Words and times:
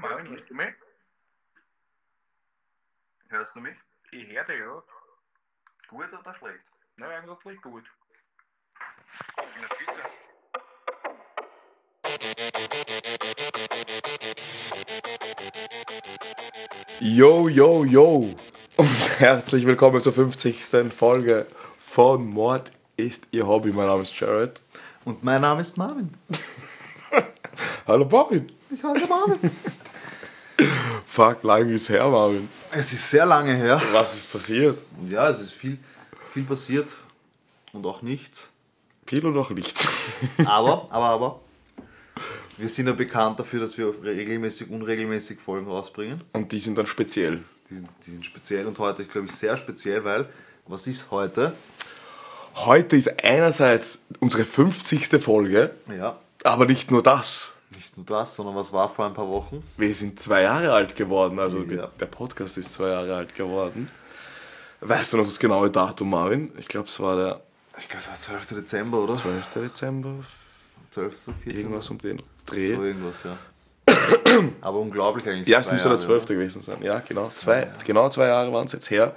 Hallo 0.00 0.14
Marvin, 0.14 0.30
hörst 0.30 0.48
du 0.48 0.54
mich? 0.54 0.74
Hörst 3.30 3.56
du 3.56 3.60
mich? 3.60 3.74
Ich 4.12 4.28
höre 4.28 4.44
dich, 4.44 4.60
ja. 4.60 4.82
Gut 5.88 6.12
oder 6.12 6.34
schlecht? 6.36 6.60
Na, 6.96 7.08
eigentlich 7.08 7.60
gut. 7.62 7.82
Na 9.36 9.42
bitte. 9.76 10.02
Yo, 17.00 17.48
yo, 17.48 17.84
yo 17.84 18.34
und 18.76 19.10
herzlich 19.20 19.66
willkommen 19.66 20.00
zur 20.00 20.12
50. 20.12 20.64
Folge 20.92 21.46
von 21.76 22.24
Mord 22.24 22.70
ist 22.96 23.28
Ihr 23.32 23.48
Hobby. 23.48 23.72
Mein 23.72 23.86
Name 23.86 24.02
ist 24.02 24.18
Jared. 24.18 24.62
Und 25.04 25.24
mein 25.24 25.40
Name 25.40 25.60
ist 25.62 25.76
Marvin. 25.76 26.16
Hallo 27.86 28.04
Marvin. 28.04 28.46
Ich 28.70 28.82
heiße 28.82 29.08
Marvin. 29.08 29.50
Fuck, 31.06 31.42
lang 31.42 31.68
ist 31.68 31.88
her, 31.88 32.08
Marvin. 32.08 32.48
Es 32.72 32.92
ist 32.92 33.10
sehr 33.10 33.26
lange 33.26 33.54
her. 33.54 33.80
Was 33.92 34.14
ist 34.14 34.30
passiert? 34.32 34.78
Ja, 35.08 35.30
es 35.30 35.40
ist 35.40 35.52
viel, 35.52 35.78
viel 36.32 36.44
passiert 36.44 36.92
und 37.72 37.86
auch 37.86 38.02
nichts. 38.02 38.48
Viel 39.06 39.24
oder 39.24 39.36
noch 39.36 39.50
nichts? 39.50 39.88
Aber, 40.44 40.86
aber, 40.90 41.06
aber, 41.06 41.40
wir 42.58 42.68
sind 42.68 42.88
ja 42.88 42.92
bekannt 42.92 43.40
dafür, 43.40 43.60
dass 43.60 43.78
wir 43.78 43.94
regelmäßig, 44.02 44.68
unregelmäßig 44.68 45.38
Folgen 45.38 45.66
rausbringen. 45.66 46.22
Und 46.32 46.52
die 46.52 46.58
sind 46.58 46.76
dann 46.76 46.86
speziell. 46.86 47.42
Die 47.70 47.76
sind, 47.76 47.88
die 48.04 48.10
sind 48.10 48.26
speziell 48.26 48.66
und 48.66 48.78
heute 48.78 49.02
ist, 49.02 49.12
glaube 49.12 49.28
ich, 49.28 49.32
sehr 49.32 49.56
speziell, 49.56 50.04
weil, 50.04 50.28
was 50.66 50.86
ist 50.86 51.10
heute? 51.10 51.54
Heute 52.56 52.96
ist 52.96 53.22
einerseits 53.24 54.00
unsere 54.20 54.44
50. 54.44 55.22
Folge, 55.22 55.74
Ja, 55.96 56.18
aber 56.42 56.66
nicht 56.66 56.90
nur 56.90 57.02
das. 57.02 57.52
Nicht 57.74 57.96
nur 57.96 58.06
das, 58.06 58.34
sondern 58.34 58.54
was 58.56 58.72
war 58.72 58.88
vor 58.88 59.06
ein 59.06 59.14
paar 59.14 59.28
Wochen? 59.28 59.62
Wir 59.76 59.94
sind 59.94 60.18
zwei 60.20 60.42
Jahre 60.42 60.72
alt 60.72 60.96
geworden, 60.96 61.38
also 61.38 61.62
Ja. 61.62 61.88
der 62.00 62.06
Podcast 62.06 62.56
ist 62.58 62.72
zwei 62.72 62.88
Jahre 62.88 63.14
alt 63.16 63.34
geworden. 63.34 63.90
Weißt 64.80 65.12
du 65.12 65.16
noch 65.16 65.24
das 65.24 65.38
genaue 65.38 65.70
Datum, 65.70 66.10
Marvin? 66.10 66.52
Ich 66.58 66.68
glaube, 66.68 66.88
es 66.88 66.98
war 67.00 67.16
der 67.16 67.40
Ich 67.78 67.88
glaube, 67.88 68.02
es 68.02 68.08
war 68.08 68.14
12. 68.14 68.54
Dezember, 68.54 69.02
oder? 69.02 69.14
12. 69.14 69.46
Dezember, 69.48 70.14
12. 70.92 71.14
14. 71.44 71.56
irgendwas 71.58 71.90
um 71.90 71.98
den 71.98 72.22
Dreh. 72.46 72.74
So 72.74 72.82
irgendwas, 72.84 73.24
ja. 73.24 73.36
Aber 74.60 74.78
unglaublich 74.78 75.26
eigentlich. 75.28 75.48
Ja, 75.48 75.58
es 75.60 75.66
zwei 75.66 75.72
müsste 75.74 75.88
der 75.88 75.98
Jahre, 75.98 76.06
12. 76.08 76.26
gewesen 76.26 76.62
sein. 76.62 76.82
Ja, 76.82 77.00
genau. 77.00 77.26
Zwei, 77.26 77.70
genau 77.84 78.08
zwei 78.08 78.26
Jahre 78.26 78.52
waren 78.52 78.66
es 78.66 78.72
jetzt 78.72 78.90
her. 78.90 79.14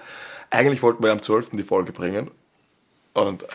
Eigentlich 0.50 0.82
wollten 0.82 1.04
wir 1.04 1.12
am 1.12 1.22
12. 1.22 1.52
die 1.52 1.64
Folge 1.64 1.92
bringen. 1.92 2.32
Und 3.14 3.46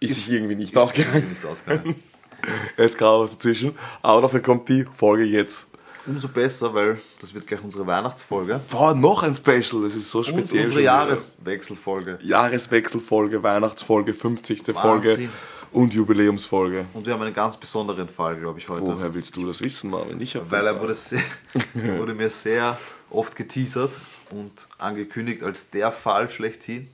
ist, 0.00 0.14
sich 0.14 0.30
irgendwie 0.32 0.54
nicht 0.54 0.72
Ist 0.72 0.78
ausgegangen. 0.78 1.28
Nicht 1.28 1.44
ausgegangen. 1.44 2.02
Jetzt 2.76 2.96
gerade 2.98 3.24
was 3.24 3.32
dazwischen. 3.32 3.76
Aber 4.02 4.22
dafür 4.22 4.40
kommt 4.40 4.68
die 4.68 4.84
Folge 4.84 5.24
jetzt. 5.24 5.66
Umso 6.06 6.28
besser, 6.28 6.72
weil 6.72 6.98
das 7.20 7.34
wird 7.34 7.46
gleich 7.46 7.62
unsere 7.62 7.86
Weihnachtsfolge. 7.86 8.60
Boah, 8.70 8.94
noch 8.94 9.22
ein 9.22 9.34
Special. 9.34 9.82
Das 9.82 9.94
ist 9.94 10.10
so 10.10 10.18
Und 10.18 10.24
speziell. 10.26 10.40
unsere 10.64 10.68
schon 10.68 10.70
wieder. 10.78 10.80
Jahreswechselfolge. 10.82 12.18
Jahreswechselfolge, 12.22 13.42
Weihnachtsfolge, 13.42 14.14
50. 14.14 14.62
Folge 14.74 15.08
Wahnsinn. 15.10 15.30
und 15.72 15.92
Jubiläumsfolge. 15.92 16.86
Und 16.94 17.04
wir 17.04 17.12
haben 17.12 17.20
einen 17.22 17.34
ganz 17.34 17.58
besonderen 17.58 18.08
Fall, 18.08 18.36
glaube 18.38 18.58
ich, 18.58 18.68
heute. 18.70 18.86
Woher 18.86 19.12
willst 19.12 19.36
du 19.36 19.46
das 19.46 19.62
wissen, 19.62 19.90
Marvin? 19.90 20.18
Ich 20.20 20.38
Weil 20.48 20.66
er 20.66 20.80
wurde, 20.80 20.94
sehr, 20.94 21.20
wurde 21.74 22.14
mir 22.14 22.30
sehr 22.30 22.78
oft 23.10 23.36
geteasert 23.36 23.92
und 24.30 24.66
angekündigt 24.78 25.42
als 25.42 25.68
der 25.68 25.92
Fall 25.92 26.30
schlechthin. 26.30 26.88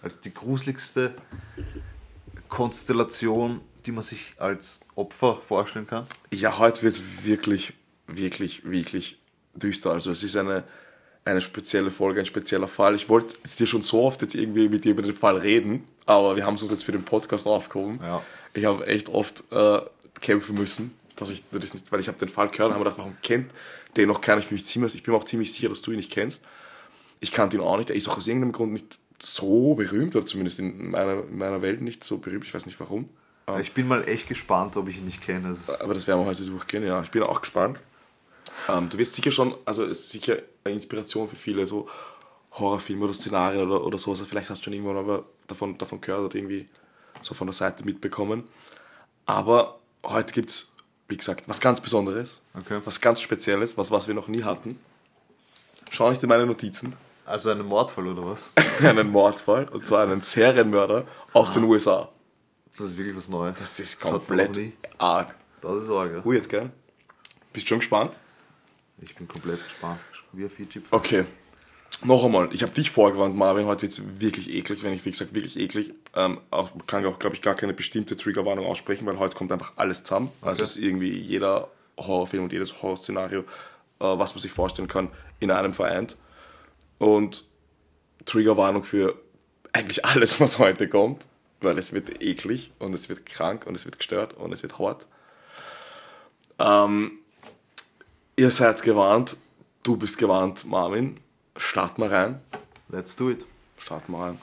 Als 0.00 0.20
die 0.20 0.32
gruseligste 0.34 1.14
Konstellation, 2.48 3.60
die 3.86 3.92
man 3.92 4.02
sich 4.02 4.34
als 4.38 4.80
Opfer 4.94 5.40
vorstellen 5.46 5.86
kann. 5.86 6.06
Ja, 6.30 6.58
heute 6.58 6.82
wird 6.82 6.94
es 6.94 7.02
wirklich, 7.24 7.72
wirklich, 8.06 8.64
wirklich 8.64 9.18
düster. 9.54 9.92
Also 9.92 10.10
es 10.10 10.22
ist 10.22 10.36
eine, 10.36 10.64
eine 11.24 11.40
spezielle 11.40 11.90
Folge, 11.90 12.20
ein 12.20 12.26
spezieller 12.26 12.68
Fall. 12.68 12.94
Ich 12.94 13.08
wollte 13.08 13.36
jetzt 13.44 13.60
dir 13.60 13.66
schon 13.66 13.82
so 13.82 14.02
oft 14.02 14.22
jetzt 14.22 14.34
irgendwie 14.34 14.68
mit 14.68 14.84
dir 14.84 14.92
über 14.92 15.02
den 15.02 15.14
Fall 15.14 15.36
reden, 15.36 15.84
aber 16.06 16.36
wir 16.36 16.46
haben 16.46 16.54
es 16.54 16.62
uns 16.62 16.70
jetzt 16.70 16.84
für 16.84 16.92
den 16.92 17.04
Podcast 17.04 17.46
aufgehoben. 17.46 18.00
Ja. 18.02 18.22
Ich 18.54 18.64
habe 18.64 18.86
echt 18.86 19.08
oft 19.08 19.44
äh, 19.50 19.80
kämpfen 20.20 20.56
müssen, 20.56 20.92
dass 21.16 21.30
ich 21.30 21.42
das 21.50 21.74
nicht, 21.74 21.90
weil 21.90 22.00
ich 22.00 22.08
habe 22.08 22.18
den 22.18 22.28
Fall 22.28 22.48
gehört 22.48 22.68
und 22.68 22.74
habe 22.74 22.84
gedacht, 22.84 22.98
warum 22.98 23.16
kennt 23.22 23.50
den 23.96 24.08
noch 24.08 24.20
keiner? 24.20 24.40
Ich 24.40 24.48
bin, 24.48 24.56
mich 24.56 24.66
ziemlich, 24.66 24.94
ich 24.94 25.02
bin 25.02 25.12
mir 25.12 25.18
auch 25.18 25.24
ziemlich 25.24 25.52
sicher, 25.52 25.68
dass 25.68 25.82
du 25.82 25.90
ihn 25.90 25.96
nicht 25.98 26.10
kennst. 26.10 26.44
Ich 27.20 27.32
kannte 27.32 27.56
ihn 27.56 27.62
auch 27.62 27.76
nicht. 27.76 27.90
Er 27.90 27.96
ist 27.96 28.08
auch 28.08 28.16
aus 28.16 28.26
irgendeinem 28.26 28.52
Grund 28.52 28.72
nicht 28.72 28.98
so 29.18 29.74
berühmt, 29.74 30.16
oder 30.16 30.26
zumindest 30.26 30.58
in 30.58 30.90
meiner, 30.90 31.22
in 31.24 31.38
meiner 31.38 31.62
Welt 31.62 31.80
nicht 31.80 32.02
so 32.02 32.18
berühmt. 32.18 32.44
Ich 32.44 32.52
weiß 32.52 32.66
nicht 32.66 32.80
warum. 32.80 33.08
Ich 33.60 33.72
bin 33.72 33.88
mal 33.88 34.08
echt 34.08 34.28
gespannt, 34.28 34.76
ob 34.76 34.88
ich 34.88 34.98
ihn 34.98 35.04
nicht 35.04 35.20
kenne. 35.20 35.48
Das 35.48 35.80
Aber 35.80 35.94
das 35.94 36.06
werden 36.06 36.20
wir 36.20 36.26
heute 36.26 36.44
durchgehen, 36.44 36.84
ja. 36.86 37.02
Ich 37.02 37.10
bin 37.10 37.22
auch 37.22 37.40
gespannt. 37.40 37.80
Ähm, 38.68 38.88
du 38.88 38.98
wirst 38.98 39.14
sicher 39.14 39.30
schon, 39.30 39.54
also 39.64 39.84
es 39.84 40.00
ist 40.00 40.10
sicher 40.10 40.38
eine 40.64 40.74
Inspiration 40.74 41.28
für 41.28 41.36
viele 41.36 41.66
so 41.66 41.88
Horrorfilme 42.52 43.04
oder 43.04 43.14
Szenarien 43.14 43.66
oder, 43.66 43.84
oder 43.84 43.98
sowas. 43.98 44.20
Vielleicht 44.20 44.50
hast 44.50 44.60
du 44.60 44.64
schon 44.64 44.74
irgendwann 44.74 44.96
aber 44.96 45.24
davon, 45.48 45.76
davon 45.78 46.00
gehört 46.00 46.20
oder 46.20 46.34
irgendwie 46.36 46.68
so 47.20 47.34
von 47.34 47.46
der 47.46 47.54
Seite 47.54 47.84
mitbekommen. 47.84 48.44
Aber 49.26 49.78
heute 50.04 50.32
gibt 50.32 50.50
es, 50.50 50.72
wie 51.08 51.16
gesagt, 51.16 51.48
was 51.48 51.60
ganz 51.60 51.80
Besonderes. 51.80 52.42
Okay. 52.58 52.80
Was 52.84 53.00
ganz 53.00 53.20
Spezielles, 53.20 53.76
was, 53.76 53.90
was 53.90 54.06
wir 54.06 54.14
noch 54.14 54.28
nie 54.28 54.44
hatten. 54.44 54.78
Schau 55.90 56.10
nicht 56.10 56.22
in 56.22 56.28
meine 56.28 56.46
Notizen. 56.46 56.94
also 57.26 57.50
ein 57.50 57.60
Mordfall 57.60 58.06
oder 58.06 58.24
was? 58.24 58.52
einen 58.82 59.10
Mordfall, 59.10 59.68
und 59.68 59.84
zwar 59.84 60.04
einen 60.04 60.22
Serienmörder 60.22 61.04
aus 61.32 61.52
den 61.52 61.64
USA. 61.64 62.08
Das 62.76 62.86
ist 62.86 62.98
wirklich 62.98 63.16
was 63.16 63.28
Neues. 63.28 63.58
Das 63.58 63.78
ist 63.78 64.00
komplett 64.00 64.56
nie. 64.56 64.72
arg. 64.98 65.34
Das 65.60 65.82
ist 65.82 65.88
arg, 65.90 66.12
ja. 66.12 66.24
Weird, 66.24 66.48
gell? 66.48 66.70
Bist 67.52 67.68
schon 67.68 67.80
gespannt? 67.80 68.18
Ich 69.00 69.14
bin 69.14 69.28
komplett 69.28 69.62
gespannt. 69.62 70.00
Wie 70.32 70.44
ein 70.44 70.50
Fiji. 70.50 70.82
Okay. 70.90 71.24
Noch 72.04 72.24
einmal, 72.24 72.52
ich 72.52 72.62
habe 72.62 72.72
dich 72.72 72.90
vorgewarnt, 72.90 73.36
Marvin, 73.36 73.66
heute 73.66 73.82
wird 73.82 73.92
es 73.92 74.20
wirklich 74.20 74.50
eklig, 74.50 74.82
wenn 74.82 74.92
ich, 74.92 75.04
wie 75.04 75.12
gesagt, 75.12 75.34
wirklich 75.34 75.56
eklig. 75.56 75.92
Ähm, 76.16 76.40
auch, 76.50 76.70
kann 76.88 77.06
auch, 77.06 77.18
glaube 77.20 77.36
ich, 77.36 77.42
gar 77.42 77.54
keine 77.54 77.74
bestimmte 77.74 78.16
Triggerwarnung 78.16 78.66
aussprechen, 78.66 79.06
weil 79.06 79.20
heute 79.20 79.36
kommt 79.36 79.52
einfach 79.52 79.74
alles 79.76 80.02
zusammen. 80.02 80.30
Also 80.40 80.64
es 80.64 80.72
ist 80.72 80.82
irgendwie 80.82 81.16
jeder 81.16 81.68
Horrorfilm 81.98 82.44
und 82.44 82.52
jedes 82.52 82.82
Horrorszenario, 82.82 83.40
äh, 83.40 83.44
was 84.00 84.34
man 84.34 84.40
sich 84.40 84.50
vorstellen 84.50 84.88
kann, 84.88 85.10
in 85.38 85.52
einem 85.52 85.74
vereint. 85.74 86.16
Und 86.98 87.44
Triggerwarnung 88.24 88.82
für 88.82 89.16
eigentlich 89.72 90.04
alles, 90.04 90.40
was 90.40 90.58
heute 90.58 90.88
kommt, 90.88 91.24
weil 91.64 91.78
es 91.78 91.92
wird 91.92 92.22
eklig 92.22 92.72
und 92.78 92.94
es 92.94 93.08
wird 93.08 93.26
krank 93.26 93.66
und 93.66 93.74
es 93.74 93.84
wird 93.84 93.98
gestört 93.98 94.34
und 94.34 94.52
es 94.52 94.62
wird 94.62 94.78
hart. 94.78 95.06
Ähm, 96.58 97.12
ihr 98.36 98.50
seid 98.50 98.82
gewarnt, 98.82 99.36
du 99.82 99.96
bist 99.96 100.18
gewarnt, 100.18 100.64
Marvin. 100.64 101.18
Start 101.56 101.98
mal 101.98 102.08
rein. 102.08 102.40
Let's 102.88 103.16
do 103.16 103.30
it. 103.30 103.44
Start 103.78 104.08
mal 104.08 104.28
rein. 104.28 104.38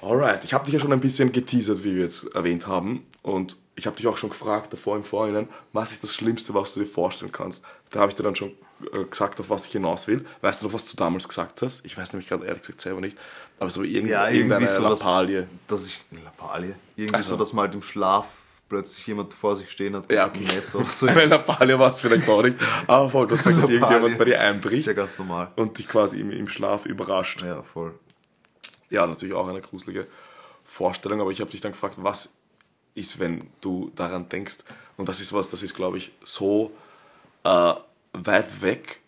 Alright, 0.00 0.44
ich 0.44 0.54
habe 0.54 0.64
dich 0.64 0.74
ja 0.74 0.80
schon 0.80 0.92
ein 0.92 1.00
bisschen 1.00 1.32
geteasert, 1.32 1.82
wie 1.82 1.96
wir 1.96 2.04
jetzt 2.04 2.32
erwähnt 2.34 2.66
haben. 2.66 3.04
Und 3.28 3.56
ich 3.76 3.86
habe 3.86 3.96
dich 3.96 4.06
auch 4.06 4.16
schon 4.16 4.30
gefragt 4.30 4.72
davor 4.72 4.96
im 4.96 5.04
Vorhinein, 5.04 5.48
was 5.72 5.92
ist 5.92 6.02
das 6.02 6.14
Schlimmste, 6.14 6.54
was 6.54 6.74
du 6.74 6.80
dir 6.80 6.86
vorstellen 6.86 7.30
kannst? 7.30 7.62
Da 7.90 8.00
habe 8.00 8.10
ich 8.10 8.16
dir 8.16 8.22
dann 8.22 8.34
schon 8.34 8.52
äh, 8.92 9.04
gesagt, 9.04 9.38
auf 9.40 9.50
was 9.50 9.66
ich 9.66 9.72
hinaus 9.72 10.08
will. 10.08 10.24
Weißt 10.40 10.62
du 10.62 10.66
noch, 10.66 10.72
was 10.72 10.86
du 10.86 10.96
damals 10.96 11.28
gesagt 11.28 11.62
hast? 11.62 11.84
Ich 11.84 11.96
weiß 11.96 12.12
nämlich 12.12 12.28
gerade 12.28 12.46
ehrlich 12.46 12.62
gesagt 12.62 12.80
selber 12.80 13.00
nicht. 13.00 13.16
Aber 13.60 13.70
so 13.70 13.82
irgend, 13.82 14.10
Ja, 14.10 14.24
irgendwie 14.28 14.38
irgendeine 14.54 14.68
so, 14.68 14.82
dass- 14.88 15.00
Lappalie. 15.00 15.46
Dass 15.66 15.86
ich. 15.86 16.00
Lappalie? 16.24 16.74
Irgendwie 16.96 17.14
Also- 17.16 17.30
so, 17.30 17.36
dass 17.36 17.52
man 17.52 17.66
halt 17.66 17.74
im 17.74 17.82
Schlaf 17.82 18.26
plötzlich 18.68 19.06
jemand 19.06 19.32
vor 19.32 19.56
sich 19.56 19.70
stehen 19.70 19.94
hat. 19.96 20.10
Ja, 20.12 20.26
okay. 20.26 20.38
einem 20.44 20.56
Messer 20.56 20.78
oder 20.80 20.90
so. 20.90 21.06
Eine 21.06 21.26
Lappalie 21.26 21.78
war 21.78 21.90
es 21.90 22.00
vielleicht 22.00 22.28
auch 22.28 22.42
nicht. 22.42 22.58
Aber 22.86 23.08
voll, 23.10 23.26
dass, 23.28 23.42
dass 23.44 23.54
Lappalie. 23.54 23.76
irgendjemand 23.78 24.18
bei 24.18 24.24
dir 24.24 24.34
Ist 24.34 24.40
einbricht 24.40 24.86
ja 24.86 24.92
ganz 24.92 25.18
normal. 25.18 25.52
und 25.56 25.78
dich 25.78 25.86
quasi 25.88 26.20
im, 26.20 26.30
im 26.32 26.48
Schlaf 26.48 26.84
überrascht. 26.86 27.42
Ja, 27.42 27.62
voll. 27.62 27.94
ja, 28.90 29.06
natürlich 29.06 29.34
auch 29.34 29.48
eine 29.48 29.60
gruselige 29.60 30.06
Vorstellung, 30.64 31.20
aber 31.20 31.30
ich 31.30 31.40
habe 31.40 31.50
dich 31.50 31.60
dann 31.62 31.72
gefragt, 31.72 31.94
was 31.98 32.30
ist, 32.98 33.18
wenn 33.18 33.48
du 33.60 33.90
daran 33.94 34.28
denkst? 34.28 34.58
Und 34.96 35.08
das 35.08 35.20
ist 35.20 35.32
was, 35.32 35.50
das 35.50 35.62
ist, 35.62 35.74
glaube 35.74 35.98
ich, 35.98 36.12
so 36.22 36.72
äh, 37.44 37.74
weit 38.12 38.62
weg, 38.62 39.00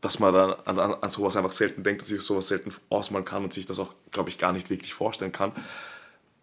dass 0.00 0.18
man 0.18 0.32
dann 0.32 0.52
an, 0.64 0.78
an, 0.78 0.94
an 0.94 1.10
sowas 1.10 1.36
einfach 1.36 1.52
selten 1.52 1.82
denkt, 1.82 2.02
dass 2.02 2.10
ich 2.10 2.20
sowas 2.22 2.48
selten 2.48 2.72
ausmalen 2.88 3.24
kann 3.24 3.44
und 3.44 3.52
sich 3.52 3.66
das 3.66 3.78
auch, 3.78 3.94
glaube 4.10 4.30
ich, 4.30 4.38
gar 4.38 4.52
nicht 4.52 4.70
wirklich 4.70 4.94
vorstellen 4.94 5.32
kann. 5.32 5.52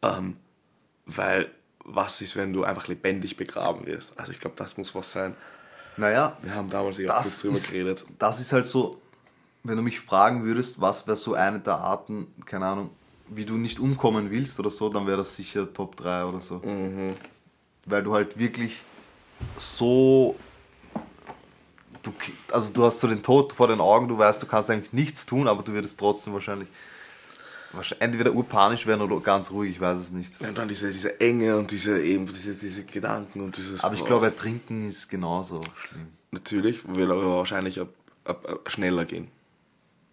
Ähm, 0.01 0.38
weil 1.05 1.49
was 1.83 2.21
ist, 2.21 2.35
wenn 2.35 2.53
du 2.53 2.63
einfach 2.63 2.88
lebendig 2.88 3.38
begraben 3.38 3.85
wirst? 3.85 4.11
Also 4.19 4.31
ich 4.31 4.39
glaube, 4.39 4.55
das 4.57 4.77
muss 4.77 4.93
was 4.93 5.11
sein. 5.11 5.35
Naja, 5.95 6.38
Wir 6.41 6.53
haben 6.53 6.69
damals 6.69 6.97
ja 6.97 7.11
kurz 7.13 7.41
drüber 7.41 7.55
ist, 7.55 7.71
geredet. 7.71 8.05
das 8.19 8.39
ist 8.39 8.51
halt 8.53 8.67
so, 8.67 9.01
wenn 9.63 9.77
du 9.77 9.81
mich 9.81 10.00
fragen 10.00 10.43
würdest, 10.43 10.79
was 10.79 11.07
wäre 11.07 11.17
so 11.17 11.33
eine 11.33 11.59
der 11.59 11.75
Arten, 11.75 12.27
keine 12.45 12.65
Ahnung, 12.67 12.89
wie 13.29 13.45
du 13.45 13.56
nicht 13.56 13.79
umkommen 13.79 14.31
willst 14.31 14.59
oder 14.59 14.71
so, 14.71 14.89
dann 14.89 15.07
wäre 15.07 15.18
das 15.18 15.35
sicher 15.35 15.71
Top 15.74 15.95
3 15.95 16.25
oder 16.25 16.41
so. 16.41 16.56
Mhm. 16.59 17.13
Weil 17.85 18.03
du 18.03 18.13
halt 18.13 18.38
wirklich 18.38 18.81
so. 19.57 20.35
Du, 22.03 22.13
also 22.51 22.74
du 22.74 22.85
hast 22.85 23.00
so 23.00 23.07
den 23.07 23.21
Tod 23.21 23.53
vor 23.53 23.68
den 23.68 23.81
Augen, 23.81 24.07
du 24.07 24.18
weißt, 24.18 24.41
du 24.41 24.45
kannst 24.45 24.69
eigentlich 24.69 24.94
nichts 24.94 25.25
tun, 25.25 25.47
aber 25.47 25.63
du 25.63 25.74
würdest 25.74 26.00
trotzdem 26.00 26.33
wahrscheinlich. 26.33 26.69
Wahrscheinlich 27.74 28.01
Entweder 28.01 28.31
urpanisch 28.31 28.88
werden 28.88 29.01
oder 29.01 29.19
ganz 29.19 29.51
ruhig, 29.51 29.71
ich 29.71 29.81
weiß 29.81 30.00
es 30.00 30.12
nicht. 30.12 30.39
Und 30.41 30.57
dann 30.57 30.69
diese, 30.69 30.91
diese 30.91 31.19
Enge 31.19 31.57
und 31.57 31.69
diese, 31.71 32.01
eben, 32.01 32.25
diese, 32.25 32.53
diese 32.53 32.83
Gedanken 32.85 33.41
und 33.41 33.57
dieses. 33.57 33.83
Aber 33.83 33.94
ich 33.94 34.06
glaube, 34.06 34.27
Ertrinken 34.27 34.88
ist 34.88 35.09
genauso 35.09 35.62
schlimm. 35.75 36.07
Natürlich, 36.31 36.88
will 36.88 37.12
aber 37.12 37.38
wahrscheinlich 37.38 37.79
ab, 37.79 37.89
ab, 38.24 38.47
ab 38.47 38.71
schneller 38.71 39.03
gehen. 39.03 39.29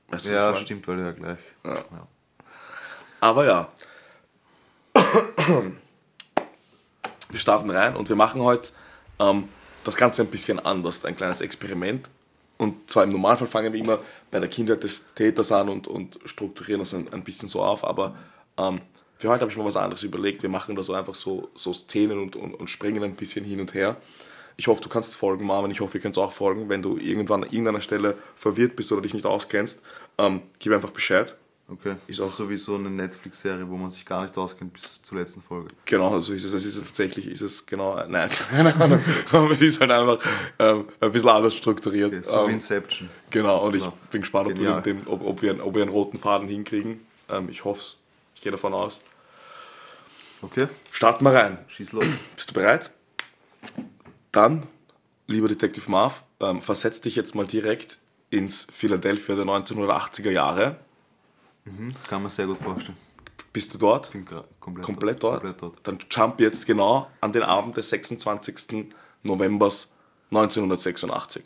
Weißt 0.08 0.26
du, 0.26 0.32
Ja, 0.32 0.54
stimmt, 0.56 0.86
weil 0.88 0.96
du 0.96 1.02
ja 1.04 1.12
gleich. 1.12 1.38
Ja. 1.64 1.74
Ja. 1.74 2.08
Aber 3.24 3.46
ja. 3.46 3.68
Wir 7.30 7.40
starten 7.40 7.70
rein 7.70 7.96
und 7.96 8.10
wir 8.10 8.16
machen 8.16 8.42
heute 8.42 8.68
ähm, 9.18 9.48
das 9.82 9.96
Ganze 9.96 10.20
ein 10.20 10.28
bisschen 10.28 10.60
anders, 10.60 11.06
ein 11.06 11.16
kleines 11.16 11.40
Experiment. 11.40 12.10
Und 12.58 12.90
zwar 12.90 13.04
im 13.04 13.08
Normalfall 13.08 13.48
fangen 13.48 13.72
wir 13.72 13.80
immer 13.80 13.98
bei 14.30 14.40
der 14.40 14.50
Kindheit 14.50 14.84
des 14.84 15.02
Täters 15.14 15.50
an 15.52 15.70
und, 15.70 15.88
und 15.88 16.18
strukturieren 16.26 16.80
das 16.80 16.92
ein, 16.92 17.10
ein 17.14 17.24
bisschen 17.24 17.48
so 17.48 17.62
auf. 17.62 17.82
Aber 17.82 18.14
ähm, 18.58 18.82
für 19.16 19.30
heute 19.30 19.40
habe 19.40 19.50
ich 19.50 19.56
mir 19.56 19.64
was 19.64 19.76
anderes 19.76 20.02
überlegt. 20.02 20.42
Wir 20.42 20.50
machen 20.50 20.76
da 20.76 20.82
so 20.82 20.92
einfach 20.92 21.14
so, 21.14 21.48
so 21.54 21.72
Szenen 21.72 22.18
und, 22.18 22.36
und, 22.36 22.52
und 22.52 22.68
springen 22.68 23.02
ein 23.02 23.16
bisschen 23.16 23.42
hin 23.42 23.58
und 23.58 23.72
her. 23.72 23.96
Ich 24.58 24.66
hoffe, 24.66 24.82
du 24.82 24.90
kannst 24.90 25.14
folgen, 25.14 25.46
Marvin. 25.46 25.70
Ich 25.70 25.80
hoffe, 25.80 25.96
ihr 25.96 26.02
könnt 26.02 26.18
auch 26.18 26.30
folgen. 26.30 26.68
Wenn 26.68 26.82
du 26.82 26.98
irgendwann 26.98 27.44
an 27.44 27.48
irgendeiner 27.50 27.80
Stelle 27.80 28.18
verwirrt 28.36 28.76
bist 28.76 28.92
oder 28.92 29.00
dich 29.00 29.14
nicht 29.14 29.24
auskennst, 29.24 29.80
ähm, 30.18 30.42
gib 30.58 30.74
einfach 30.74 30.90
Bescheid. 30.90 31.34
Okay. 31.66 31.96
Ist 32.06 32.20
auch 32.20 32.30
so 32.30 32.50
wie 32.50 32.58
so 32.58 32.74
eine 32.74 32.90
Netflix-Serie, 32.90 33.66
wo 33.68 33.76
man 33.76 33.90
sich 33.90 34.04
gar 34.04 34.22
nicht 34.22 34.36
auskennt 34.36 34.74
bis 34.74 35.00
zur 35.00 35.18
letzten 35.18 35.40
Folge. 35.40 35.68
Genau, 35.86 36.20
so 36.20 36.34
ist 36.34 36.44
es. 36.44 36.52
Es 36.52 36.66
ist 36.66 36.78
tatsächlich, 36.84 37.26
ist 37.26 37.40
es 37.40 37.64
genau, 37.64 37.96
nein, 38.06 38.28
keine 38.50 38.74
Ahnung. 38.78 39.00
Aber 39.32 39.50
es 39.50 39.62
ist 39.62 39.80
halt 39.80 39.90
einfach 39.90 40.18
ähm, 40.58 40.88
ein 41.00 41.10
bisschen 41.12 41.28
anders 41.30 41.54
strukturiert. 41.54 42.12
Okay, 42.12 42.22
so 42.22 42.32
wie 42.32 42.44
ähm, 42.44 42.50
Inception. 42.50 43.08
genau, 43.30 43.64
und 43.66 43.76
ich 43.76 43.82
Ja. 43.82 43.92
bin 44.10 44.20
gespannt, 44.20 44.48
ob, 44.50 44.58
wir 44.58 44.80
den, 44.82 45.06
ob, 45.06 45.24
ob, 45.24 45.40
wir, 45.40 45.52
einen- 45.52 45.62
ob 45.62 45.74
wir 45.74 45.80
einen 45.82 45.90
roten 45.90 46.18
Faden 46.18 46.48
hinkriegen. 46.48 47.00
Ähm, 47.30 47.48
ich 47.48 47.64
hoffe 47.64 47.80
es. 47.80 47.96
Ich 48.34 48.42
gehe 48.42 48.52
davon 48.52 48.74
aus. 48.74 49.00
Okay, 50.42 50.68
Starten 50.90 51.24
wir 51.24 51.32
rein. 51.32 51.56
schieß 51.68 51.92
los. 51.92 52.04
Bist 52.36 52.50
du 52.50 52.54
bereit? 52.54 52.90
Dann, 54.32 54.66
lieber 55.26 55.48
Detective 55.48 55.90
Marv, 55.90 56.24
ähm, 56.40 56.60
versetz 56.60 57.00
dich 57.00 57.16
jetzt 57.16 57.34
mal 57.34 57.46
direkt 57.46 57.96
ins 58.28 58.66
Philadelphia 58.70 59.36
der 59.36 59.44
1980er 59.46 60.30
Jahre. 60.30 60.76
Kann 62.08 62.22
man 62.22 62.30
sehr 62.30 62.46
gut 62.46 62.58
vorstellen. 62.58 62.98
Bist 63.52 63.72
du 63.72 63.78
dort? 63.78 64.12
Bin 64.12 64.26
komplett, 64.60 64.84
Komplett 64.84 65.22
dort? 65.22 65.40
Komplett 65.40 65.62
dort. 65.62 65.78
Dann 65.84 65.98
jump 66.10 66.40
jetzt 66.40 66.66
genau 66.66 67.10
an 67.20 67.32
den 67.32 67.42
Abend 67.42 67.76
des 67.76 67.88
26. 67.90 68.86
November 69.22 69.72
1986. 70.30 71.44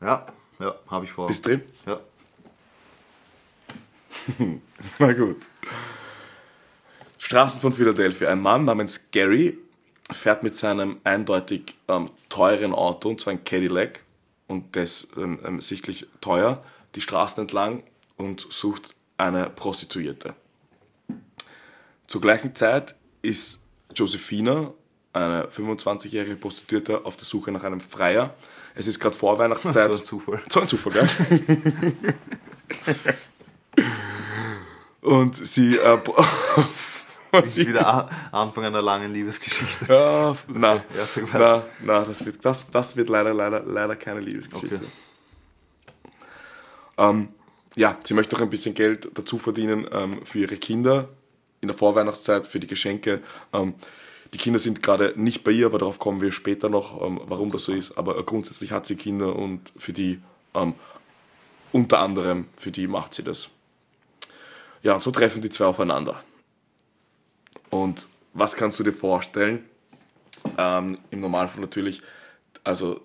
Ja, 0.00 0.26
ja, 0.58 0.74
habe 0.88 1.04
ich 1.04 1.12
vor. 1.12 1.28
Bist 1.28 1.46
drin? 1.46 1.62
Ja. 1.86 2.00
Na 4.98 5.12
gut. 5.12 5.48
Straßen 7.18 7.60
von 7.60 7.72
Philadelphia. 7.72 8.28
Ein 8.28 8.42
Mann 8.42 8.64
namens 8.64 9.10
Gary 9.10 9.58
fährt 10.10 10.42
mit 10.42 10.56
seinem 10.56 11.00
eindeutig 11.04 11.76
ähm, 11.88 12.10
teuren 12.28 12.74
Auto, 12.74 13.08
und 13.08 13.20
zwar 13.20 13.32
ein 13.32 13.44
Cadillac, 13.44 14.04
und 14.48 14.76
das 14.76 15.06
ähm, 15.16 15.38
ähm, 15.44 15.60
sichtlich 15.60 16.06
teuer, 16.20 16.60
die 16.94 17.00
Straßen 17.00 17.42
entlang 17.42 17.82
und 18.16 18.40
sucht 18.50 18.94
eine 19.22 19.48
Prostituierte. 19.50 20.34
Zur 22.06 22.20
gleichen 22.20 22.54
Zeit 22.54 22.94
ist 23.22 23.60
Josephina, 23.94 24.72
eine 25.12 25.46
25-jährige 25.46 26.36
Prostituierte, 26.36 27.04
auf 27.04 27.16
der 27.16 27.24
Suche 27.24 27.52
nach 27.52 27.62
einem 27.62 27.80
Freier. 27.80 28.34
Es 28.74 28.86
ist 28.86 28.98
gerade 28.98 29.16
Vorweihnachtszeit. 29.16 29.90
So 29.90 29.96
ein 29.98 30.04
Zufall. 30.04 30.42
So 30.50 30.60
ein 30.60 30.68
Zufall, 30.68 30.92
gell? 30.92 31.08
Und 35.02 35.36
sie. 35.36 35.76
Äh, 35.76 35.98
was 37.32 37.54
sie 37.54 37.66
Wieder 37.68 38.08
Anfang 38.30 38.64
einer 38.64 38.82
langen 38.82 39.12
Liebesgeschichte. 39.12 39.86
ja, 39.88 40.36
na, 40.48 40.74
Ja, 40.74 41.32
weiter. 41.32 41.66
na, 41.80 42.04
das 42.04 42.24
wird, 42.24 42.44
das, 42.44 42.68
das 42.70 42.96
wird 42.96 43.08
leider, 43.08 43.32
leider, 43.32 43.60
leider 43.62 43.96
keine 43.96 44.20
Liebesgeschichte. 44.20 44.76
Okay. 44.76 44.86
Ähm, 46.98 47.28
ja, 47.74 47.98
sie 48.02 48.14
möchte 48.14 48.34
noch 48.34 48.42
ein 48.42 48.50
bisschen 48.50 48.74
Geld 48.74 49.08
dazu 49.14 49.38
verdienen 49.38 49.86
ähm, 49.92 50.24
für 50.24 50.40
ihre 50.40 50.56
Kinder 50.56 51.08
in 51.60 51.68
der 51.68 51.76
Vorweihnachtszeit, 51.76 52.46
für 52.46 52.60
die 52.60 52.66
Geschenke. 52.66 53.22
Ähm, 53.52 53.74
die 54.34 54.38
Kinder 54.38 54.58
sind 54.58 54.82
gerade 54.82 55.14
nicht 55.16 55.44
bei 55.44 55.52
ihr, 55.52 55.66
aber 55.66 55.78
darauf 55.78 55.98
kommen 55.98 56.20
wir 56.20 56.32
später 56.32 56.68
noch, 56.68 57.00
ähm, 57.02 57.20
warum 57.26 57.50
das 57.50 57.64
so 57.64 57.72
ist. 57.72 57.96
Aber 57.96 58.22
grundsätzlich 58.24 58.72
hat 58.72 58.86
sie 58.86 58.96
Kinder 58.96 59.36
und 59.36 59.72
für 59.76 59.92
die, 59.92 60.20
ähm, 60.54 60.74
unter 61.72 62.00
anderem, 62.00 62.46
für 62.56 62.70
die 62.70 62.86
macht 62.86 63.14
sie 63.14 63.22
das. 63.22 63.48
Ja, 64.82 64.94
und 64.94 65.02
so 65.02 65.10
treffen 65.10 65.40
die 65.40 65.50
zwei 65.50 65.66
aufeinander. 65.66 66.22
Und 67.70 68.06
was 68.34 68.56
kannst 68.56 68.78
du 68.78 68.82
dir 68.82 68.92
vorstellen? 68.92 69.64
Ähm, 70.58 70.98
Im 71.10 71.20
Normalfall 71.20 71.60
natürlich, 71.60 72.02
also 72.64 73.00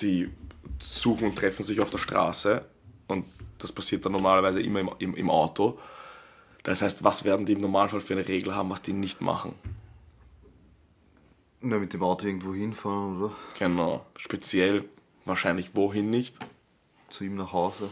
die 0.00 0.30
suchen 0.80 1.28
und 1.28 1.36
treffen 1.36 1.62
sich 1.62 1.80
auf 1.80 1.90
der 1.90 1.98
Straße 1.98 2.64
und 3.08 3.24
das 3.58 3.72
passiert 3.72 4.04
dann 4.04 4.12
normalerweise 4.12 4.60
immer 4.62 4.80
im, 4.80 4.90
im, 4.98 5.14
im 5.16 5.30
Auto. 5.30 5.78
Das 6.62 6.82
heißt, 6.82 7.02
was 7.02 7.24
werden 7.24 7.46
die 7.46 7.52
im 7.54 7.60
Normalfall 7.60 8.00
für 8.00 8.14
eine 8.14 8.26
Regel 8.28 8.54
haben, 8.54 8.70
was 8.70 8.82
die 8.82 8.92
nicht 8.92 9.20
machen? 9.20 9.54
Na, 11.60 11.78
mit 11.78 11.92
dem 11.92 12.02
Auto 12.02 12.26
irgendwo 12.26 12.54
hinfahren 12.54 13.20
oder 13.20 13.34
Genau, 13.58 14.04
speziell 14.16 14.84
wahrscheinlich 15.24 15.74
wohin 15.74 16.10
nicht. 16.10 16.36
zu 17.08 17.24
ihm 17.24 17.34
nach 17.36 17.52
Hause. 17.52 17.90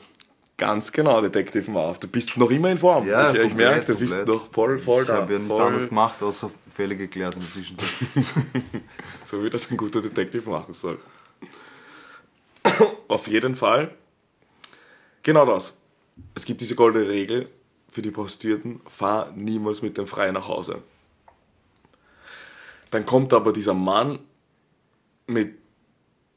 Ganz 0.58 0.90
genau, 0.92 1.20
Detective 1.20 1.70
Marv. 1.70 1.98
Du 1.98 2.08
bist 2.08 2.36
noch 2.36 2.50
immer 2.50 2.70
in 2.70 2.78
Form. 2.78 3.06
Ja, 3.06 3.32
ich, 3.32 3.40
ich 3.40 3.54
merke, 3.54 3.86
du 3.92 3.98
bist 3.98 4.26
noch 4.26 4.50
voll, 4.50 4.78
voll 4.78 5.02
Ich 5.02 5.08
da. 5.08 5.16
habe 5.16 5.32
ja 5.34 5.38
nichts 5.38 5.58
anderes 5.58 5.88
gemacht, 5.88 6.22
außer 6.22 6.50
Fälle 6.74 6.96
geklärt 6.96 7.34
in 7.34 7.40
der 7.40 7.50
Zwischenzeit. 7.50 7.88
So 9.26 9.42
wie 9.42 9.50
das 9.50 9.68
ein 9.72 9.76
guter 9.76 10.00
Detective 10.00 10.48
machen 10.48 10.72
soll. 10.72 10.98
Auf 13.08 13.26
jeden 13.26 13.56
Fall. 13.56 13.94
Genau 15.26 15.44
das. 15.44 15.74
Es 16.36 16.44
gibt 16.44 16.60
diese 16.60 16.76
goldene 16.76 17.08
Regel 17.08 17.48
für 17.90 18.00
die 18.00 18.12
Prostituierten, 18.12 18.80
fahr 18.86 19.32
niemals 19.34 19.82
mit 19.82 19.98
dem 19.98 20.06
Freien 20.06 20.34
nach 20.34 20.46
Hause. 20.46 20.82
Dann 22.92 23.04
kommt 23.04 23.32
aber 23.34 23.52
dieser 23.52 23.74
Mann 23.74 24.20
mit 25.26 25.56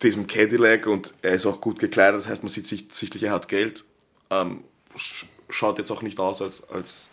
diesem 0.01 0.25
Cadillac 0.25 0.87
und 0.87 1.13
er 1.21 1.33
ist 1.35 1.45
auch 1.45 1.61
gut 1.61 1.77
gekleidet, 1.77 2.19
das 2.21 2.27
heißt, 2.27 2.41
man 2.41 2.49
sieht 2.49 2.65
sicht- 2.65 2.95
sichtlich, 2.95 3.21
er 3.21 3.33
hat 3.33 3.47
Geld. 3.47 3.83
Ähm, 4.31 4.63
sch- 4.97 5.25
schaut 5.49 5.77
jetzt 5.77 5.91
auch 5.91 6.01
nicht 6.01 6.19
aus, 6.19 6.41
als, 6.41 6.67
als 6.71 7.09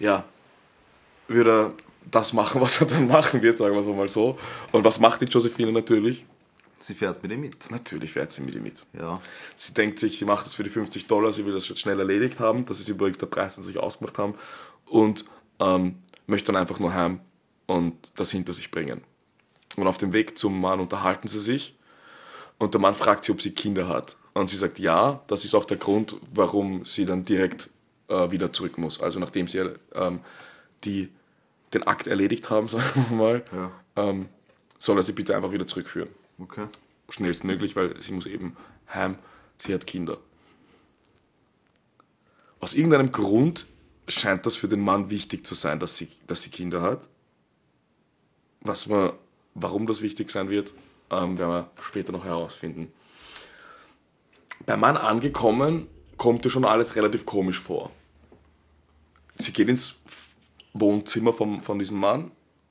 ja, 0.00 0.24
würde 1.28 1.50
er 1.52 1.74
das 2.10 2.32
machen, 2.32 2.60
was 2.66 2.80
er 2.80 2.88
dann 2.88 3.06
machen 3.06 3.42
wird, 3.42 3.58
sagen 3.58 3.76
wir 3.76 3.84
so 3.84 3.94
mal 3.94 4.08
so. 4.08 4.36
Und 4.72 4.82
was 4.82 4.98
macht 4.98 5.20
die 5.20 5.26
Josephine 5.26 5.70
natürlich? 5.70 6.24
Sie 6.82 6.94
fährt 6.94 7.22
mit 7.22 7.30
ihm 7.30 7.42
mit. 7.42 7.70
Natürlich 7.70 8.12
fährt 8.12 8.32
sie 8.32 8.40
mit 8.42 8.54
ihm 8.54 8.62
mit. 8.62 8.86
Ja. 8.98 9.20
Sie 9.54 9.74
denkt 9.74 9.98
sich, 9.98 10.18
sie 10.18 10.24
macht 10.24 10.46
das 10.46 10.54
für 10.54 10.64
die 10.64 10.70
50 10.70 11.06
Dollar, 11.06 11.32
sie 11.32 11.44
will 11.44 11.52
das 11.52 11.68
jetzt 11.68 11.80
schnell 11.80 11.98
erledigt 11.98 12.40
haben, 12.40 12.64
das 12.64 12.80
ist 12.80 12.88
übrigens 12.88 13.18
der 13.18 13.26
Preis, 13.26 13.54
den 13.54 13.62
sie 13.64 13.68
sich 13.72 13.78
ausgemacht 13.78 14.16
haben, 14.16 14.34
und 14.86 15.26
ähm, 15.60 15.96
möchte 16.26 16.52
dann 16.52 16.60
einfach 16.60 16.78
nur 16.78 16.94
heim 16.94 17.20
und 17.66 17.94
das 18.16 18.30
hinter 18.30 18.54
sich 18.54 18.70
bringen. 18.70 19.02
Und 19.76 19.86
auf 19.86 19.98
dem 19.98 20.14
Weg 20.14 20.38
zum 20.38 20.58
Mann 20.58 20.80
unterhalten 20.80 21.28
sie 21.28 21.40
sich 21.40 21.76
und 22.58 22.72
der 22.72 22.80
Mann 22.80 22.94
fragt 22.94 23.24
sie, 23.24 23.32
ob 23.32 23.42
sie 23.42 23.52
Kinder 23.52 23.86
hat. 23.88 24.16
Und 24.32 24.48
sie 24.48 24.56
sagt 24.56 24.78
ja, 24.78 25.22
das 25.26 25.44
ist 25.44 25.54
auch 25.54 25.66
der 25.66 25.76
Grund, 25.76 26.16
warum 26.32 26.86
sie 26.86 27.04
dann 27.04 27.24
direkt 27.24 27.68
äh, 28.08 28.30
wieder 28.30 28.52
zurück 28.54 28.78
muss. 28.78 29.00
Also 29.00 29.20
nachdem 29.20 29.48
sie 29.48 29.70
ähm, 29.94 30.20
die, 30.84 31.10
den 31.74 31.82
Akt 31.82 32.06
erledigt 32.06 32.48
haben, 32.48 32.68
sagen 32.68 33.06
wir 33.10 33.16
mal, 33.16 33.44
Ja. 33.52 33.70
ähm, 33.96 34.28
soll 34.78 34.96
er 34.96 35.02
sie 35.02 35.12
bitte 35.12 35.36
einfach 35.36 35.52
wieder 35.52 35.66
zurückführen 35.66 36.08
Okay. 36.40 36.66
schnellstmöglich, 37.10 37.76
weil 37.76 38.00
sie 38.00 38.12
muss 38.12 38.26
eben 38.26 38.56
heim, 38.92 39.18
sie 39.58 39.74
hat 39.74 39.86
Kinder. 39.86 40.18
Aus 42.60 42.74
irgendeinem 42.74 43.12
Grund 43.12 43.66
scheint 44.08 44.46
das 44.46 44.54
für 44.54 44.68
den 44.68 44.80
Mann 44.80 45.10
wichtig 45.10 45.46
zu 45.46 45.54
sein, 45.54 45.80
dass 45.80 45.96
sie, 45.96 46.08
dass 46.26 46.42
sie 46.42 46.50
Kinder 46.50 46.82
hat. 46.82 47.08
Was 48.60 48.86
man, 48.86 49.12
warum 49.54 49.86
das 49.86 50.02
wichtig 50.02 50.30
sein 50.30 50.50
wird, 50.50 50.74
ähm, 51.10 51.38
werden 51.38 51.50
wir 51.50 51.70
später 51.82 52.12
noch 52.12 52.24
herausfinden. 52.24 52.92
Beim 54.66 54.80
Mann 54.80 54.96
angekommen, 54.96 55.88
kommt 56.16 56.44
ihr 56.44 56.50
schon 56.50 56.66
alles 56.66 56.96
relativ 56.96 57.24
komisch 57.24 57.58
vor. 57.58 57.90
Sie 59.38 59.52
geht 59.52 59.68
ins 59.68 59.96
Wohnzimmer 60.74 61.32
vom, 61.32 61.62
von 61.62 61.78
diesem 61.78 61.98
Mann 61.98 62.30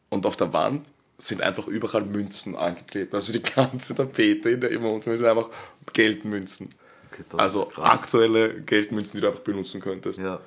und 0.09 0.25
auf 0.25 0.37
der 0.37 0.53
Wand 0.53 0.87
sind 1.19 1.41
einfach 1.41 1.67
überall 1.67 2.03
Münzen 2.03 2.55
angeklebt. 2.55 3.13
Also 3.13 3.33
die 3.33 3.41
ganze 3.41 3.93
Tapete 3.93 4.49
in 4.49 4.61
der 4.61 4.71
im 4.71 4.83
Wohnzimmer 4.83 5.17
sind 5.17 5.25
einfach 5.27 5.49
Geldmünzen. 5.93 6.69
Okay, 7.11 7.23
also 7.37 7.71
aktuelle 7.75 8.61
Geldmünzen, 8.61 9.17
die 9.17 9.21
du 9.21 9.27
einfach 9.27 9.41
benutzen 9.41 9.81
könntest. 9.81 10.19
Ja. 10.19 10.39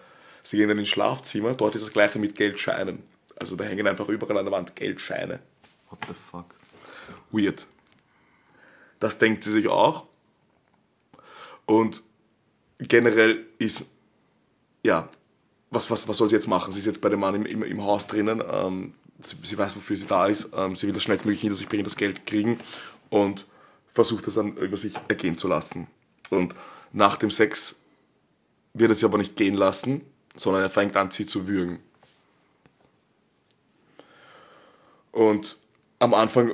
Sie 0.42 0.56
gehen 0.56 0.68
dann 0.68 0.78
ins 0.78 0.88
Schlafzimmer, 0.88 1.54
dort 1.54 1.74
ist 1.74 1.84
das 1.84 1.92
gleiche 1.92 2.18
mit 2.18 2.34
Geldscheinen. 2.34 3.02
Also 3.36 3.54
da 3.54 3.64
hängen 3.64 3.86
einfach 3.86 4.08
überall 4.08 4.38
an 4.38 4.44
der 4.44 4.52
Wand 4.52 4.74
Geldscheine. 4.74 5.40
What 5.90 5.98
the 6.08 6.14
fuck? 6.30 6.46
Weird. 7.30 7.66
Das 8.98 9.18
denkt 9.18 9.44
sie 9.44 9.52
sich 9.52 9.68
auch. 9.68 10.06
Und 11.66 12.02
generell 12.78 13.46
ist, 13.58 13.84
ja, 14.82 15.08
was, 15.70 15.90
was, 15.90 16.08
was 16.08 16.16
soll 16.16 16.28
sie 16.28 16.36
jetzt 16.36 16.48
machen? 16.48 16.72
Sie 16.72 16.78
ist 16.78 16.86
jetzt 16.86 17.00
bei 17.00 17.08
dem 17.08 17.20
Mann 17.20 17.34
im, 17.34 17.46
im, 17.46 17.62
im 17.62 17.82
Haus 17.84 18.06
drinnen, 18.06 18.42
ähm, 18.50 18.94
sie, 19.26 19.36
sie 19.42 19.58
weiß, 19.58 19.76
wofür 19.76 19.96
sie 19.96 20.06
da 20.06 20.26
ist, 20.26 20.48
ähm, 20.54 20.76
sie 20.76 20.86
will 20.86 20.94
das 20.94 21.02
schnellstmöglich 21.02 21.40
hinter 21.40 21.56
sich 21.56 21.68
bringen, 21.68 21.84
das 21.84 21.96
Geld 21.96 22.26
kriegen 22.26 22.58
und 23.10 23.46
versucht 23.92 24.26
das 24.26 24.34
dann 24.34 24.56
über 24.56 24.76
sich 24.76 24.94
ergehen 25.08 25.36
zu 25.36 25.48
lassen. 25.48 25.86
Und 26.30 26.54
nach 26.92 27.16
dem 27.16 27.30
Sex 27.30 27.76
wird 28.74 28.90
er 28.90 28.94
sie 28.94 29.04
aber 29.04 29.18
nicht 29.18 29.36
gehen 29.36 29.54
lassen, 29.54 30.04
sondern 30.34 30.62
er 30.62 30.70
fängt 30.70 30.96
an, 30.96 31.10
sie 31.10 31.26
zu 31.26 31.46
würgen. 31.46 31.80
Und 35.10 35.58
am 35.98 36.14
Anfang 36.14 36.52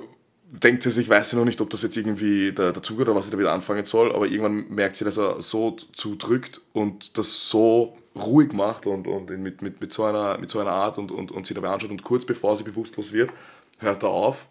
denkt 0.51 0.83
sie 0.83 0.91
sich, 0.91 1.09
weiß 1.09 1.31
sie 1.31 1.37
noch 1.37 1.45
nicht, 1.45 1.61
ob 1.61 1.71
das 1.71 1.83
jetzt 1.83 1.97
irgendwie 1.97 2.53
der, 2.53 2.73
der 2.73 2.99
oder 2.99 3.15
was 3.15 3.27
sie 3.27 3.33
da 3.33 3.39
wieder 3.39 3.53
anfangen 3.53 3.85
soll, 3.85 4.15
aber 4.15 4.27
irgendwann 4.27 4.69
merkt 4.71 4.97
sie, 4.97 5.05
dass 5.05 5.19
er 5.19 5.43
so 5.43 5.73
zudrückt 5.73 6.61
und 6.73 7.19
das 7.19 7.49
so 7.49 7.97
ruhig 8.17 8.53
macht 8.53 8.87
und, 8.87 9.07
und 9.07 9.31
mit, 9.31 9.63
mit, 9.63 9.81
mit, 9.81 9.93
so 9.93 10.05
einer, 10.05 10.39
mit 10.39 10.51
so 10.51 10.61
einer 10.61 10.71
Art 10.71 10.99
und, 10.99 11.13
und, 11.13 11.31
und 11.31 11.47
sie 11.47 11.55
dabei 11.55 11.69
anschaut 11.69 11.91
und 11.91 12.03
kurz 12.03 12.25
bevor 12.25 12.57
sie 12.57 12.65
bewusstlos 12.65 13.13
wird, 13.13 13.31
hört 13.79 14.03
er 14.03 14.09
auf 14.09 14.49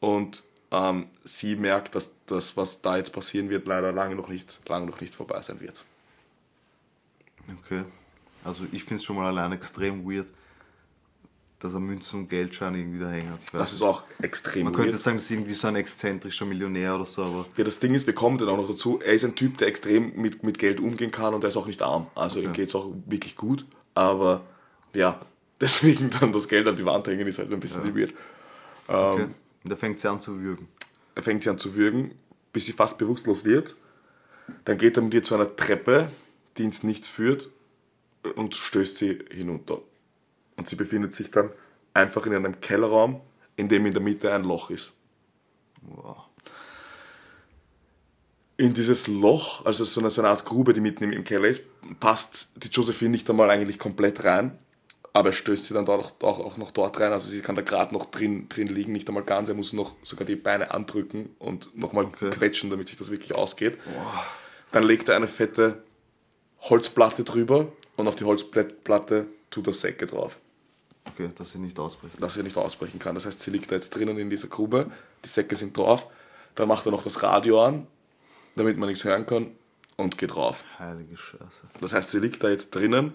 und 0.00 0.42
ähm, 0.70 1.06
sie 1.24 1.56
merkt, 1.56 1.94
dass 1.94 2.10
das, 2.26 2.56
was 2.56 2.82
da 2.82 2.96
jetzt 2.98 3.12
passieren 3.12 3.48
wird, 3.48 3.66
leider 3.66 3.92
lange 3.92 4.16
noch 4.16 4.28
nicht, 4.28 4.60
lange 4.68 4.86
noch 4.86 5.00
nicht 5.00 5.14
vorbei 5.14 5.40
sein 5.42 5.60
wird. 5.60 5.84
Okay. 7.64 7.84
Also 8.44 8.64
ich 8.70 8.84
finde 8.84 8.96
es 8.96 9.04
schon 9.04 9.16
mal 9.16 9.26
allein 9.26 9.52
extrem 9.52 10.04
weird, 10.08 10.26
dass 11.58 11.74
er 11.74 11.80
Münzen 11.80 12.20
und 12.20 12.28
Geldscheine 12.28 12.78
irgendwie 12.78 12.98
da 12.98 13.10
hängen 13.10 13.30
hat. 13.30 13.40
Das 13.52 13.72
ist 13.72 13.82
auch 13.82 14.02
extrem 14.20 14.64
Man 14.64 14.74
könnte 14.74 14.96
sagen, 14.96 15.16
das 15.16 15.24
ist 15.24 15.30
irgendwie 15.30 15.54
so 15.54 15.68
ein 15.68 15.76
exzentrischer 15.76 16.44
Millionär 16.44 16.94
oder 16.94 17.06
so, 17.06 17.22
aber 17.22 17.46
Ja, 17.56 17.64
das 17.64 17.80
Ding 17.80 17.94
ist, 17.94 18.06
wir 18.06 18.14
kommen 18.14 18.38
dann 18.38 18.48
auch 18.48 18.58
noch 18.58 18.68
dazu, 18.68 19.00
er 19.02 19.14
ist 19.14 19.24
ein 19.24 19.34
Typ, 19.34 19.56
der 19.58 19.68
extrem 19.68 20.14
mit, 20.16 20.42
mit 20.42 20.58
Geld 20.58 20.80
umgehen 20.80 21.10
kann 21.10 21.34
und 21.34 21.42
er 21.44 21.48
ist 21.48 21.56
auch 21.56 21.66
nicht 21.66 21.80
arm. 21.80 22.08
Also 22.14 22.40
ihm 22.40 22.52
geht 22.52 22.68
es 22.68 22.74
auch 22.74 22.92
wirklich 23.06 23.36
gut. 23.36 23.64
Aber 23.94 24.42
ja, 24.94 25.18
deswegen 25.60 26.10
dann 26.10 26.32
das 26.32 26.48
Geld 26.48 26.66
an 26.68 26.76
die 26.76 26.84
Wand 26.84 27.06
hängen 27.06 27.26
ist 27.26 27.38
halt 27.38 27.52
ein 27.52 27.60
bisschen 27.60 27.96
weird. 27.96 28.12
okay. 28.86 29.28
Und 29.64 29.70
da 29.70 29.76
fängt 29.76 29.98
sie 29.98 30.08
an 30.08 30.20
zu 30.20 30.40
würgen. 30.40 30.68
Er 31.14 31.22
fängt 31.22 31.42
sie 31.42 31.50
an 31.50 31.58
zu 31.58 31.74
würgen, 31.74 32.14
bis 32.52 32.66
sie 32.66 32.72
fast 32.72 32.98
bewusstlos 32.98 33.44
wird. 33.44 33.74
Dann 34.64 34.78
geht 34.78 34.96
er 34.96 35.02
mit 35.02 35.14
ihr 35.14 35.22
zu 35.22 35.34
einer 35.34 35.56
Treppe, 35.56 36.10
die 36.56 36.64
ins 36.64 36.82
Nichts 36.82 37.08
führt 37.08 37.48
und 38.36 38.54
stößt 38.54 38.98
sie 38.98 39.18
hinunter. 39.30 39.80
Und 40.56 40.68
sie 40.68 40.76
befindet 40.76 41.14
sich 41.14 41.30
dann 41.30 41.50
einfach 41.94 42.26
in 42.26 42.34
einem 42.34 42.60
Kellerraum, 42.60 43.20
in 43.56 43.68
dem 43.68 43.86
in 43.86 43.92
der 43.92 44.02
Mitte 44.02 44.32
ein 44.32 44.44
Loch 44.44 44.70
ist. 44.70 44.92
Wow. 45.82 46.24
in 48.56 48.72
dieses 48.74 49.06
Loch, 49.06 49.64
also 49.66 49.84
so 49.84 50.00
eine, 50.00 50.10
so 50.10 50.20
eine 50.22 50.30
Art 50.30 50.44
Grube, 50.44 50.72
die 50.72 50.80
mitten 50.80 51.04
im, 51.04 51.24
Keller 51.24 51.48
ist, 51.48 51.60
passt 52.00 52.48
die 52.56 52.68
Josephine 52.68 53.10
nicht 53.10 53.28
einmal 53.28 53.50
eigentlich 53.50 53.78
komplett 53.78 54.24
rein. 54.24 54.58
Aber 55.12 55.30
er 55.30 55.32
stößt 55.32 55.64
sie 55.66 55.74
dann 55.74 55.86
dort 55.86 56.22
auch, 56.22 56.40
auch 56.40 56.56
noch 56.56 56.70
dort 56.70 56.98
rein. 57.00 57.12
Also 57.12 57.28
sie 57.30 57.40
kann 57.40 57.56
da 57.56 57.62
gerade 57.62 57.94
noch 57.94 58.06
drin, 58.06 58.48
drin 58.48 58.68
liegen, 58.68 58.92
nicht 58.92 59.08
einmal 59.08 59.22
ganz. 59.24 59.48
Er 59.48 59.54
muss 59.54 59.72
noch 59.72 59.94
sogar 60.02 60.26
die 60.26 60.36
Beine 60.36 60.72
andrücken 60.72 61.34
und 61.38 61.76
nochmal 61.76 62.06
Okay. 62.06 62.30
quetschen, 62.30 62.68
damit 62.70 62.88
sich 62.88 62.98
das 62.98 63.10
wirklich 63.10 63.34
ausgeht. 63.34 63.78
Dann 64.72 64.82
legt 64.82 65.08
er 65.08 65.16
eine 65.16 65.28
fette 65.28 65.82
Holzplatte 66.60 67.24
drüber 67.24 67.68
und 67.96 68.08
auf 68.08 68.16
die 68.16 68.24
Holzplatte 68.24 69.26
tut 69.50 69.66
er 69.66 69.72
Säcke 69.72 70.06
drauf, 70.06 70.38
Okay, 71.12 71.30
dass 71.34 71.52
sie 71.52 71.58
nicht 71.58 71.78
ausbricht. 71.78 72.20
dass 72.20 72.36
er 72.36 72.42
nicht 72.42 72.56
ausbrechen 72.56 72.98
kann. 72.98 73.14
Das 73.14 73.26
heißt, 73.26 73.40
sie 73.40 73.50
liegt 73.50 73.70
da 73.70 73.76
jetzt 73.76 73.90
drinnen 73.90 74.18
in 74.18 74.30
dieser 74.30 74.48
Grube, 74.48 74.90
die 75.24 75.28
Säcke 75.28 75.56
sind 75.56 75.76
drauf. 75.76 76.06
Dann 76.54 76.68
macht 76.68 76.86
er 76.86 76.92
noch 76.92 77.04
das 77.04 77.22
Radio 77.22 77.64
an, 77.64 77.86
damit 78.54 78.76
man 78.76 78.88
nichts 78.88 79.04
hören 79.04 79.26
kann 79.26 79.48
und 79.96 80.18
geht 80.18 80.36
rauf. 80.36 80.64
Heilige 80.78 81.16
Scheiße. 81.16 81.68
Das 81.80 81.92
heißt, 81.92 82.10
sie 82.10 82.18
liegt 82.18 82.42
da 82.42 82.48
jetzt 82.48 82.74
drinnen, 82.74 83.12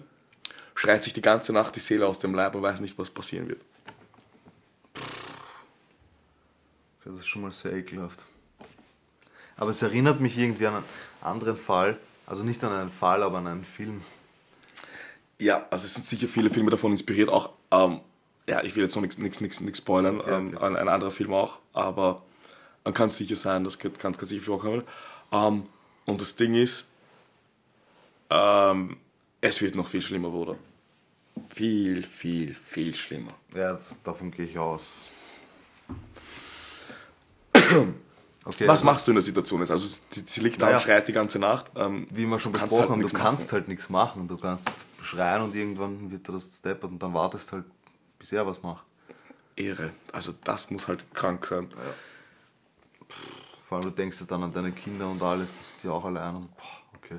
schreit 0.74 1.04
sich 1.04 1.12
die 1.12 1.22
ganze 1.22 1.52
Nacht 1.52 1.76
die 1.76 1.80
Seele 1.80 2.06
aus 2.06 2.18
dem 2.18 2.34
Leib 2.34 2.54
und 2.54 2.62
weiß 2.62 2.80
nicht, 2.80 2.98
was 2.98 3.10
passieren 3.10 3.48
wird. 3.48 3.60
Das 7.04 7.16
ist 7.16 7.26
schon 7.26 7.42
mal 7.42 7.52
sehr 7.52 7.72
ekelhaft. 7.72 8.24
Aber 9.56 9.70
es 9.70 9.82
erinnert 9.82 10.20
mich 10.20 10.38
irgendwie 10.38 10.66
an 10.66 10.76
einen 10.76 10.84
anderen 11.20 11.56
Fall. 11.56 11.98
Also 12.26 12.44
nicht 12.44 12.62
an 12.64 12.72
einen 12.72 12.90
Fall, 12.90 13.22
aber 13.22 13.38
an 13.38 13.46
einen 13.46 13.64
Film. 13.64 14.02
Ja, 15.38 15.66
also 15.70 15.86
es 15.86 15.94
sind 15.94 16.06
sicher 16.06 16.28
viele 16.28 16.50
Filme 16.50 16.70
davon 16.70 16.92
inspiriert, 16.92 17.28
auch, 17.28 17.50
ähm, 17.72 18.00
ja, 18.48 18.62
ich 18.62 18.76
will 18.76 18.84
jetzt 18.84 18.94
noch 18.94 19.02
nichts 19.02 19.78
spoilern, 19.78 20.22
ähm, 20.26 20.58
ein, 20.58 20.76
ein 20.76 20.88
anderer 20.88 21.10
Film 21.10 21.32
auch, 21.32 21.58
aber 21.72 22.22
man 22.84 22.94
kann 22.94 23.10
sicher 23.10 23.36
sein, 23.36 23.64
das 23.64 23.78
kann, 23.78 23.92
kann 23.94 24.14
sicher 24.14 24.42
vorkommen. 24.42 24.82
Ähm, 25.32 25.66
und 26.04 26.20
das 26.20 26.36
Ding 26.36 26.54
ist, 26.54 26.88
ähm, 28.30 28.96
es 29.40 29.60
wird 29.60 29.74
noch 29.74 29.88
viel 29.88 30.02
schlimmer, 30.02 30.30
Bruder. 30.30 30.56
Viel, 31.54 32.02
viel, 32.02 32.54
viel 32.54 32.94
schlimmer. 32.94 33.32
Ja, 33.54 33.72
das, 33.72 34.02
davon 34.02 34.30
gehe 34.30 34.46
ich 34.46 34.58
aus. 34.58 35.08
Okay, 38.44 38.64
Was 38.66 38.80
also, 38.80 38.86
machst 38.86 39.06
du 39.06 39.12
in 39.12 39.16
der 39.16 39.22
Situation 39.22 39.60
jetzt? 39.60 39.70
Also 39.70 39.86
sie, 39.86 40.22
sie 40.24 40.40
liegt 40.40 40.60
da 40.60 40.66
Naja. 40.66 40.78
und 40.78 40.82
schreit 40.82 41.06
die 41.06 41.12
ganze 41.12 41.38
Nacht. 41.38 41.70
Ähm, 41.76 42.08
Wie 42.10 42.26
wir 42.26 42.38
schon 42.40 42.52
du 42.52 42.58
besprochen 42.58 42.82
haben, 42.82 42.88
halt 42.90 42.98
du 42.98 43.02
nichts 43.04 43.18
kannst 43.18 43.42
machen. 43.44 43.52
halt 43.52 43.68
nichts 43.68 43.88
machen. 43.88 44.28
Du 44.28 44.36
kannst 44.36 44.68
schreien 45.00 45.42
und 45.42 45.54
irgendwann 45.54 46.10
wird 46.10 46.28
er 46.28 46.34
das 46.34 46.56
steppert 46.58 46.90
und 46.90 47.00
dann 47.00 47.14
wartest 47.14 47.52
halt, 47.52 47.64
bis 48.18 48.32
er 48.32 48.44
was 48.46 48.62
macht. 48.62 48.84
Ehre. 49.54 49.92
Also 50.12 50.32
das 50.44 50.70
muss 50.70 50.88
halt 50.88 51.04
krank 51.14 51.46
sein. 51.48 51.68
Vor 53.64 53.78
allem 53.78 53.84
du 53.88 53.90
denkst 53.90 54.20
ja 54.20 54.26
dann 54.26 54.42
an 54.42 54.52
deine 54.52 54.72
Kinder 54.72 55.08
und 55.08 55.22
alles, 55.22 55.50
die 55.52 55.64
sind 55.64 55.84
ja 55.84 55.90
auch 55.92 56.04
allein 56.04 56.34
und 56.36 56.56
boah, 56.56 56.96
okay. 56.96 57.18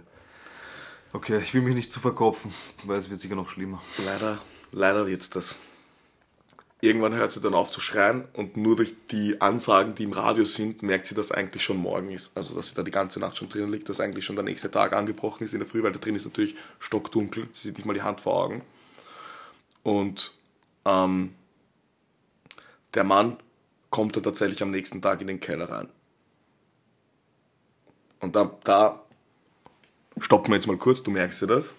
Okay, 1.14 1.38
ich 1.40 1.54
will 1.54 1.62
mich 1.62 1.76
nicht 1.76 1.92
zu 1.92 2.00
verkopfen, 2.00 2.54
weil 2.84 2.98
es 2.98 3.10
wird 3.10 3.20
sicher 3.20 3.36
noch 3.36 3.48
schlimmer. 3.50 3.82
Leider, 4.04 4.40
leider 4.72 5.06
wird's 5.08 5.30
das. 5.30 5.58
Irgendwann 6.84 7.14
hört 7.14 7.32
sie 7.32 7.40
dann 7.40 7.54
auf 7.54 7.70
zu 7.70 7.80
schreien 7.80 8.26
und 8.34 8.58
nur 8.58 8.76
durch 8.76 8.94
die 9.10 9.40
Ansagen, 9.40 9.96
die 9.96 10.04
im 10.04 10.12
Radio 10.12 10.44
sind, 10.44 10.84
merkt 10.84 11.06
sie, 11.06 11.16
dass 11.16 11.32
eigentlich 11.32 11.64
schon 11.64 11.78
morgen 11.78 12.12
ist. 12.12 12.30
Also 12.36 12.56
dass 12.56 12.68
sie 12.68 12.76
da 12.76 12.84
die 12.84 12.92
ganze 12.92 13.22
Nacht 13.22 13.38
schon 13.38 13.48
drinnen 13.48 13.72
liegt, 13.72 13.88
dass 13.88 14.02
eigentlich 14.02 14.26
schon 14.26 14.36
der 14.36 14.44
nächste 14.44 14.70
Tag 14.70 14.92
angebrochen 14.92 15.46
ist 15.46 15.54
in 15.54 15.60
der 15.60 15.68
Früh, 15.68 15.82
weil 15.82 15.94
da 15.94 16.00
drin 16.00 16.14
ist 16.14 16.26
natürlich 16.26 16.56
stockdunkel. 16.80 17.48
Sie 17.54 17.70
sieht 17.70 17.78
nicht 17.78 17.86
mal 17.86 17.94
die 17.94 18.02
Hand 18.02 18.20
vor 18.20 18.34
Augen. 18.34 18.64
Und 19.84 20.34
ähm, 20.84 21.34
der 22.94 23.06
Mann 23.06 23.38
kommt 23.90 24.18
dann 24.18 24.24
tatsächlich 24.24 24.62
am 24.62 24.72
nächsten 24.72 25.02
Tag 25.02 25.22
in 25.22 25.28
den 25.28 25.40
Keller 25.40 25.70
rein. 25.70 25.88
Und 28.20 28.36
da, 28.36 28.58
da 28.66 29.02
stoppen 30.20 30.52
wir 30.52 30.56
jetzt 30.56 30.68
mal 30.68 30.76
kurz, 30.76 31.02
du 31.02 31.12
merkst 31.12 31.44
ja 31.44 31.48
das. 31.48 31.74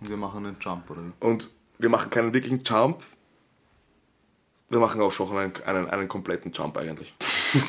Wir 0.00 0.18
machen 0.18 0.44
einen 0.44 0.58
Jump 0.60 0.90
oder? 0.90 1.00
Und 1.20 1.48
wir 1.80 1.88
machen 1.88 2.10
keinen 2.10 2.34
wirklichen 2.34 2.60
Jump. 2.64 3.02
Wir 4.68 4.78
machen 4.78 5.00
auch 5.00 5.10
schon 5.10 5.36
einen, 5.36 5.52
einen, 5.64 5.88
einen 5.88 6.08
kompletten 6.08 6.52
Jump 6.52 6.76
eigentlich. 6.76 7.14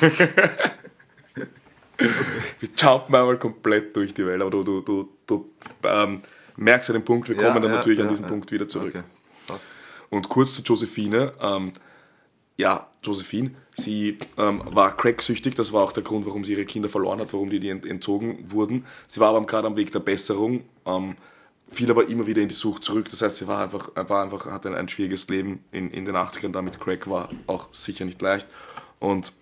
wir 1.96 2.68
jumpen 2.78 3.14
einmal 3.14 3.38
komplett 3.38 3.96
durch 3.96 4.14
die 4.14 4.24
Welt, 4.26 4.40
aber 4.40 4.50
du, 4.50 4.62
du, 4.62 4.80
du, 4.80 5.08
du 5.26 5.50
ähm, 5.84 6.22
merkst 6.56 6.90
an 6.90 6.94
dem 6.94 7.04
Punkt, 7.04 7.28
wir 7.28 7.36
kommen 7.36 7.62
dann 7.62 7.72
natürlich 7.72 8.00
an 8.00 8.08
diesen 8.08 8.26
Punkt 8.26 8.50
wieder 8.52 8.68
zurück. 8.68 8.94
Okay. 8.94 9.58
Und 10.10 10.28
kurz 10.28 10.54
zu 10.54 10.62
Josephine. 10.62 11.32
Ähm, 11.40 11.72
ja, 12.56 12.86
Josephine, 13.02 13.52
sie 13.74 14.18
ähm, 14.36 14.62
war 14.66 14.96
cracksüchtig, 14.96 15.54
das 15.54 15.72
war 15.72 15.82
auch 15.82 15.92
der 15.92 16.02
Grund, 16.02 16.26
warum 16.26 16.44
sie 16.44 16.52
ihre 16.52 16.66
Kinder 16.66 16.88
verloren 16.88 17.18
hat, 17.18 17.32
warum 17.32 17.50
die, 17.50 17.58
die 17.58 17.70
ent 17.70 17.86
entzogen 17.86 18.38
wurden. 18.50 18.84
Sie 19.08 19.20
war 19.20 19.30
aber 19.30 19.44
gerade 19.46 19.66
am 19.66 19.76
Weg 19.76 19.90
der 19.90 20.00
Besserung, 20.00 20.62
ähm, 20.86 21.16
fiel 21.72 21.90
aber 21.90 22.08
immer 22.08 22.26
wieder 22.26 22.42
in 22.42 22.48
die 22.48 22.54
Sucht 22.54 22.84
zurück. 22.84 23.08
Das 23.10 23.22
heißt, 23.22 23.36
sie 23.36 23.46
war 23.46 23.62
einfach, 23.62 23.90
war 23.94 24.22
einfach 24.22 24.46
hatte 24.46 24.68
ein, 24.68 24.74
ein 24.74 24.88
schwieriges 24.88 25.28
Leben 25.28 25.64
in, 25.72 25.90
in 25.90 26.04
den 26.04 26.16
80ern, 26.16 26.52
damit 26.52 26.80
Crack 26.80 27.08
war 27.08 27.28
auch 27.46 27.72
sicher 27.72 28.04
nicht 28.04 28.20
leicht. 28.22 28.46
Und 28.98 29.32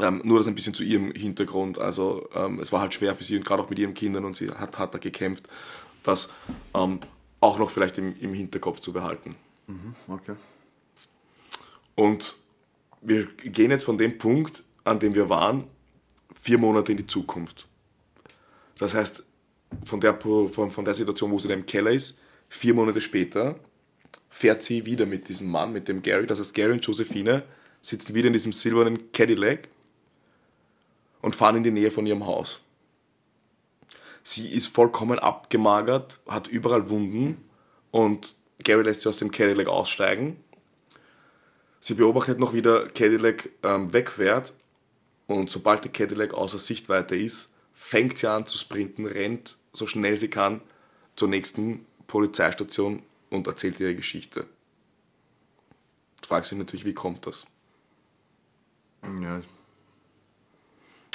ähm, 0.00 0.20
nur 0.24 0.38
das 0.38 0.46
ein 0.46 0.54
bisschen 0.54 0.74
zu 0.74 0.82
ihrem 0.82 1.12
Hintergrund. 1.12 1.78
Also 1.78 2.28
ähm, 2.34 2.60
es 2.60 2.72
war 2.72 2.80
halt 2.80 2.94
schwer 2.94 3.14
für 3.14 3.24
sie 3.24 3.36
und 3.36 3.44
gerade 3.44 3.62
auch 3.62 3.70
mit 3.70 3.78
ihren 3.78 3.94
Kindern 3.94 4.24
und 4.24 4.36
sie 4.36 4.48
hat, 4.48 4.78
hat 4.78 4.94
da 4.94 4.98
gekämpft, 4.98 5.48
das 6.02 6.32
ähm, 6.74 7.00
auch 7.40 7.58
noch 7.58 7.70
vielleicht 7.70 7.98
im, 7.98 8.16
im 8.18 8.34
Hinterkopf 8.34 8.80
zu 8.80 8.92
behalten. 8.92 9.34
Okay. 10.08 10.34
Und 11.94 12.38
wir 13.00 13.26
gehen 13.26 13.70
jetzt 13.70 13.84
von 13.84 13.98
dem 13.98 14.18
Punkt, 14.18 14.62
an 14.84 14.98
dem 14.98 15.14
wir 15.14 15.28
waren, 15.28 15.66
vier 16.34 16.58
Monate 16.58 16.92
in 16.92 16.98
die 16.98 17.06
Zukunft. 17.06 17.68
Das 18.78 18.94
heißt, 18.94 19.24
von 19.84 20.00
der, 20.00 20.18
von, 20.20 20.70
von 20.70 20.84
der 20.84 20.94
Situation, 20.94 21.30
wo 21.30 21.38
sie 21.38 21.48
da 21.48 21.54
im 21.54 21.66
Keller 21.66 21.90
ist, 21.90 22.18
vier 22.48 22.74
Monate 22.74 23.00
später 23.00 23.56
fährt 24.28 24.62
sie 24.62 24.86
wieder 24.86 25.06
mit 25.06 25.28
diesem 25.28 25.48
Mann, 25.50 25.72
mit 25.72 25.88
dem 25.88 26.02
Gary. 26.02 26.26
Das 26.26 26.38
heißt, 26.38 26.54
Gary 26.54 26.72
und 26.72 26.84
Josephine 26.84 27.42
sitzen 27.80 28.14
wieder 28.14 28.28
in 28.28 28.32
diesem 28.32 28.52
silbernen 28.52 29.12
Cadillac 29.12 29.68
und 31.20 31.36
fahren 31.36 31.56
in 31.56 31.62
die 31.62 31.70
Nähe 31.70 31.90
von 31.90 32.06
ihrem 32.06 32.26
Haus. 32.26 32.60
Sie 34.22 34.48
ist 34.48 34.68
vollkommen 34.68 35.18
abgemagert, 35.18 36.20
hat 36.26 36.48
überall 36.48 36.88
Wunden 36.88 37.44
und 37.90 38.34
Gary 38.62 38.84
lässt 38.84 39.02
sie 39.02 39.08
aus 39.08 39.18
dem 39.18 39.30
Cadillac 39.30 39.68
aussteigen 39.68 40.36
Sie 41.84 41.94
beobachtet 41.94 42.38
noch, 42.38 42.52
wie 42.52 42.62
der 42.62 42.86
Cadillac 42.90 43.48
ähm, 43.64 43.92
wegfährt 43.92 44.52
und 45.26 45.50
sobald 45.50 45.82
der 45.82 45.90
Cadillac 45.90 46.32
außer 46.32 46.58
Sichtweite 46.58 47.16
ist, 47.16 47.50
fängt 47.72 48.18
sie 48.18 48.28
an 48.28 48.46
zu 48.46 48.56
sprinten, 48.56 49.04
rennt 49.04 49.56
so 49.72 49.86
schnell 49.86 50.16
sie 50.16 50.28
kann 50.28 50.60
zur 51.16 51.28
nächsten 51.28 51.84
Polizeistation 52.06 53.02
und 53.30 53.46
erzählt 53.46 53.80
ihre 53.80 53.94
Geschichte. 53.94 54.46
Du 56.20 56.28
fragst 56.28 56.50
dich 56.50 56.58
natürlich, 56.58 56.84
wie 56.84 56.94
kommt 56.94 57.26
das? 57.26 57.46
Ja, 59.20 59.40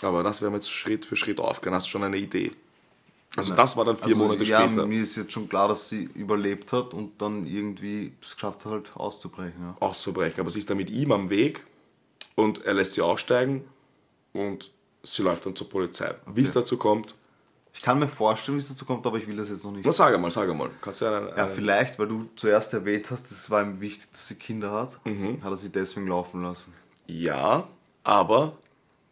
Aber 0.01 0.23
das 0.23 0.41
werden 0.41 0.53
wir 0.53 0.57
jetzt 0.57 0.71
Schritt 0.71 1.05
für 1.05 1.15
Schritt 1.15 1.39
aufgehen. 1.39 1.73
Hast 1.73 1.85
du 1.87 1.91
schon 1.91 2.03
eine 2.03 2.17
Idee? 2.17 2.51
Also 3.37 3.53
das 3.53 3.77
war 3.77 3.85
dann 3.85 3.97
vier 3.97 4.07
also, 4.07 4.17
Monate 4.17 4.43
ja, 4.43 4.65
später. 4.65 4.85
mir 4.87 5.03
ist 5.03 5.15
jetzt 5.15 5.31
schon 5.31 5.47
klar, 5.47 5.67
dass 5.67 5.89
sie 5.89 6.09
überlebt 6.15 6.71
hat 6.73 6.93
und 6.93 7.21
dann 7.21 7.45
irgendwie 7.45 8.13
es 8.21 8.33
geschafft 8.33 8.65
hat, 8.65 8.71
halt 8.71 8.95
auszubrechen. 8.95 9.61
Ja. 9.61 9.77
auszubrechen. 9.79 10.39
Aber 10.39 10.49
sie 10.49 10.59
ist 10.59 10.69
dann 10.69 10.77
mit 10.77 10.89
ihm 10.89 11.11
am 11.11 11.29
Weg 11.29 11.63
und 12.35 12.65
er 12.65 12.73
lässt 12.73 12.93
sie 12.93 13.01
aussteigen 13.01 13.63
und 14.33 14.71
sie 15.03 15.21
läuft 15.21 15.45
dann 15.45 15.55
zur 15.55 15.69
Polizei. 15.69 16.15
Wie 16.25 16.41
es 16.41 16.51
dazu 16.51 16.77
kommt, 16.77 17.13
Ich 17.77 17.83
kann 17.83 17.99
mir 17.99 18.07
vorstellen, 18.07 18.57
wie 18.57 18.61
es 18.61 18.67
dazu 18.69 18.85
kommt, 18.85 19.05
aber 19.05 19.17
ich 19.17 19.27
will 19.27 19.37
das 19.37 19.49
jetzt 19.49 19.63
noch 19.63 19.71
nicht. 19.71 19.85
na 19.85 19.91
sag 19.93 20.13
einmal, 20.13 20.31
sag 20.31 20.49
einmal. 20.49 20.69
Kannst 20.81 21.01
du 21.01 21.05
einen, 21.05 21.27
Ja, 21.29 21.45
einen, 21.45 21.53
vielleicht, 21.55 21.99
weil 21.99 22.07
du 22.07 22.27
zuerst 22.35 22.73
erwähnt 22.73 23.09
hast, 23.11 23.31
es 23.31 23.49
war 23.49 23.61
ihm 23.63 23.79
wichtig, 23.79 24.07
dass 24.11 24.27
sie 24.27 24.35
Kinder 24.35 24.71
hat, 24.71 24.97
Mhm. 25.05 25.43
hat 25.43 25.51
er 25.51 25.57
sie 25.57 25.69
deswegen 25.69 26.07
laufen 26.07 26.41
lassen. 26.41 26.73
ja, 27.07 27.67
aber 28.03 28.57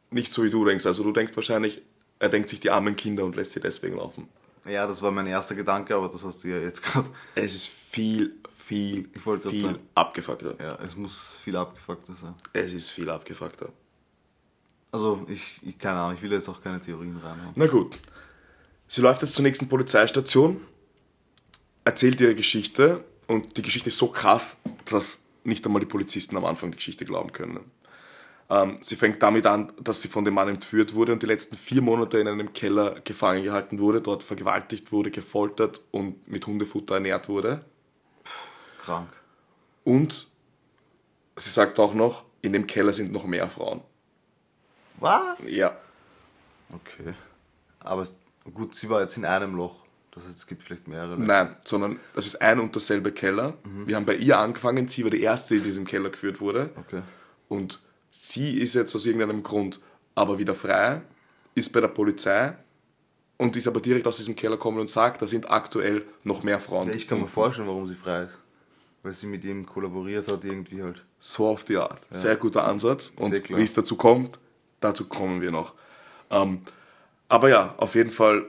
nicht 0.09 0.31
so 0.33 0.43
wie 0.43 0.49
du 0.49 0.63
denkst. 0.65 0.85
Also 0.85 1.03
du 1.03 1.11
denkst 1.11 1.35
wahrscheinlich, 1.35 1.81
er 2.19 2.29
denkt 2.29 2.49
sich 2.49 2.59
die 2.59 2.69
armen 2.71 2.95
Kinder 2.95 3.23
und 3.25 3.35
lässt 3.35 3.51
sie 3.51 3.59
deswegen 3.59 3.97
laufen. 3.97 4.27
Ja, 4.65 4.87
das 4.87 5.01
war 5.01 5.11
mein 5.11 5.27
erster 5.27 5.53
Gedanke, 5.53 5.93
aber 5.95 6.07
das 6.09 6.23
hast 6.23 6.43
du 6.43 6.47
ja 6.47 6.57
jetzt 6.59 6.81
gerade. 6.81 7.07
Es 7.35 7.53
ist 7.53 7.67
viel, 7.67 8.33
viel, 8.49 9.09
Ich 9.13 9.25
wollte 9.25 9.49
viel 9.49 9.63
sagen. 9.65 9.79
abgefuckter. 9.93 10.55
Ja, 10.59 10.79
es 10.83 10.95
muss 10.95 11.37
viel 11.43 11.55
abgefuckter 11.55 12.13
sein. 12.15 12.33
Es 12.53 12.73
ist 12.73 12.89
viel 12.89 13.09
abgefuckter. 13.09 13.69
Also, 14.91 15.25
ich, 15.27 15.59
ich 15.63 15.77
keine 15.77 15.99
Ahnung, 15.99 16.15
ich 16.15 16.21
will 16.21 16.31
jetzt 16.31 16.47
auch 16.47 16.61
keine 16.63 16.79
Theorien 16.79 17.17
reinhauen. 17.17 17.51
Na 17.55 17.67
gut. 17.67 17.99
Sie 18.87 19.01
läuft 19.01 19.21
jetzt 19.21 19.35
zur 19.35 19.43
nächsten 19.43 19.67
Polizeistation, 19.67 20.61
erzählt 21.83 22.21
ihre 22.21 22.35
Geschichte 22.35 23.03
und 23.27 23.57
die 23.57 23.61
Geschichte 23.61 23.89
ist 23.89 23.97
so 23.97 24.07
krass, 24.07 24.57
dass 24.85 25.19
nicht 25.43 25.65
einmal 25.65 25.79
die 25.79 25.87
Polizisten 25.87 26.37
am 26.37 26.45
Anfang 26.45 26.71
die 26.71 26.77
Geschichte 26.77 27.05
glauben 27.05 27.31
können. 27.31 27.71
Ähm, 28.49 28.77
sie 28.81 28.95
fängt 28.95 29.23
damit 29.23 29.47
an, 29.47 29.73
dass 29.81 30.01
sie 30.01 30.07
von 30.07 30.23
dem 30.23 30.35
Mann 30.35 30.47
entführt 30.49 30.93
wurde 30.93 31.13
und 31.13 31.23
die 31.23 31.27
letzten 31.27 31.55
vier 31.55 31.81
Monate 31.81 32.19
in 32.19 32.27
einem 32.27 32.53
Keller 32.53 32.99
gefangen 33.03 33.43
gehalten 33.43 33.79
wurde, 33.79 34.01
dort 34.01 34.23
vergewaltigt 34.23 34.91
wurde, 34.91 35.09
gefoltert 35.09 35.81
und 35.91 36.27
mit 36.27 36.45
Hundefutter 36.45 36.95
ernährt 36.95 37.27
wurde. 37.27 37.65
Krank. 38.83 39.09
Und 39.83 40.27
sie 41.35 41.49
sagt 41.49 41.79
auch 41.79 41.95
noch, 41.95 42.23
in 42.41 42.53
dem 42.53 42.67
Keller 42.67 42.93
sind 42.93 43.11
noch 43.11 43.25
mehr 43.25 43.49
Frauen. 43.49 43.81
Was? 44.99 45.49
Ja, 45.49 45.75
Okay. 46.73 47.13
Aber 47.79 48.05
gut, 48.53 48.75
sie 48.75 48.89
war 48.89 49.01
jetzt 49.01 49.17
in 49.17 49.25
einem 49.25 49.55
Loch. 49.55 49.85
Das 50.11 50.23
heißt, 50.23 50.37
es 50.37 50.47
gibt 50.47 50.63
vielleicht 50.63 50.87
mehrere. 50.87 51.19
Nein, 51.19 51.55
sondern 51.65 51.99
das 52.13 52.25
ist 52.25 52.41
ein 52.41 52.59
und 52.59 52.73
derselbe 52.73 53.11
Keller. 53.11 53.55
Wir 53.85 53.97
haben 53.97 54.05
bei 54.05 54.15
ihr 54.15 54.39
angefangen, 54.39 54.87
sie 54.87 55.03
war 55.03 55.11
die 55.11 55.21
erste, 55.21 55.55
die 55.55 55.57
in 55.59 55.63
diesem 55.65 55.85
Keller 55.85 56.09
geführt 56.09 56.39
wurde. 56.39 56.71
Okay. 56.77 57.01
Und 57.49 57.85
sie 58.11 58.57
ist 58.57 58.75
jetzt 58.75 58.95
aus 58.95 59.05
irgendeinem 59.05 59.43
Grund 59.43 59.81
aber 60.15 60.39
wieder 60.39 60.53
frei, 60.53 61.01
ist 61.53 61.73
bei 61.73 61.81
der 61.81 61.89
Polizei 61.89 62.55
und 63.37 63.57
ist 63.57 63.67
aber 63.67 63.81
direkt 63.81 64.07
aus 64.07 64.17
diesem 64.17 64.35
Keller 64.35 64.55
gekommen 64.55 64.79
und 64.79 64.89
sagt, 64.89 65.21
da 65.21 65.27
sind 65.27 65.51
aktuell 65.51 66.03
noch 66.23 66.43
mehr 66.43 66.59
Frauen. 66.59 66.87
Ja, 66.87 66.95
ich 66.95 67.07
kann 67.07 67.19
mir 67.19 67.27
vorstellen, 67.27 67.67
warum 67.67 67.85
sie 67.85 67.95
frei 67.95 68.23
ist. 68.23 68.39
Weil 69.03 69.11
sie 69.13 69.27
mit 69.27 69.43
ihm 69.43 69.65
kollaboriert 69.65 70.31
hat, 70.31 70.43
irgendwie 70.45 70.81
halt. 70.81 71.03
So 71.19 71.47
auf 71.47 71.65
die 71.65 71.77
Art. 71.77 72.01
Sehr 72.11 72.37
guter 72.37 72.63
Ansatz. 72.63 73.11
Und 73.17 73.31
Sehr 73.31 73.41
klar. 73.41 73.59
wie 73.59 73.63
es 73.63 73.73
dazu 73.73 73.97
kommt, 73.97 74.39
dazu 74.79 75.07
kommen 75.07 75.41
wir 75.41 75.51
noch. 75.51 75.73
Ähm, 76.29 76.61
aber 77.29 77.49
ja, 77.49 77.75
auf 77.77 77.95
jeden 77.95 78.11
Fall, 78.11 78.45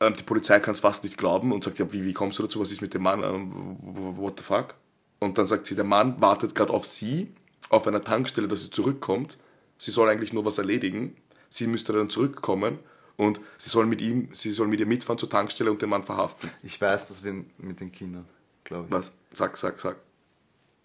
ähm, 0.00 0.14
die 0.14 0.22
Polizei 0.22 0.60
kann 0.60 0.72
es 0.72 0.80
fast 0.80 1.04
nicht 1.04 1.18
glauben 1.18 1.52
und 1.52 1.64
sagt, 1.64 1.78
ja, 1.78 1.92
wie, 1.92 2.04
wie 2.04 2.12
kommst 2.12 2.38
du 2.38 2.42
dazu? 2.42 2.60
Was 2.60 2.72
ist 2.72 2.82
mit 2.82 2.94
dem 2.94 3.02
Mann? 3.02 3.22
Ähm, 3.22 3.76
what 4.16 4.38
the 4.38 4.44
fuck? 4.44 4.74
Und 5.18 5.38
dann 5.38 5.46
sagt 5.46 5.66
sie, 5.66 5.74
der 5.74 5.84
Mann 5.84 6.20
wartet 6.20 6.54
gerade 6.54 6.72
auf 6.72 6.84
sie, 6.84 7.32
auf 7.70 7.86
einer 7.86 8.02
Tankstelle, 8.02 8.48
dass 8.48 8.62
sie 8.62 8.70
zurückkommt. 8.70 9.36
Sie 9.78 9.90
soll 9.90 10.08
eigentlich 10.08 10.32
nur 10.32 10.44
was 10.44 10.58
erledigen. 10.58 11.16
Sie 11.50 11.66
müsste 11.66 11.92
dann 11.92 12.10
zurückkommen 12.10 12.78
und 13.16 13.40
sie 13.58 13.70
soll 13.70 13.86
mit 13.86 14.00
ihm, 14.00 14.28
sie 14.32 14.52
soll 14.52 14.68
mit 14.68 14.80
ihr 14.80 14.86
mitfahren 14.86 15.18
zur 15.18 15.30
Tankstelle 15.30 15.70
und 15.70 15.82
den 15.82 15.88
Mann 15.88 16.04
verhaften. 16.04 16.50
Ich 16.62 16.80
weiß, 16.80 17.08
dass 17.08 17.24
wir 17.24 17.44
mit 17.58 17.80
den 17.80 17.90
Kindern, 17.90 18.26
glaube 18.64 18.86
ich. 18.86 18.92
Was? 18.92 19.12
Sag, 19.32 19.56
sag, 19.56 19.80
sag. 19.80 19.96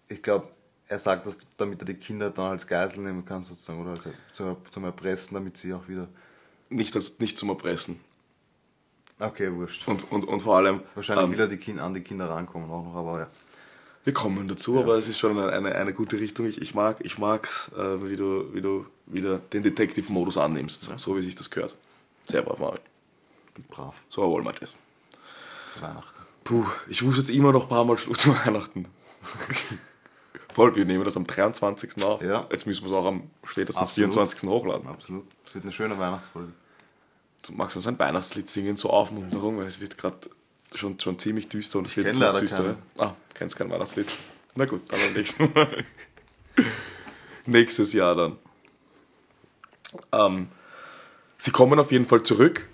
Ich 0.08 0.22
glaube, 0.22 0.48
er 0.88 0.98
sagt 0.98 1.26
das, 1.26 1.38
damit 1.56 1.80
er 1.80 1.86
die 1.86 1.94
Kinder 1.94 2.30
dann 2.30 2.52
als 2.52 2.66
Geisel 2.66 3.04
nehmen 3.04 3.24
kann, 3.24 3.42
sozusagen, 3.42 3.80
oder 3.80 3.90
als, 3.90 4.08
zu, 4.32 4.56
zum 4.70 4.84
Erpressen, 4.84 5.34
damit 5.34 5.56
sie 5.56 5.72
auch 5.72 5.86
wieder. 5.88 6.08
Nicht, 6.68 6.94
als, 6.96 7.18
nicht 7.18 7.36
zum 7.36 7.50
Erpressen. 7.50 8.00
Okay, 9.18 9.52
wurscht. 9.52 9.86
Und, 9.86 10.10
und, 10.10 10.24
und 10.24 10.40
vor 10.40 10.56
allem. 10.56 10.80
Wahrscheinlich 10.94 11.24
ähm, 11.24 11.32
will 11.32 11.40
er 11.40 11.48
die 11.48 11.56
kind, 11.56 11.80
an 11.80 11.94
die 11.94 12.00
Kinder 12.00 12.28
rankommen 12.28 12.70
auch 12.70 12.84
noch, 12.84 12.94
aber 12.94 13.20
ja. 13.20 13.26
Wir 14.04 14.12
kommen 14.12 14.48
dazu, 14.48 14.78
aber 14.78 14.96
es 14.96 15.08
ist 15.08 15.18
schon 15.18 15.38
eine, 15.38 15.50
eine, 15.50 15.74
eine 15.74 15.94
gute 15.94 16.20
Richtung. 16.20 16.44
Ich, 16.46 16.60
ich 16.60 16.74
mag, 16.74 16.98
ich 17.00 17.16
mag 17.16 17.48
äh, 17.74 18.02
wie, 18.02 18.16
du, 18.16 18.52
wie 18.52 18.60
du 18.60 18.84
wieder 19.06 19.38
den 19.38 19.62
Detective-Modus 19.62 20.36
annimmst, 20.36 20.90
so 20.98 21.16
wie 21.16 21.22
sich 21.22 21.34
das 21.34 21.48
gehört. 21.48 21.74
Sehr 22.24 22.42
brav, 22.42 22.58
Marvin. 22.58 22.80
Bin 23.54 23.64
brav. 23.66 23.94
So 24.10 24.22
wollen 24.30 24.44
wir 24.44 24.52
das. 24.52 24.74
Zu 25.68 25.80
Weihnachten. 25.80 26.22
Puh, 26.44 26.66
ich 26.88 27.02
muss 27.02 27.16
jetzt 27.16 27.30
immer 27.30 27.52
noch 27.52 27.62
ein 27.62 27.68
paar 27.70 27.84
Mal 27.86 27.96
Schluss 27.96 28.18
zu 28.18 28.34
Weihnachten. 28.44 28.86
Voll, 30.54 30.76
wir 30.76 30.84
nehmen 30.84 31.04
das 31.04 31.16
am 31.16 31.26
23. 31.26 32.04
auf. 32.04 32.22
Ja. 32.22 32.46
Jetzt 32.50 32.64
müssen 32.64 32.84
wir 32.84 32.86
es 32.86 32.92
auch 32.92 33.06
am 33.06 33.28
spätestens 33.42 33.88
Absolut. 33.88 34.14
24. 34.14 34.48
hochladen. 34.48 34.86
Absolut. 34.86 35.26
Es 35.44 35.54
wird 35.54 35.64
eine 35.64 35.72
schöne 35.72 35.98
Weihnachtsfolge. 35.98 36.52
Du 37.44 37.52
magst 37.54 37.76
uns 37.76 37.88
ein 37.88 37.98
Weihnachtslied 37.98 38.48
singen 38.48 38.76
zur 38.76 38.92
Aufmunterung, 38.92 39.58
weil 39.58 39.66
es 39.66 39.80
wird 39.80 39.98
gerade 39.98 40.16
schon, 40.72 40.98
schon 41.00 41.18
ziemlich 41.18 41.48
düster 41.48 41.80
und 41.80 41.88
es 41.88 41.96
wird 41.96 42.06
kenn 42.06 42.14
jetzt 42.14 42.20
noch 42.20 42.32
leider 42.32 42.40
düsterer. 42.40 42.76
Ah, 42.98 43.14
kennst 43.34 43.56
kein 43.56 43.68
Weihnachtslied. 43.68 44.06
Na 44.54 44.64
gut, 44.64 44.82
dann 44.88 45.00
beim 45.00 45.14
nächsten 45.14 45.52
Mal. 45.52 45.84
Nächstes 47.46 47.92
Jahr 47.92 48.14
dann. 48.14 48.38
Ähm, 50.12 50.48
sie 51.36 51.50
kommen 51.50 51.80
auf 51.80 51.90
jeden 51.90 52.06
Fall 52.06 52.22
zurück 52.22 52.68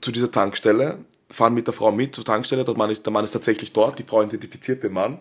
zu 0.00 0.12
dieser 0.12 0.30
Tankstelle, 0.30 1.04
fahren 1.30 1.54
mit 1.54 1.66
der 1.66 1.74
Frau 1.74 1.90
mit 1.90 2.14
zur 2.14 2.24
Tankstelle, 2.24 2.64
der 2.64 2.76
Mann 2.76 2.90
ist, 2.90 3.04
der 3.04 3.12
Mann 3.12 3.24
ist 3.24 3.32
tatsächlich 3.32 3.72
dort, 3.72 3.98
die 3.98 4.04
Frau 4.04 4.22
identifiziert 4.22 4.84
den 4.84 4.92
Mann 4.92 5.18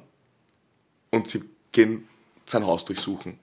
und 1.13 1.27
sie 1.27 1.43
gehen 1.71 2.07
sein 2.47 2.65
Haus 2.65 2.85
durchsuchen. 2.85 3.37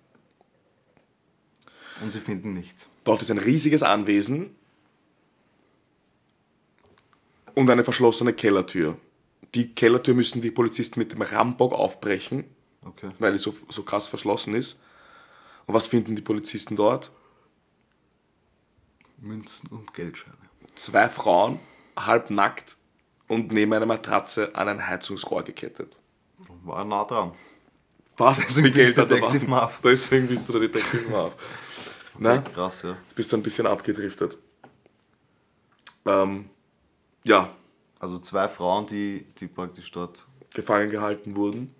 Und 2.02 2.12
sie 2.12 2.18
finden 2.18 2.52
nichts. 2.52 2.88
Dort 3.04 3.22
ist 3.22 3.30
ein 3.30 3.38
riesiges 3.38 3.84
Anwesen 3.84 4.56
und 7.54 7.70
eine 7.70 7.84
verschlossene 7.84 8.32
Kellertür. 8.32 8.98
Die 9.54 9.72
Kellertür 9.72 10.14
müssen 10.14 10.42
die 10.42 10.50
Polizisten 10.50 10.98
mit 10.98 11.12
dem 11.12 11.22
Rambock 11.22 11.72
aufbrechen, 11.72 12.44
Okay. 12.84 13.10
weil 13.20 13.32
sie 13.34 13.38
so, 13.38 13.54
so 13.68 13.84
krass 13.84 14.08
verschlossen 14.08 14.54
ist. 14.54 14.76
Und 15.66 15.74
was 15.74 15.86
finden 15.86 16.16
die 16.16 16.22
Polizisten 16.22 16.74
dort? 16.74 17.12
Münzen 19.18 19.68
und 19.68 19.94
Geldscheine. 19.94 20.36
Zwei 20.74 21.08
Frauen, 21.08 21.60
halbnackt 21.96 22.76
und 23.28 23.52
neben 23.52 23.72
einer 23.74 23.86
Matratze 23.86 24.54
an 24.56 24.66
ein 24.68 24.86
Heizungsrohr 24.88 25.44
gekettet. 25.44 25.98
War 26.64 26.84
nah 26.84 27.04
dran. 27.04 27.32
Was? 28.20 28.38
Deswegen 28.38 28.66
Wie 28.68 28.70
Geld 28.72 28.98
hat 28.98 29.10
Detective. 29.10 29.46
Marv. 29.46 29.80
Deswegen 29.82 30.26
bist 30.28 30.46
du 30.48 30.52
der 30.52 30.68
Detective 30.68 31.08
Marv. 31.08 31.36
Na? 32.18 32.38
Krass, 32.42 32.82
ja. 32.82 32.90
Jetzt 33.02 33.16
bist 33.16 33.32
du 33.32 33.36
ein 33.38 33.42
bisschen 33.42 33.66
abgedriftet. 33.66 34.36
Ähm, 36.04 36.50
ja, 37.24 37.54
Also 37.98 38.18
zwei 38.18 38.46
Frauen, 38.48 38.86
die, 38.86 39.26
die 39.38 39.46
praktisch 39.46 39.90
dort. 39.90 40.26
gefangen 40.52 40.90
gehalten 40.90 41.34
wurden. 41.34 41.72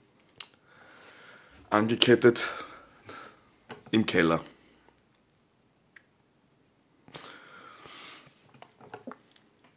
Angekettet 1.68 2.48
im 3.90 4.06
Keller. 4.06 4.40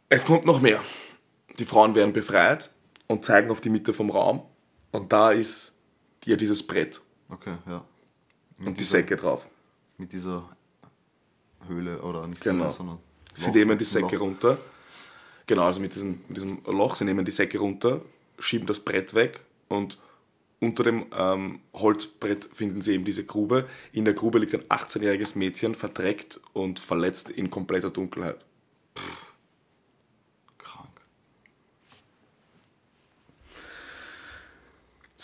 Es 0.08 0.24
kommt 0.24 0.46
noch 0.46 0.60
mehr. 0.60 0.82
Die 1.58 1.64
Frauen 1.66 1.94
werden 1.94 2.12
befreit 2.14 2.70
und 3.06 3.22
zeigen 3.24 3.50
auf 3.50 3.60
die 3.60 3.70
Mitte 3.70 3.92
vom 3.92 4.10
Raum. 4.10 4.42
Und 4.92 5.12
da 5.12 5.30
ist 5.30 5.73
ja 6.26 6.36
dieses 6.36 6.66
Brett 6.66 7.00
Okay, 7.28 7.56
ja. 7.66 7.84
Mit 8.58 8.68
und 8.68 8.74
die 8.74 8.78
dieser- 8.78 8.90
Säcke 8.98 9.16
drauf. 9.16 9.46
Mit 9.98 10.12
dieser 10.12 10.48
Höhle 11.66 12.00
oder 12.02 12.26
nicht 12.26 12.40
Genau. 12.42 12.64
Höhle, 12.64 12.72
sondern. 12.72 12.98
Sie 13.32 13.46
Loch, 13.48 13.54
nehmen 13.54 13.78
die 13.78 13.84
Säcke 13.84 14.16
Loch. 14.16 14.20
runter. 14.22 14.58
Genau, 15.46 15.62
also 15.64 15.80
mit 15.80 15.94
diesem, 15.94 16.20
mit 16.28 16.36
diesem 16.36 16.62
Loch. 16.66 16.94
Sie 16.96 17.04
nehmen 17.04 17.24
die 17.24 17.30
Säcke 17.30 17.58
runter, 17.58 18.00
schieben 18.38 18.66
das 18.66 18.80
Brett 18.80 19.14
weg 19.14 19.40
und 19.68 19.98
unter 20.60 20.84
dem 20.84 21.06
ähm, 21.16 21.60
Holzbrett 21.74 22.48
finden 22.54 22.80
sie 22.80 22.94
eben 22.94 23.04
diese 23.04 23.24
Grube. 23.24 23.68
In 23.92 24.04
der 24.04 24.14
Grube 24.14 24.38
liegt 24.38 24.54
ein 24.54 24.62
18-jähriges 24.62 25.36
Mädchen, 25.36 25.74
verdreckt 25.74 26.40
und 26.54 26.78
verletzt 26.78 27.28
in 27.28 27.50
kompletter 27.50 27.90
Dunkelheit. 27.90 28.44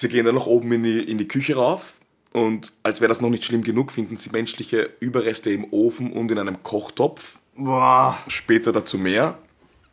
Sie 0.00 0.08
gehen 0.08 0.24
dann 0.24 0.34
nach 0.34 0.46
oben 0.46 0.72
in 0.72 0.82
die, 0.82 1.02
in 1.02 1.18
die 1.18 1.28
Küche 1.28 1.56
rauf 1.56 1.96
und 2.32 2.72
als 2.82 3.02
wäre 3.02 3.10
das 3.10 3.20
noch 3.20 3.28
nicht 3.28 3.44
schlimm 3.44 3.62
genug, 3.62 3.92
finden 3.92 4.16
sie 4.16 4.30
menschliche 4.30 4.94
Überreste 4.98 5.50
im 5.50 5.70
Ofen 5.74 6.14
und 6.14 6.30
in 6.30 6.38
einem 6.38 6.62
Kochtopf. 6.62 7.38
Boah. 7.54 8.16
Später 8.26 8.72
dazu 8.72 8.96
mehr. 8.96 9.36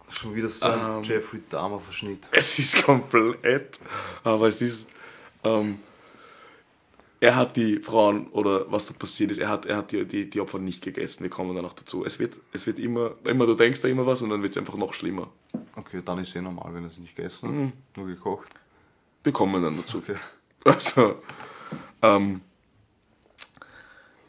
Schon 0.10 0.34
wieder 0.34 0.48
so 0.48 0.66
ein 0.66 0.80
Ähm. 0.80 1.04
Jeffrey 1.04 1.42
Dahmer 1.50 1.82
Verschnitt. 1.82 2.30
Es 2.32 2.58
ist 2.58 2.82
komplett, 2.84 3.82
aber 4.24 4.48
es 4.48 4.62
ist, 4.62 4.88
ähm, 5.44 5.80
er 7.20 7.36
hat 7.36 7.58
die 7.58 7.80
Frauen, 7.80 8.28
oder 8.28 8.72
was 8.72 8.86
da 8.86 8.94
passiert 8.94 9.32
ist, 9.32 9.40
er 9.40 9.50
hat, 9.50 9.66
er 9.66 9.76
hat 9.76 9.92
die, 9.92 10.06
die, 10.06 10.30
die 10.30 10.40
Opfer 10.40 10.60
nicht 10.60 10.82
gegessen, 10.82 11.24
wir 11.24 11.30
kommen 11.30 11.54
dann 11.54 11.66
noch 11.66 11.74
dazu. 11.74 12.06
Es 12.06 12.18
wird, 12.18 12.40
es 12.54 12.66
wird 12.66 12.80
immer, 12.80 13.12
immer, 13.26 13.46
du 13.46 13.56
denkst 13.56 13.82
da 13.82 13.90
immer 13.90 14.06
was 14.06 14.22
und 14.22 14.30
dann 14.30 14.42
wird 14.42 14.52
es 14.54 14.58
einfach 14.58 14.78
noch 14.78 14.94
schlimmer. 14.94 15.30
Okay, 15.76 16.02
dann 16.06 16.20
ist 16.20 16.34
eh 16.34 16.42
normal, 16.42 16.74
wenn 16.74 16.84
er 16.84 16.88
es 16.88 16.98
nicht 16.98 17.14
gegessen 17.14 17.50
hat. 17.50 17.56
Mhm. 17.56 17.74
Nur 17.98 18.08
gekocht. 18.08 18.48
Wir 19.24 19.32
kommen 19.32 19.62
dann 19.62 19.78
dazu. 19.78 20.00
Okay. 20.00 20.16
Also, 20.66 21.22
ähm, 22.02 22.42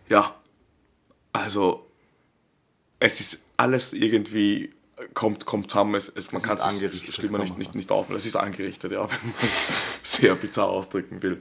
ja, 0.09 0.37
also, 1.33 1.90
es 3.01 3.18
ist 3.18 3.42
alles 3.57 3.92
irgendwie, 3.92 4.72
kommt, 5.14 5.46
kommt 5.46 5.70
zusammen, 5.70 5.96
es, 5.96 6.09
es, 6.09 6.31
man 6.31 6.42
kann 6.42 6.57
es 6.57 6.62
angerichtet, 6.62 7.12
schlimmer 7.12 7.38
nicht, 7.38 7.51
man 7.51 7.59
nicht, 7.59 7.74
nicht 7.74 7.90
aufnehmen. 7.90 8.18
Es 8.18 8.27
ist 8.27 8.37
angerichtet, 8.37 8.92
ja, 8.92 9.01
wenn 9.11 9.18
man 9.31 9.35
es 10.03 10.12
sehr 10.16 10.35
bizarr 10.37 10.68
ausdrücken 10.68 11.22
will. 11.22 11.40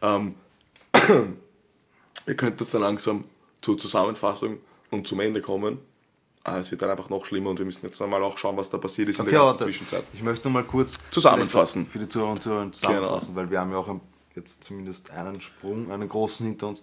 Ähm, 0.00 0.34
wir 2.24 2.36
könnten 2.36 2.62
jetzt 2.62 2.72
dann 2.72 2.82
langsam 2.82 3.24
zur 3.60 3.78
Zusammenfassung 3.78 4.58
und 4.90 5.06
zum 5.06 5.20
Ende 5.20 5.40
kommen. 5.40 5.78
Ah, 6.48 6.58
Es 6.58 6.70
wird 6.70 6.80
dann 6.82 6.90
einfach 6.90 7.08
noch 7.08 7.24
schlimmer 7.24 7.50
und 7.50 7.58
wir 7.58 7.64
müssen 7.66 7.84
jetzt 7.84 8.00
einmal 8.00 8.22
auch 8.22 8.38
schauen, 8.38 8.56
was 8.56 8.70
da 8.70 8.78
passiert 8.78 9.08
ist 9.08 9.16
in 9.18 9.22
Okay, 9.22 9.32
der 9.32 9.40
aber 9.40 9.50
ganzen 9.50 9.64
Zwischenzeit. 9.64 10.04
ich 10.12 10.22
möchte 10.22 10.44
nur 10.48 10.52
mal 10.52 10.62
kurz 10.64 11.00
Zusammenfassen. 11.10 11.86
Für 11.88 11.98
die 11.98 12.08
Zuhörer 12.08 12.30
und 12.32 12.42
Zuhörer 12.42 12.70
zusammenfassen, 12.70 13.34
weil 13.34 13.50
wir 13.50 13.58
haben 13.60 13.72
ja 13.72 13.78
auch 13.78 13.92
jetzt 14.36 14.62
zumindest 14.62 15.10
einen 15.10 15.40
Sprung, 15.40 15.90
einen 15.90 16.08
großen 16.08 16.46
hinter 16.46 16.68
uns. 16.68 16.82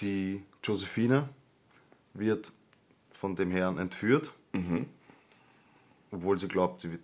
Die 0.00 0.42
Josephine 0.64 1.28
wird 2.14 2.50
von 3.12 3.36
dem 3.36 3.50
Herrn 3.52 3.78
entführt, 3.78 4.32
obwohl 6.10 6.38
sie 6.38 6.48
glaubt, 6.48 6.80
sie 6.80 6.92
wird, 6.92 7.02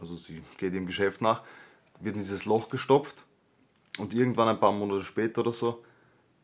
also 0.00 0.16
sie 0.16 0.42
geht 0.58 0.72
ihrem 0.72 0.86
Geschäft 0.86 1.20
nach, 1.20 1.42
wird 2.00 2.16
in 2.16 2.20
dieses 2.22 2.46
Loch 2.46 2.68
gestopft 2.68 3.22
und 3.98 4.12
irgendwann 4.14 4.48
ein 4.48 4.58
paar 4.58 4.72
Monate 4.72 5.04
später 5.04 5.42
oder 5.42 5.52
so 5.52 5.84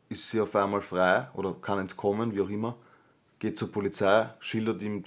ist 0.09 0.29
sie 0.31 0.40
auf 0.40 0.55
einmal 0.55 0.83
frei 0.83 1.29
oder 1.35 1.55
kann 1.55 1.79
entkommen, 1.79 2.35
wie 2.35 2.40
auch 2.42 2.49
immer, 2.51 2.77
geht 3.43 3.59
zur 3.59 3.73
Polizei, 3.73 4.31
schildert 4.39 4.83
ihm, 4.85 5.03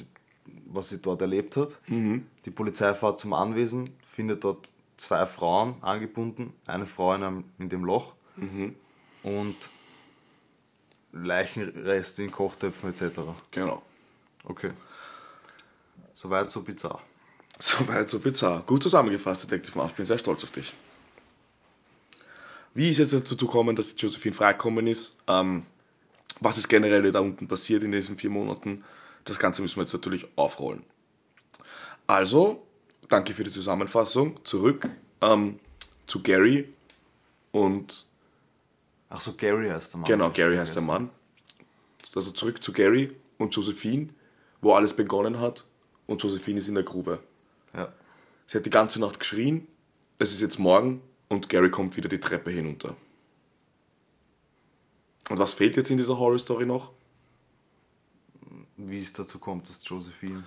was 0.65 0.89
sie 0.89 1.02
dort 1.02 1.21
erlebt 1.21 1.56
hat. 1.56 1.69
Die 2.43 2.52
Polizei 2.52 2.93
fährt 2.93 3.17
zum 3.17 3.32
Anwesen, 3.32 3.91
findet 4.06 4.43
dort 4.43 4.69
zwei 4.98 5.26
Frauen 5.26 5.82
angebunden, 5.82 6.52
eine 6.65 6.86
Frau 6.86 7.15
in, 7.15 7.24
einem, 7.24 7.43
in 7.60 7.69
dem 7.69 7.86
Loch 7.86 8.13
und 9.24 9.56
Leichenreste 11.13 12.24
in 12.24 12.32
Kochtöpfen 12.32 12.89
etc. 12.89 13.21
Genau. 13.52 13.82
Okay. 14.43 14.71
Soweit 16.13 16.52
so 16.52 16.62
bizarr. 16.62 17.02
Soweit 17.58 18.10
so 18.10 18.19
bizarr. 18.19 18.63
Gut 18.63 18.84
zusammengefasst, 18.84 19.43
Detective. 19.43 19.82
Ich 19.88 19.93
bin 19.93 20.06
sehr 20.06 20.17
stolz 20.17 20.43
auf 20.43 20.52
dich. 20.52 20.74
Wie 22.74 22.89
ist 22.89 22.98
jetzt 22.98 23.13
dazu 23.13 23.38
gekommen, 23.38 23.78
dass 23.78 23.95
die 23.95 24.02
Josephine 24.02 24.36
freikommen 24.36 24.88
ist? 24.88 25.17
Ähm, 25.26 25.65
was 26.39 26.58
ist 26.58 26.67
generell 26.67 27.12
da 27.12 27.19
unten 27.19 27.48
passiert 27.48 27.84
in 27.84 27.91
diesen 27.91 28.17
vier 28.17 28.30
Monaten? 28.30 28.84
Das 29.24 29.39
Ganze 29.39 29.62
müssen 29.62 29.78
wir 29.78 29.84
jetzt 29.84 29.93
natürlich 29.93 30.28
aufrollen. 30.36 30.84
Also, 32.08 32.65
danke 33.10 33.34
für 33.34 33.43
die 33.43 33.52
Zusammenfassung. 33.52 34.39
Zurück 34.43 34.89
ähm, 35.21 35.60
zu 36.06 36.21
Gary 36.21 36.74
und 37.52 38.06
Ach 39.10 39.21
so, 39.21 39.34
Gary 39.34 39.69
heißt 39.69 39.93
der 39.93 40.00
Mann. 40.00 40.08
Genau, 40.08 40.30
Gary 40.30 40.58
heißt 40.58 40.76
der. 40.76 40.82
Mann. 40.82 41.10
Also 42.15 42.32
zurück 42.32 42.63
zu 42.63 42.71
Gary 42.71 43.15
und 43.38 43.56
Josephine, 43.56 44.10
wo 44.62 44.74
alles 44.74 44.95
begonnen 44.95 45.39
hat 45.39 45.65
und 46.08 46.24
Josephine 46.24 46.60
ist 46.60 46.67
in 46.67 46.76
der 46.76 46.84
Grube. 46.84 47.19
Ja. 47.74 47.91
Sie 48.48 48.58
hat 48.58 48.65
die 48.65 48.69
ganze 48.69 49.02
Nacht 49.02 49.19
geschrien, 49.19 49.67
es 50.17 50.32
ist 50.32 50.41
jetzt 50.41 50.60
morgen 50.60 51.02
und 51.28 51.50
Gary 51.50 51.69
kommt 51.69 51.98
wieder 51.98 52.08
die 52.08 52.19
Treppe 52.19 52.52
hinunter. 52.52 52.95
Und 55.29 55.39
was 55.39 55.53
fehlt 55.53 55.75
jetzt 55.77 55.89
in 55.89 55.97
dieser 55.97 56.17
Horror-Story 56.17 56.65
noch? 56.65 56.91
Wie 58.77 59.01
es 59.01 59.13
dazu 59.13 59.39
kommt, 59.39 59.67
dass 59.69 59.88
Josephine. 59.88 60.43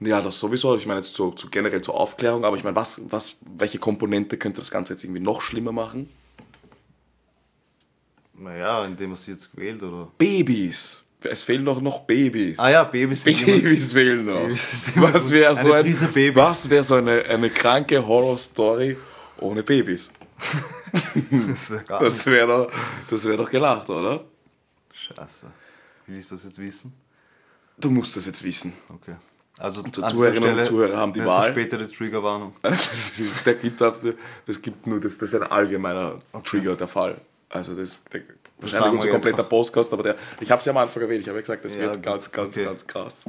Ja, 0.00 0.20
das 0.20 0.38
sowieso. 0.38 0.74
Ich 0.76 0.84
meine 0.86 1.00
jetzt 1.00 1.14
zu, 1.14 1.30
zu 1.30 1.48
generell 1.48 1.80
zur 1.80 1.94
Aufklärung, 1.94 2.44
aber 2.44 2.56
ich 2.56 2.64
meine, 2.64 2.76
was, 2.76 3.00
was, 3.08 3.36
welche 3.58 3.78
Komponente 3.78 4.36
könnte 4.36 4.60
das 4.60 4.70
Ganze 4.70 4.92
jetzt 4.92 5.04
irgendwie 5.04 5.22
noch 5.22 5.40
schlimmer 5.40 5.72
machen? 5.72 6.10
Naja, 8.34 8.84
indem 8.84 9.12
er 9.12 9.16
sie 9.16 9.30
jetzt 9.32 9.52
gewählt 9.52 9.82
oder. 9.82 10.08
Babys. 10.18 11.02
Es 11.22 11.42
fehlen 11.42 11.64
doch 11.64 11.80
noch 11.80 12.00
Babys. 12.00 12.58
Ah 12.58 12.70
ja, 12.70 12.84
Babys 12.84 13.24
sind 13.24 13.40
immer- 13.48 13.56
Babys 13.58 13.92
fehlen 13.94 14.26
noch. 14.26 14.34
Babys 14.42 14.82
immer 14.94 15.14
Was 15.14 15.30
wäre 15.30 15.56
so 15.56 15.72
Eine 15.72 15.88
ein, 15.88 16.34
was 16.36 16.68
wäre 16.68 16.84
so 16.84 16.94
eine, 16.96 17.22
eine 17.24 17.48
kranke 17.50 18.06
Horror-Story 18.06 18.98
ohne 19.38 19.62
Babys? 19.62 20.10
Das 21.48 21.70
wäre 21.70 21.84
gar 21.84 22.00
Das 22.00 22.26
wäre 22.26 22.46
doch, 22.46 22.72
das 23.10 23.24
wäre 23.24 23.36
doch 23.36 23.50
gelacht, 23.50 23.88
oder? 23.90 24.24
Scheiße. 24.92 25.46
Will 26.06 26.18
ich 26.18 26.28
das 26.28 26.44
jetzt 26.44 26.58
wissen? 26.58 26.92
Du 27.78 27.90
musst 27.90 28.16
das 28.16 28.26
jetzt 28.26 28.42
wissen. 28.42 28.72
Okay. 28.88 29.16
Also, 29.58 29.82
dieser 29.82 30.08
Zuhörerinnen 30.08 30.58
und 30.58 30.64
Zuhörer 30.64 30.96
haben 30.98 31.12
die 31.14 31.20
eine 31.20 31.28
Wahl. 31.30 31.50
Spätere 31.50 31.88
Triggerwarnung. 31.88 32.54
Das 32.62 33.18
ist, 33.18 33.46
der 33.46 33.54
gibt 33.54 33.80
dafür, 33.80 34.14
das 34.46 34.60
gibt 34.60 34.86
nur, 34.86 35.00
das, 35.00 35.16
das 35.18 35.30
ist 35.30 35.34
ein 35.40 35.50
allgemeiner 35.50 36.18
Trigger 36.44 36.76
der 36.76 36.88
Fall. 36.88 37.20
Also 37.48 37.74
das, 37.74 37.98
der, 38.12 38.20
sagen 38.20 38.34
wahrscheinlich 38.60 38.92
unser 38.94 39.08
kompletter. 39.10 39.42
Podcast, 39.44 39.92
aber 39.92 40.02
der, 40.02 40.16
ich 40.40 40.50
habe 40.50 40.58
es 40.60 40.66
ja 40.66 40.72
am 40.72 40.78
Anfang 40.78 41.02
erwähnt, 41.02 41.22
ich 41.22 41.28
habe 41.28 41.38
ja 41.38 41.40
gesagt, 41.42 41.64
das 41.64 41.74
Ja, 41.74 41.80
wird 41.82 41.94
gut, 41.94 42.02
ganz, 42.02 42.30
ganz, 42.32 42.54
okay. 42.56 42.64
ganz 42.66 42.86
krass. 42.86 43.24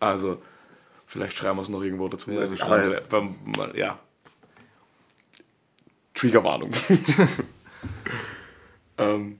Also, 0.00 0.40
vielleicht 1.06 1.36
schreiben 1.36 1.58
wir 1.58 1.62
es 1.62 1.68
noch 1.68 1.82
irgendwo 1.82 2.08
dazu. 2.08 2.30
Ja, 2.30 2.40
Das- 2.40 2.50
mal- 2.60 3.72
ja. 3.76 3.98
Triggerwarnung. 6.14 6.70
ähm, 8.98 9.38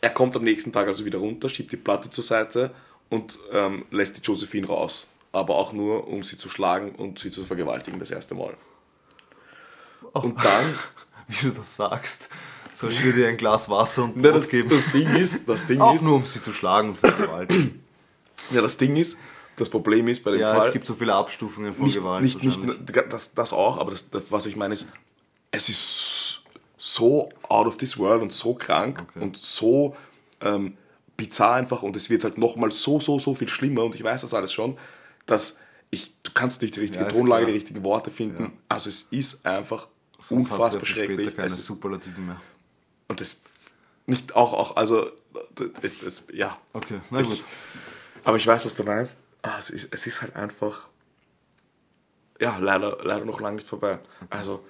er 0.00 0.10
kommt 0.10 0.36
am 0.36 0.44
nächsten 0.44 0.72
Tag 0.72 0.88
also 0.88 1.04
wieder 1.04 1.18
runter, 1.18 1.48
schiebt 1.48 1.72
die 1.72 1.76
Platte 1.76 2.10
zur 2.10 2.24
Seite 2.24 2.72
und 3.08 3.38
ähm, 3.52 3.84
lässt 3.90 4.16
die 4.16 4.22
Josephine 4.22 4.66
raus. 4.66 5.06
Aber 5.32 5.54
auch 5.56 5.72
nur, 5.72 6.08
um 6.08 6.24
sie 6.24 6.36
zu 6.36 6.48
schlagen 6.48 6.94
und 6.94 7.18
sie 7.18 7.30
zu 7.30 7.44
vergewaltigen 7.44 7.98
das 7.98 8.10
erste 8.10 8.34
Mal. 8.34 8.54
Und 10.12 10.44
dann, 10.44 10.74
Wie 11.28 11.46
du 11.46 11.52
das 11.52 11.76
sagst. 11.76 12.28
Soll 12.74 12.90
ich 12.90 13.00
dir 13.00 13.28
ein 13.28 13.36
Glas 13.36 13.68
Wasser 13.68 14.04
und 14.04 14.20
Brot 14.20 14.34
das, 14.34 14.48
geben? 14.48 14.68
das 14.70 14.90
Ding 14.92 15.08
ist, 15.14 15.48
das 15.48 15.66
Ding 15.66 15.80
Auch 15.80 15.94
ist, 15.94 16.02
nur, 16.02 16.16
um 16.16 16.26
sie 16.26 16.40
zu 16.40 16.52
schlagen 16.52 16.90
und 16.90 16.98
vergewaltigen. 16.98 17.82
ja, 18.50 18.60
das 18.60 18.76
Ding 18.76 18.96
ist, 18.96 19.16
das 19.56 19.68
Problem 19.68 20.08
ist 20.08 20.24
bei 20.24 20.32
dem 20.32 20.40
ja, 20.40 20.54
Fall, 20.54 20.66
es 20.66 20.72
gibt 20.72 20.86
so 20.86 20.94
viele 20.94 21.14
Abstufungen 21.14 21.74
von 21.74 21.84
nicht, 21.84 21.96
Gewalt. 21.96 22.22
nicht, 22.22 22.42
nicht, 22.42 22.60
das, 23.10 23.34
das 23.34 23.52
auch, 23.52 23.78
aber 23.78 23.90
das, 23.90 24.10
das, 24.10 24.24
was 24.30 24.46
ich 24.46 24.56
meine 24.56 24.74
ist, 24.74 24.88
es 25.52 25.68
ist 25.68 26.42
so 26.76 27.28
out 27.48 27.66
of 27.68 27.76
this 27.76 27.96
world 27.98 28.22
und 28.22 28.32
so 28.32 28.54
krank 28.54 29.00
Okay. 29.08 29.20
und 29.24 29.36
so 29.36 29.94
ähm, 30.40 30.76
bizarr 31.16 31.54
einfach 31.54 31.82
und 31.82 31.94
es 31.96 32.10
wird 32.10 32.24
halt 32.24 32.36
nochmal 32.38 32.72
so, 32.72 32.98
so, 32.98 33.18
so 33.20 33.34
viel 33.36 33.48
schlimmer 33.48 33.84
und 33.84 33.94
ich 33.94 34.02
weiß 34.02 34.22
das 34.22 34.34
alles 34.34 34.52
schon, 34.52 34.76
dass 35.26 35.56
ich, 35.90 36.12
du 36.22 36.32
kannst 36.32 36.62
nicht 36.62 36.74
die 36.74 36.80
richtige 36.80 37.04
Ja, 37.04 37.10
Tonlage, 37.10 37.42
klar. 37.42 37.46
die 37.46 37.52
richtigen 37.58 37.84
Worte 37.84 38.10
finden. 38.10 38.42
Ja. 38.44 38.50
Also 38.68 38.88
es 38.88 39.02
ist 39.10 39.44
einfach 39.46 39.88
Sonst 40.18 40.50
hast 40.50 40.50
du 40.50 40.54
unfassbar 40.54 40.80
ja 40.80 40.86
schrecklich. 40.86 41.36
Keine 41.36 41.46
Es 41.46 41.58
ist, 41.58 41.66
Superlativen 41.66 42.26
mehr. 42.26 42.40
und 43.08 43.20
das 43.20 43.36
nicht 44.06 44.34
auch, 44.34 44.52
auch 44.54 44.76
also 44.76 45.10
das, 45.54 45.92
das, 46.02 46.22
ja. 46.32 46.58
Okay, 46.72 47.00
na 47.10 47.20
Ich- 47.20 47.28
gut. 47.28 47.44
Aber 48.24 48.36
ich 48.36 48.46
weiß, 48.46 48.64
was 48.64 48.74
du 48.74 48.82
meinst. 48.84 49.16
Ah, 49.42 49.56
es, 49.58 49.70
ist, 49.70 49.88
es 49.92 50.06
ist 50.06 50.22
halt 50.22 50.34
einfach. 50.36 50.88
Ja, 52.40 52.56
leider, 52.58 52.98
leider 53.04 53.24
noch 53.24 53.40
lange 53.40 53.56
nicht 53.56 53.66
vorbei. 53.68 53.98
Also, 54.30 54.64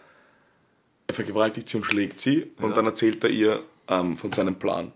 er 1.06 1.14
vergewaltigt 1.14 1.68
sie 1.68 1.76
und 1.76 1.84
schlägt 1.84 2.20
sie 2.20 2.50
und 2.58 2.70
Ja. 2.70 2.74
dann 2.74 2.86
erzählt 2.86 3.22
er 3.24 3.30
ihr 3.30 3.62
ähm, 3.88 4.16
von 4.16 4.32
seinem 4.32 4.56
Plan. 4.56 4.92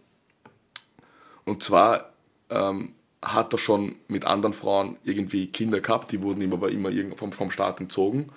Und 1.45 1.63
zwar 1.63 2.13
ähm, 2.51 2.95
hat 3.23 3.53
er 3.53 3.59
schon 3.59 3.97
mit 4.09 4.25
anderen 4.25 4.55
Frauen 4.55 4.97
irgendwie 5.05 5.47
Kinder 5.49 5.81
gehabt, 5.81 6.13
die 6.13 6.23
wurden 6.23 6.41
ihm 6.43 6.53
aber 6.53 6.71
immer 6.71 6.91
vom, 7.17 7.33
vom 7.33 7.51
Staat 7.51 7.81
entzogen. 7.81 8.31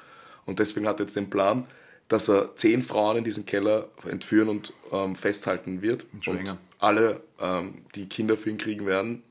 Und 0.46 0.60
deswegen 0.60 0.88
hat 0.88 1.00
er 1.00 1.06
jetzt 1.06 1.16
den 1.16 1.30
Plan, 1.30 1.66
dass 2.08 2.28
er 2.28 2.56
zehn 2.56 2.82
Frauen 2.82 3.18
in 3.18 3.24
diesen 3.24 3.46
Keller 3.46 3.88
entführen 4.10 4.50
und 4.50 4.74
ähm, 4.92 5.16
festhalten 5.16 5.82
wird. 5.84 6.08
Und 6.12 6.26
schwängern. 6.26 6.58
alle, 6.80 7.22
ähm, 7.40 7.84
die 7.96 8.08
Kinder 8.08 8.36
für 8.36 8.50
ihn 8.50 8.58
kriegen 8.58 8.86
werden. 8.88 9.22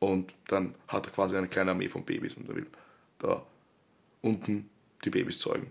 Und 0.00 0.34
dann 0.48 0.74
hat 0.88 1.06
er 1.06 1.12
quasi 1.12 1.36
eine 1.36 1.48
kleine 1.48 1.70
Armee 1.70 1.88
von 1.88 2.04
Babys 2.04 2.34
und 2.34 2.48
er 2.48 2.56
will 2.56 2.66
da 3.18 3.42
unten 4.22 4.68
die 5.04 5.10
Babys 5.10 5.38
zeugen. 5.38 5.70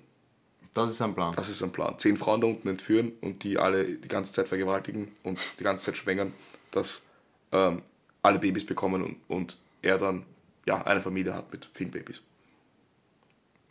Das 0.76 0.92
ist 0.92 1.02
ein 1.02 1.16
Plan. 1.16 1.34
Das 1.36 1.50
ist 1.50 1.60
sein 1.60 1.72
Plan. 1.72 1.98
Zehn 1.98 2.18
Frauen 2.18 2.42
da 2.42 2.48
unten 2.48 2.68
entführen 2.68 3.14
und 3.22 3.44
die 3.44 3.58
alle 3.58 3.86
die 3.86 4.08
ganze 4.08 4.34
Zeit 4.34 4.48
vergewaltigen 4.48 5.12
und 5.24 5.40
die 5.58 5.64
ganze 5.64 5.86
Zeit 5.86 5.98
schwängern, 5.98 6.34
dass 6.72 7.06
ähm, 7.52 7.82
alle 8.22 8.40
Babys 8.40 8.66
bekommen 8.66 9.02
und, 9.04 9.18
und 9.28 9.58
er 9.82 9.98
dann 9.98 10.26
ja, 10.68 10.82
eine 10.84 11.02
Familie 11.02 11.34
hat 11.34 11.52
mit 11.52 11.70
vielen 11.74 11.92
Babys. 11.92 12.22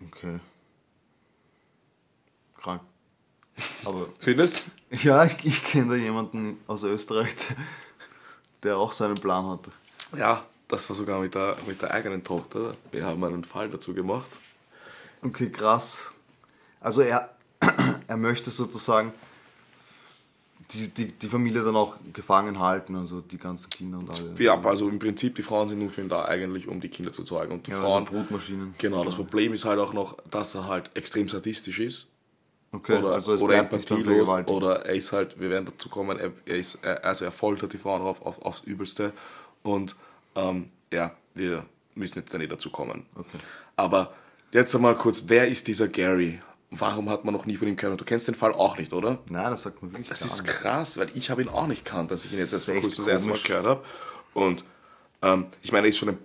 Okay. 0.06 0.40
Krank. 2.60 2.80
Aber 3.84 4.08
Findest? 4.18 4.64
ja, 4.90 5.24
ich, 5.24 5.44
ich 5.44 5.64
kenne 5.64 5.90
da 5.90 5.94
jemanden 5.96 6.58
aus 6.66 6.82
Österreich, 6.84 7.34
der- 7.36 7.56
der 8.62 8.76
auch 8.78 8.92
so 8.92 9.04
einen 9.04 9.14
Plan 9.16 9.46
hatte. 9.46 9.70
Ja, 10.16 10.44
das 10.68 10.88
war 10.88 10.96
sogar 10.96 11.20
mit 11.20 11.34
der, 11.34 11.56
mit 11.66 11.82
der 11.82 11.90
eigenen 11.90 12.24
Tochter. 12.24 12.76
Wir 12.92 13.04
haben 13.04 13.22
einen 13.24 13.44
Fall 13.44 13.68
dazu 13.68 13.92
gemacht. 13.92 14.30
Okay, 15.22 15.50
krass. 15.50 16.12
Also 16.84 17.00
er, 17.00 17.30
er 18.06 18.16
möchte 18.16 18.50
sozusagen 18.50 19.12
die, 20.70 20.88
die, 20.88 21.06
die 21.06 21.28
Familie 21.28 21.62
dann 21.62 21.76
auch 21.76 21.96
gefangen 22.12 22.58
halten, 22.58 22.94
also 22.96 23.20
die 23.20 23.38
ganzen 23.38 23.70
Kinder 23.70 23.98
und 23.98 24.10
alle. 24.10 24.34
Ja, 24.38 24.60
also 24.60 24.88
im 24.88 24.98
Prinzip, 24.98 25.34
die 25.34 25.42
Frauen 25.42 25.68
sind 25.68 25.78
nur 25.78 25.88
für 25.90 26.02
ihn 26.02 26.08
da 26.08 26.26
eigentlich, 26.26 26.68
um 26.68 26.80
die 26.80 26.88
Kinder 26.88 27.10
zu 27.12 27.24
zeugen. 27.24 27.52
Und 27.52 27.66
die 27.66 27.70
Ja, 27.70 27.80
Frauen, 27.80 28.04
also 28.04 28.16
Brutmaschinen. 28.16 28.74
genau, 28.78 29.02
das 29.04 29.14
Problem 29.14 29.54
ist 29.54 29.64
halt 29.64 29.78
auch 29.80 29.94
noch, 29.94 30.18
dass 30.30 30.54
er 30.54 30.66
halt 30.68 30.90
extrem 30.94 31.26
sadistisch 31.28 31.78
ist. 31.80 32.06
Okay, 32.72 32.98
oder, 32.98 33.12
also 33.12 33.32
es 33.34 33.40
oder 33.40 33.56
empathielos 33.56 34.28
oder 34.46 34.84
er 34.84 34.94
ist 34.94 35.12
halt, 35.12 35.38
wir 35.40 35.48
werden 35.48 35.66
dazu 35.66 35.88
kommen, 35.88 36.18
er, 36.18 36.32
er 36.44 36.56
ist, 36.56 36.80
er, 36.82 37.04
also 37.04 37.24
er 37.24 37.30
foltert 37.30 37.72
die 37.72 37.78
Frauen 37.78 38.02
auf, 38.02 38.20
auf, 38.22 38.42
aufs 38.42 38.62
Übelste 38.62 39.12
und 39.62 39.94
ähm, 40.34 40.70
ja, 40.92 41.12
wir 41.34 41.66
müssen 41.94 42.18
jetzt 42.18 42.34
da 42.34 42.38
nicht 42.38 42.50
dazu 42.50 42.70
kommen. 42.70 43.06
Okay. 43.14 43.38
Aber 43.76 44.12
jetzt 44.50 44.74
einmal 44.74 44.96
kurz, 44.96 45.22
wer 45.28 45.46
ist 45.46 45.68
dieser 45.68 45.86
Gary? 45.86 46.40
Warum 46.80 47.08
hat 47.10 47.24
man 47.24 47.32
noch 47.34 47.46
nie 47.46 47.56
von 47.56 47.68
ihm 47.68 47.76
gehört? 47.76 48.00
Du 48.00 48.04
kennst 48.04 48.28
den 48.28 48.34
Fall 48.34 48.52
auch 48.52 48.76
nicht, 48.78 48.92
oder? 48.92 49.18
Nein, 49.28 49.50
das 49.50 49.62
sagt 49.62 49.82
man 49.82 49.92
wirklich 49.92 50.08
Das 50.08 50.22
ist 50.24 50.42
nicht. 50.42 50.54
krass, 50.54 50.98
weil 50.98 51.10
ich 51.14 51.30
habe 51.30 51.42
ihn 51.42 51.48
auch 51.48 51.66
nicht 51.66 51.84
kannt, 51.84 52.10
dass 52.10 52.24
ich 52.24 52.32
ihn 52.32 52.38
jetzt 52.38 52.52
erst 52.52 52.66
vor 52.66 52.74
kurzem 52.80 53.04
das 53.04 53.12
erste 53.12 53.28
Mal 53.28 53.38
gehört 53.38 53.66
habe. 53.66 53.84
Und 54.34 54.64
ähm, 55.22 55.46
ich 55.62 55.72
meine, 55.72 55.86
er 55.86 55.90
ist 55.90 55.98
schon 55.98 56.10
ein 56.10 56.18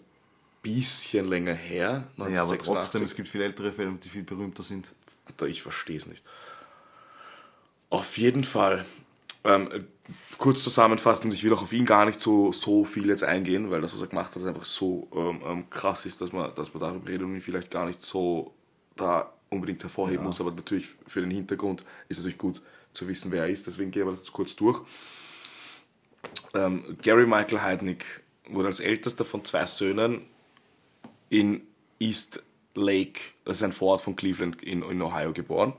bisschen 0.62 1.26
länger 1.26 1.54
her, 1.54 2.04
Ja, 2.18 2.18
aber 2.18 2.26
1986. 2.28 2.66
trotzdem, 2.66 3.04
es 3.04 3.16
gibt 3.16 3.28
viel 3.28 3.42
ältere 3.42 3.72
Filme, 3.72 3.98
die 4.04 4.10
viel 4.10 4.24
berühmter 4.24 4.64
sind. 4.64 4.90
Ich 5.46 5.62
verstehe 5.62 5.98
es 5.98 6.08
nicht. 6.08 6.24
Auf 7.90 8.18
jeden 8.18 8.44
Fall. 8.44 8.86
Ähm, 9.44 9.72
äh, 9.72 9.84
kurz 10.38 10.64
zusammenfassend, 10.64 11.34
ich 11.34 11.44
will 11.44 11.54
auch 11.54 11.62
auf 11.62 11.72
ihn 11.72 11.86
gar 11.86 12.06
nicht 12.06 12.20
so, 12.20 12.52
so 12.52 12.84
viel 12.84 13.08
jetzt 13.08 13.24
eingehen, 13.24 13.72
weil 13.72 13.80
das, 13.82 13.94
was 13.94 14.02
er 14.02 14.08
gemacht 14.08 14.36
hat, 14.36 14.44
einfach 14.44 14.66
so 14.66 15.08
ähm, 15.16 15.42
ähm, 15.46 15.70
krass 15.70 16.06
ist, 16.06 16.20
dass 16.20 16.34
man, 16.34 16.54
dass 16.56 16.74
man 16.74 16.82
darüber 16.82 17.08
redet 17.08 17.26
und 17.26 17.36
ihn 17.36 17.42
vielleicht 17.42 17.72
gar 17.72 17.86
nicht 17.86 18.02
so 18.02 18.54
da 18.98 19.32
unbedingt 19.50 19.82
hervorheben 19.84 20.26
muss. 20.26 20.40
Aber 20.40 20.52
natürlich 20.52 20.90
für 21.08 21.22
den 21.22 21.32
Hintergrund 21.32 21.84
ist 22.08 22.18
natürlich 22.18 22.38
gut 22.38 22.62
zu 22.94 23.08
wissen, 23.08 23.32
wer 23.32 23.44
er 23.44 23.50
ist. 23.50 23.68
Deswegen 23.68 23.92
gehen 23.92 24.06
wir 24.08 24.12
das 24.12 24.32
kurz 24.32 24.56
durch. 24.56 24.82
Ähm, 26.54 26.98
Gary 27.02 27.26
Michael 27.26 27.62
Heidnick 27.62 28.06
wurde 28.48 28.68
als 28.68 28.80
ältester 28.80 29.26
von 29.26 29.46
zwei 29.46 29.66
Söhnen 29.66 30.22
in 31.30 31.62
East 32.00 32.42
Lake, 32.76 33.20
das 33.46 33.58
ist 33.58 33.64
ein 33.64 33.74
Vorort 33.74 34.02
von 34.02 34.16
Cleveland 34.16 34.62
in, 34.64 34.82
in 34.84 35.02
Ohio, 35.02 35.34
geboren. 35.34 35.74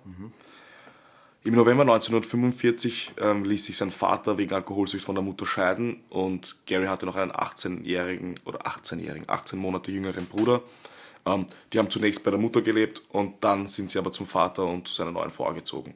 Im 1.43 1.55
November 1.55 1.83
1945 1.83 3.13
ähm, 3.19 3.45
ließ 3.45 3.65
sich 3.65 3.77
sein 3.77 3.91
Vater 3.91 4.37
wegen 4.37 4.53
Alkoholsucht 4.53 5.03
von 5.03 5.15
der 5.15 5.25
Mutter 5.25 5.47
scheiden 5.47 6.03
und 6.11 6.57
Gary 6.67 6.87
hatte 6.87 7.07
noch 7.07 7.17
einen 7.17 7.33
18-jährigen 7.33 8.35
oder 8.45 8.67
18-jährigen, 8.67 9.29
18 9.29 9.59
Monate 9.59 9.91
jüngeren 9.91 10.27
Bruder. 10.27 10.63
Ähm, 11.27 11.47
die 11.73 11.79
haben 11.79 11.91
zunächst 11.91 12.23
bei 12.23 12.31
der 12.31 12.41
Mutter 12.41 12.63
gelebt 12.63 13.03
und 13.11 13.43
dann 13.45 13.67
sind 13.69 13.91
sie 13.91 13.99
aber 13.99 14.13
zum 14.13 14.27
Vater 14.27 14.65
und 14.65 14.89
zu 14.89 14.95
seiner 14.95 15.13
neuen 15.13 15.31
Frau 15.31 15.53
gezogen. 15.53 15.95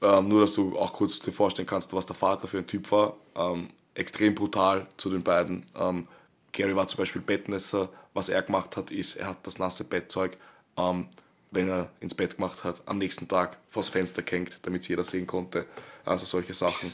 Ähm, 0.00 0.28
nur, 0.28 0.40
dass 0.40 0.54
du 0.54 0.78
auch 0.78 0.92
kurz 0.92 1.18
dir 1.18 1.32
vorstellen 1.32 1.66
kannst, 1.66 1.92
was 1.92 2.06
der 2.06 2.14
Vater 2.16 2.46
für 2.46 2.58
ein 2.58 2.66
Typ 2.66 2.90
war. 2.92 3.16
Ähm, 3.34 3.70
extrem 3.94 4.34
brutal 4.34 4.86
zu 4.96 5.10
den 5.10 5.22
beiden. 5.24 5.64
Ähm, 5.76 6.06
Gary 6.52 6.74
war 6.76 6.86
zum 6.86 6.98
Beispiel 6.98 7.20
Bettnässer. 7.20 7.88
Was 8.14 8.28
er 8.28 8.42
gemacht 8.42 8.76
hat, 8.76 8.90
ist, 8.90 9.16
er 9.16 9.28
hat 9.28 9.38
das 9.44 9.58
nasse 9.58 9.84
Bettzeug, 9.84 10.36
ähm, 10.76 11.08
wenn 11.50 11.68
er 11.68 11.90
ins 12.00 12.14
Bett 12.14 12.36
gemacht 12.36 12.62
hat, 12.64 12.80
am 12.86 12.98
nächsten 12.98 13.26
Tag 13.26 13.58
vors 13.70 13.88
Fenster 13.88 14.22
gehängt, 14.22 14.58
damit 14.62 14.82
es 14.82 14.88
jeder 14.88 15.04
sehen 15.04 15.26
konnte. 15.26 15.66
Also 16.04 16.24
solche 16.26 16.54
Sachen. 16.54 16.90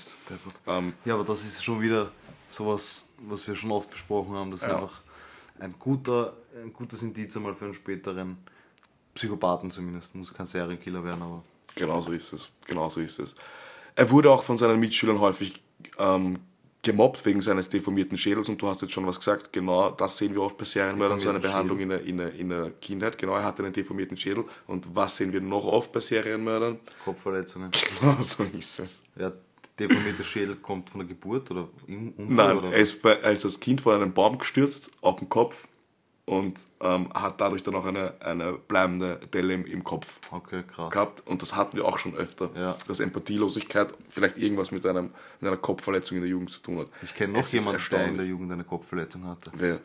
Ähm, 0.67 0.95
Ja, 1.05 1.15
aber 1.15 1.25
das 1.25 1.45
ist 1.45 1.63
schon 1.63 1.81
wieder 1.81 2.11
sowas, 2.51 3.07
was 3.19 3.47
wir 3.47 3.55
schon 3.55 3.71
oft 3.71 3.91
besprochen 3.91 4.35
haben. 4.35 4.51
Das 4.51 4.63
ist 4.63 4.67
Ja. 4.69 4.77
einfach 4.77 5.01
ein, 5.61 5.75
guter, 5.79 6.35
ein 6.63 6.73
gutes 6.73 7.03
Indiz 7.03 7.37
einmal 7.37 7.55
für 7.55 7.67
einen 7.67 7.75
späteren 7.75 8.39
Psychopathen 9.15 9.71
zumindest. 9.71 10.15
Muss 10.15 10.33
kein 10.33 10.47
Serienkiller 10.47 11.05
werden, 11.05 11.23
aber 11.23 11.43
Genau 11.75 12.01
so 12.01 12.13
ist 12.13 12.33
es. 12.33 12.51
Genau 12.67 12.89
so 12.89 13.01
ist 13.01 13.19
es. 13.19 13.35
Er 13.97 14.11
wurde 14.11 14.31
auch 14.31 14.43
von 14.43 14.59
seinen 14.59 14.79
Mitschülern 14.81 15.21
häufig 15.21 15.63
ähm, 15.99 16.39
gemobbt 16.83 17.25
wegen 17.25 17.43
seines 17.43 17.69
deformierten 17.69 18.19
Schädels 18.19 18.49
und 18.49 18.61
du 18.61 18.69
hast 18.69 18.83
jetzt 18.83 18.93
schon 18.93 19.07
was 19.07 19.19
gesagt, 19.19 19.53
genau 19.53 19.91
das 19.91 20.19
sehen 20.19 20.35
wir 20.35 20.43
oft 20.43 20.57
bei 20.57 20.65
Serienmördern, 20.65 21.19
so 21.19 21.31
eine 21.31 21.41
Behandlung 21.41 21.79
in 21.81 21.89
der, 21.89 22.03
in, 22.03 22.19
der, 22.19 22.33
in 22.35 22.49
der 22.49 22.71
Kindheit. 22.81 23.17
Genau, 23.19 23.35
er 23.35 23.45
hatte 23.45 23.65
einen 23.65 23.73
deformierten 23.73 24.17
Schädel 24.17 24.45
und 24.67 24.95
was 24.95 25.17
sehen 25.17 25.33
wir 25.33 25.41
noch 25.41 25.65
oft 25.65 25.93
bei 25.93 26.01
Serienmördern? 26.01 26.79
Kopfverletzungen. 27.05 27.71
Genau 28.01 28.21
so 28.21 28.45
ist 28.45 28.79
es. 28.81 29.05
Ja, 29.17 29.33
deformierter 29.79 30.25
Schädel 30.25 30.57
kommt 30.57 30.91
von 30.91 31.01
der 31.01 31.09
Geburt 31.09 31.51
oder 31.51 31.69
im 31.87 32.13
Unfall? 32.13 32.49
Nein, 32.49 32.59
oder? 32.59 32.73
er 32.73 32.79
ist 32.79 33.01
bei, 33.01 33.23
als 33.23 33.43
das 33.43 33.59
Kind 33.59 33.81
von 33.81 33.95
einem 33.95 34.13
Baum 34.13 34.39
gestürzt 34.39 34.91
auf 35.01 35.19
den 35.19 35.29
Kopf 35.29 35.67
und 36.27 36.65
ähm, 36.81 37.13
hat 37.13 37.41
dadurch 37.41 37.63
dann 37.63 37.75
auch 37.75 37.85
eine, 37.85 38.15
eine 38.21 38.53
bleibende 38.55 39.21
Delle 39.33 39.53
im, 39.55 39.67
im 39.67 39.85
Kopf 39.85 40.07
Okay, 40.31 40.65
gehabt 40.91 41.23
und 41.27 41.43
das 41.43 41.55
hatten 41.55 41.77
wir 41.77 41.85
auch 41.85 41.99
schon 41.99 42.15
öfter, 42.15 42.51
Ja. 42.57 42.77
dass 42.89 43.01
Empathielosigkeit 43.01 43.93
vielleicht 44.09 44.39
irgendwas 44.39 44.71
mit, 44.71 44.87
einem, 44.87 45.11
mit 45.41 45.49
einer 45.49 45.59
Kopfverletzung 45.59 46.17
in 46.17 46.23
der 46.23 46.31
Jugend 46.31 46.51
zu 46.51 46.61
tun 46.61 46.79
hat. 46.79 46.89
Ich 47.03 47.15
kenne 47.15 47.35
noch 47.35 47.47
jemanden, 47.49 47.83
der 47.91 48.07
in 48.07 48.17
der. 48.17 48.27
Jugend 48.27 48.51
eine 48.53 48.65
Kopfverletzung 48.65 49.27
hatte 49.27 49.51
Wer? 49.55 49.81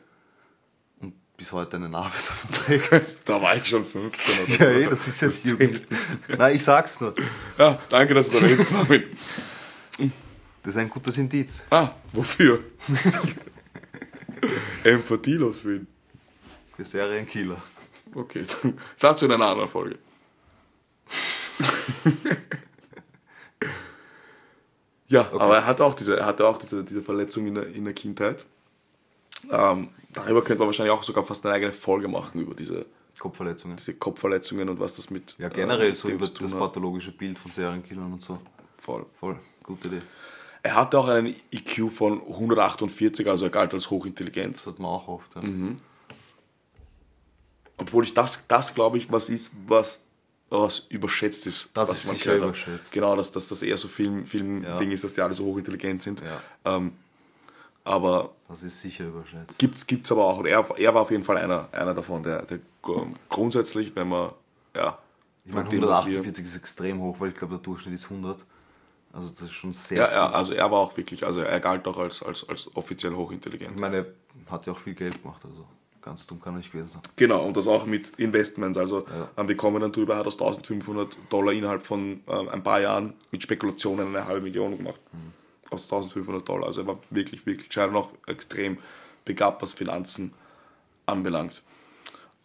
und 1.02 1.14
bis 1.36 1.52
heute 1.52 1.76
eine 1.76 1.90
Narbe 1.90 2.12
davon 2.16 2.52
trägt. 2.90 3.28
da 3.30 3.42
war 3.42 3.58
ich 3.58 3.66
schon 3.66 3.84
15 3.86 4.46
oder 4.46 4.54
so. 4.58 4.64
Ja, 4.64 4.70
eh, 4.70 4.88
das 4.88 5.08
ist 5.10 5.20
jetzt 5.20 5.46
Jugend. 5.46 5.82
Nein, 6.38 6.56
ich 6.56 6.64
sag's 6.64 7.02
nur. 7.02 7.14
Ja, 7.58 7.78
danke, 7.90 8.14
dass 8.14 8.30
du 8.30 8.40
da 8.40 8.46
redest, 8.46 8.72
Marvin. 8.72 9.04
Das 10.64 10.76
ist 10.76 10.78
ein 10.82 10.90
gutes 10.90 11.18
Indiz. 11.18 11.64
Ah, 11.70 11.90
wofür? 12.14 12.60
Empathielos 14.84 15.60
für 15.60 15.76
ihn. 15.78 15.88
Für 16.80 16.86
Serienkiller. 16.86 17.62
Okay, 18.16 18.46
dazu 19.00 19.26
in 19.26 19.34
einer 19.34 19.48
anderen 19.48 19.68
Folge. 19.68 20.00
ja, 25.10 25.30
aber 25.34 25.58
er 25.58 25.66
hatte 25.66 25.84
auch 25.84 25.94
diese, 25.94 26.18
er 26.18 26.26
hatte 26.26 26.48
auch 26.48 26.58
diese, 26.58 26.86
diese 26.86 27.04
Verletzung 27.04 27.48
in 27.48 27.56
der, 27.56 27.68
in 27.68 27.84
der 27.84 27.94
Kindheit. 27.94 28.46
Ähm, 29.52 29.90
darüber 30.14 30.42
könnte 30.42 30.60
man 30.60 30.68
wahrscheinlich 30.68 30.94
auch 30.94 31.04
sogar 31.04 31.26
fast 31.26 31.46
eine 31.46 31.54
eigene 31.56 31.74
Folge 31.74 32.08
machen 32.08 32.40
über 32.40 32.56
diese, 32.56 32.86
Kopfverletzungen. 33.20 33.76
diese 33.76 33.96
Kopfverletzungen 33.96 34.70
und 34.70 34.80
was 34.80 34.96
das 34.96 35.10
mit 35.10 35.36
Ja, 35.38 35.50
generell 35.50 35.92
äh, 35.92 35.96
so 35.96 36.08
über 36.08 36.26
das 36.26 36.54
hat. 36.54 36.60
pathologische 36.60 37.12
Bild 37.12 37.38
von 37.38 37.52
Serienkillern 37.52 38.14
und 38.14 38.22
so. 38.22 38.40
Voll. 38.78 39.06
Voll, 39.20 39.38
gute 39.64 39.90
Idee. 39.90 40.02
Er 40.64 40.76
hatte 40.76 40.98
auch 40.98 41.10
einen 41.10 41.36
IQ 41.52 41.92
von 41.92 42.22
148, 42.22 43.28
also 43.28 43.48
er 43.48 43.52
galt 43.52 43.74
als 43.74 43.90
hochintelligent. 43.90 44.56
Das 44.56 44.66
hat 44.66 44.80
man 44.80 44.92
auch 44.92 45.10
oft. 45.10 45.36
Ja. 45.36 45.42
Mhm. 45.42 45.76
Obwohl 47.80 48.04
ich 48.04 48.14
das, 48.14 48.44
das 48.48 48.74
glaube 48.74 48.98
ich, 48.98 49.12
was 49.12 49.30
ist, 49.30 49.52
was, 49.68 50.00
was 50.50 50.80
überschätzt 50.90 51.46
ist. 51.48 51.70
Das 51.74 51.90
ist 51.92 52.08
sicher 52.10 52.36
überschätzt. 52.36 52.92
Genau, 52.92 53.16
dass, 53.16 53.32
dass 53.32 53.48
das 53.48 53.62
eher 53.62 53.78
so 53.78 53.88
Film, 53.88 54.26
Film 54.26 54.64
Ja. 54.64 54.78
Ding 54.78 54.92
ist, 54.92 55.04
dass 55.04 55.14
die 55.14 55.22
alle 55.22 55.34
so 55.34 55.46
hochintelligent 55.46 56.04
sind. 56.04 56.22
Ja. 56.22 56.76
Ähm, 56.76 56.94
aber 57.84 58.32
Das 58.48 58.62
ist 58.64 58.82
sicher 58.82 59.06
überschätzt. 59.08 59.58
gibt's, 59.58 59.88
gibt's 59.88 60.12
aber 60.12 60.26
auch. 60.26 60.40
Und 60.40 60.46
er, 60.48 60.66
er 60.78 60.94
war 60.94 61.02
auf 61.02 61.12
jeden 61.12 61.24
Fall 61.24 61.38
einer, 61.38 61.70
einer 61.72 61.94
davon, 61.94 62.22
der, 62.24 62.44
der 62.44 62.60
grundsätzlich, 63.30 63.96
wenn 63.96 64.10
man, 64.10 64.32
ja, 64.76 64.98
Ich 65.46 65.54
meine, 65.54 65.66
von 65.70 65.72
dem, 65.80 65.82
was 65.84 66.06
wir- 66.06 66.14
148 66.20 66.46
ist 66.46 66.56
extrem 66.58 67.00
hoch, 67.02 67.20
weil 67.20 67.30
ich 67.30 67.36
glaube, 67.36 67.56
der 67.56 67.64
Durchschnitt 67.64 67.96
ist 67.96 68.06
100. 68.10 68.44
Also 69.12 69.30
das 69.30 69.42
ist 69.42 69.52
schon 69.54 69.74
sehr 69.74 69.98
Ja, 69.98 70.12
ja, 70.12 70.30
also 70.32 70.54
er 70.54 70.70
war 70.70 70.80
auch 70.80 70.96
wirklich, 70.96 71.26
also 71.26 71.42
er 71.42 71.60
galt 71.60 71.88
auch 71.88 71.98
als, 71.98 72.22
als, 72.22 72.48
als 72.48 72.70
offiziell 72.76 73.14
hochintelligent. 73.16 73.72
Ich 73.74 73.82
meine, 73.82 73.98
er 73.98 74.06
hat 74.52 74.68
ja 74.68 74.74
auch 74.74 74.78
viel 74.80 74.94
Geld 74.94 75.22
gemacht, 75.24 75.42
also 75.44 75.66
ganz 76.02 76.26
dumm 76.28 76.42
kann 76.42 76.54
er 76.54 76.58
nicht 76.58 76.72
gewesen 76.72 76.90
sein. 76.90 77.02
Genau, 77.16 77.46
und 77.46 77.56
das 77.58 77.68
auch 77.68 77.86
mit 77.86 78.10
Investments. 78.18 78.78
Also 78.78 79.00
Ja. 79.00 79.30
ähm, 79.38 79.48
wir 79.48 79.58
kommen 79.58 79.82
dann 79.82 79.92
drüber, 79.92 80.14
er 80.14 80.20
hat 80.20 80.28
aus 80.28 80.40
1500 80.40 81.18
Dollar 81.30 81.54
innerhalb 81.54 81.86
von 81.86 82.22
ähm, 82.28 82.50
ein 82.50 82.64
paar 82.64 82.80
Jahren 82.82 83.14
mit 83.32 83.44
Spekulationen 83.44 84.08
eine 84.16 84.26
halbe 84.26 84.42
Million 84.42 84.78
gemacht. 84.78 85.00
Aus 85.72 85.84
1500 85.84 86.48
Dollar. 86.48 86.68
Also 86.68 86.82
er 86.82 86.88
war 86.88 87.00
wirklich, 87.12 87.46
wirklich 87.46 87.72
scheinbar 87.72 88.02
noch 88.02 88.12
extrem 88.28 88.78
begabt, 89.26 89.62
was 89.62 89.74
Finanzen 89.74 90.34
anbelangt. 91.06 91.64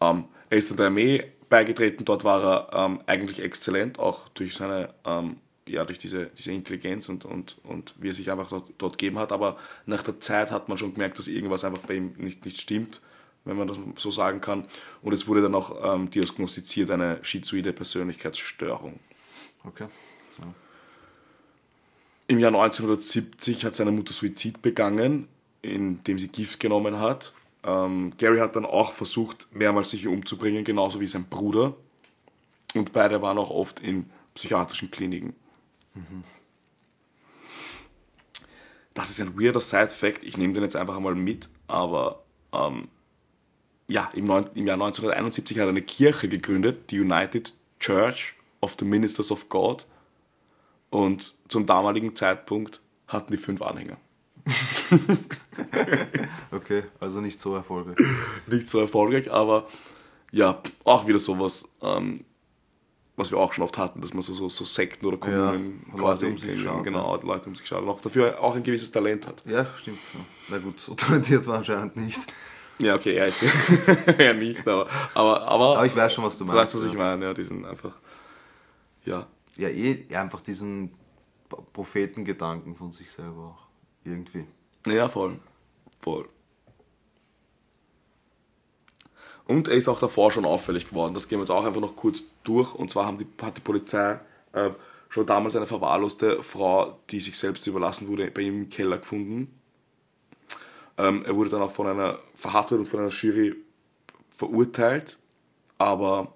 Ähm, 0.01 0.25
er 0.51 0.59
ist 0.59 0.79
der 0.79 0.87
Armee 0.87 1.25
beigetreten, 1.49 2.05
dort 2.05 2.25
war 2.25 2.43
er 2.73 2.85
ähm, 2.87 3.01
eigentlich 3.07 3.41
exzellent, 3.43 3.99
auch 3.99 4.29
durch 4.31 4.55
seine, 4.55 4.93
ähm, 5.05 5.37
ja, 5.67 5.85
durch 5.85 5.99
diese, 5.99 6.27
diese 6.37 6.53
Intelligenz 6.53 7.09
und, 7.09 7.25
und, 7.25 7.57
und 7.65 7.95
wie 7.99 8.09
er 8.11 8.15
sich 8.15 8.31
einfach 8.31 8.49
dort, 8.49 8.71
dort 8.79 8.99
gegeben 8.99 9.19
hat. 9.19 9.33
Aber 9.33 9.57
nach 9.87 10.03
der 10.03 10.21
Zeit 10.21 10.51
hat 10.51 10.69
man 10.69 10.77
schon 10.79 10.93
gemerkt, 10.95 11.19
dass 11.19 11.29
irgendwas 11.29 11.65
einfach 11.65 11.83
bei 11.83 11.95
ihm 11.95 12.13
nicht, 12.19 12.45
nicht 12.45 12.61
stimmt, 12.61 13.01
wenn 13.45 13.57
man 13.57 13.69
das 13.69 13.77
so 13.97 14.11
sagen 14.11 14.41
kann. 14.41 14.67
Und 15.03 15.13
es 15.13 15.27
wurde 15.27 15.43
dann 15.43 15.55
auch 15.55 15.95
ähm, 15.95 16.11
diagnostiziert 16.11 16.91
eine 16.91 17.19
schizoide 17.23 17.73
Persönlichkeitsstörung. 17.73 18.99
Okay. 19.65 19.87
Ja. 20.39 20.55
Im 22.27 22.39
Jahr 22.39 22.55
1970 22.55 23.65
hat 23.65 23.75
seine 23.75 23.93
Mutter 23.93 24.13
Suizid 24.13 24.63
begangen, 24.63 25.29
indem 25.63 26.19
sie 26.19 26.29
Gift 26.29 26.61
genommen 26.61 27.01
hat. 27.01 27.35
Ähm, 27.63 28.13
Gary 28.19 28.39
hat 28.39 28.57
dann 28.57 28.67
auch 28.67 28.93
versucht, 28.93 29.47
mehrmals 29.53 29.91
sich 29.91 30.07
umzubringen, 30.07 30.65
genauso 30.65 31.01
wie 31.01 31.07
sein 31.07 31.25
Bruder. 31.25 31.75
Und 32.75 32.93
beide 32.93 33.23
waren 33.23 33.39
auch 33.39 33.51
oft 33.51 33.81
in 33.81 34.11
psychiatrischen 34.35 34.91
Kliniken. 34.91 35.35
Das 38.95 39.11
ist 39.11 39.21
ein 39.21 39.39
weirder 39.39 39.61
Side-Fact. 39.61 40.25
Ich 40.25 40.37
nehme 40.37 40.55
den 40.55 40.63
jetzt 40.63 40.77
einfach 40.77 40.97
einmal 40.97 41.15
mit. 41.15 41.49
aber 41.67 42.23
ähm, 42.53 42.89
ja, 43.89 44.11
im, 44.15 44.27
Jahr 44.27 44.39
1971 44.75 45.59
hat 45.59 45.67
er 45.67 45.69
eine 45.71 45.83
Kirche 45.83 46.29
gegründet, 46.29 46.91
die 46.91 47.01
United 47.01 47.53
Church 47.81 48.35
of 48.61 48.77
the 48.79 48.85
Ministers 48.85 49.31
of 49.31 49.49
God. 49.49 49.87
Und 50.91 51.35
zum 51.49 51.67
damaligen 51.67 52.15
Zeitpunkt 52.15 52.81
hatten 53.09 53.33
die 53.33 53.39
fünf 53.39 53.63
Anhänger. 53.63 53.97
Okay, 56.55 56.85
also 57.01 57.21
nicht 57.21 57.41
so 57.41 57.55
erfolgreich. 57.55 57.97
Nicht 58.47 58.69
so 58.69 58.79
erfolgreich, 58.79 59.31
aber 59.31 59.67
ja, 60.31 60.61
auch 60.85 61.07
wieder 61.07 61.19
sowas, 61.19 61.69
ähm, 61.83 62.25
was 63.17 63.31
wir 63.31 63.39
auch 63.39 63.53
schon 63.53 63.65
oft 63.65 63.77
hatten, 63.77 64.01
dass 64.01 64.15
man 64.15 64.23
so, 64.23 64.35
so, 64.35 64.49
so 64.49 64.65
Sekten 64.65 65.07
oder 65.07 65.17
Kommunen 65.17 65.85
Ja, 65.89 65.99
quasi 65.99 66.25
Leute 66.25 66.35
um 66.35 66.39
sich 66.39 66.63
schaut, 66.63 66.85
genau, 66.85 67.21
Leute 67.23 67.49
um 67.49 67.55
sich 67.55 67.67
schauen 67.67 67.85
und 67.85 67.91
auch 67.91 68.01
dafür 68.01 68.41
auch 68.41 68.55
ein 68.55 68.63
gewisses 68.63 68.91
Talent 68.91 69.27
hat. 69.27 69.43
Ja, 69.47 69.67
stimmt. 69.75 69.99
Ja. 70.15 70.21
Na 70.49 70.59
gut, 70.59 70.81
so 70.81 70.95
talentiert 70.95 71.47
war 71.47 71.59
anscheinend 71.59 71.97
nicht. 71.97 72.21
Ja, 72.79 72.97
okay, 72.97 73.15
er, 73.15 73.33
er 74.19 74.35
nicht, 74.35 74.67
aber, 74.67 74.89
aber, 75.15 75.43
aber, 75.43 75.77
Aber 75.77 75.87
ich 75.87 75.95
weiß 75.95 76.13
schon, 76.13 76.25
was 76.25 76.39
du 76.39 76.45
du 76.45 76.49
meinst. 76.53 76.63
weißt, 76.63 76.75
was 76.77 76.85
ja. 76.85 76.91
ich 76.91 76.97
meine, 76.97 77.25
ja, 77.25 77.35
die 77.35 77.45
sind 77.45 77.65
einfach, 77.65 77.93
ja, 79.05 79.27
Ja, 79.57 79.69
eh 79.69 80.05
einfach 80.15 80.41
diesen 80.41 80.93
Prophetengedanken 81.73 82.75
von 82.75 82.91
sich 82.93 83.11
selber 83.13 83.55
auch. 83.57 83.67
Irgendwie. 84.05 84.45
Ja, 84.87 85.09
voll. 85.09 85.39
Voll. 86.01 86.29
Und 89.47 89.69
er 89.69 89.75
ist 89.75 89.89
auch 89.89 90.01
davor 90.01 90.33
schon 90.33 90.45
auffällig 90.45 90.89
geworden. 90.89 91.15
Das 91.15 91.29
gehen 91.29 91.39
wir 91.39 91.43
jetzt 91.45 91.51
auch 91.51 91.65
einfach 91.65 91.81
noch 91.81 91.97
kurz 91.97 92.25
durch. 92.45 92.75
Und 92.75 92.91
zwar 92.91 93.13
die, 93.13 93.27
hat 93.43 93.57
die 93.57 93.61
Polizei 93.61 94.19
äh, 94.53 94.71
schon 95.11 95.27
damals 95.27 95.55
eine 95.55 95.67
verwahrloste 95.67 96.43
Frau, 96.43 96.99
die 97.11 97.21
sich 97.21 97.39
selbst 97.39 97.67
überlassen 97.67 98.09
wurde, 98.09 98.31
bei 98.31 98.43
ihm 98.43 98.63
im 98.65 98.69
Keller 98.71 98.99
gefunden. 98.99 99.61
Ähm, 100.97 101.25
er 101.25 101.35
wurde 101.35 101.51
dann 101.51 101.63
auch 101.63 101.73
von 101.73 101.87
einer 101.87 102.19
verhaftet 102.35 102.79
und 102.79 102.87
von 102.87 103.01
einer 103.01 103.11
Jury 103.11 103.57
verurteilt. 104.37 105.19
Aber 105.79 106.33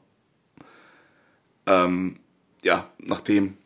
ähm, 1.67 2.19
ja, 2.63 2.91
nachdem 2.99 3.57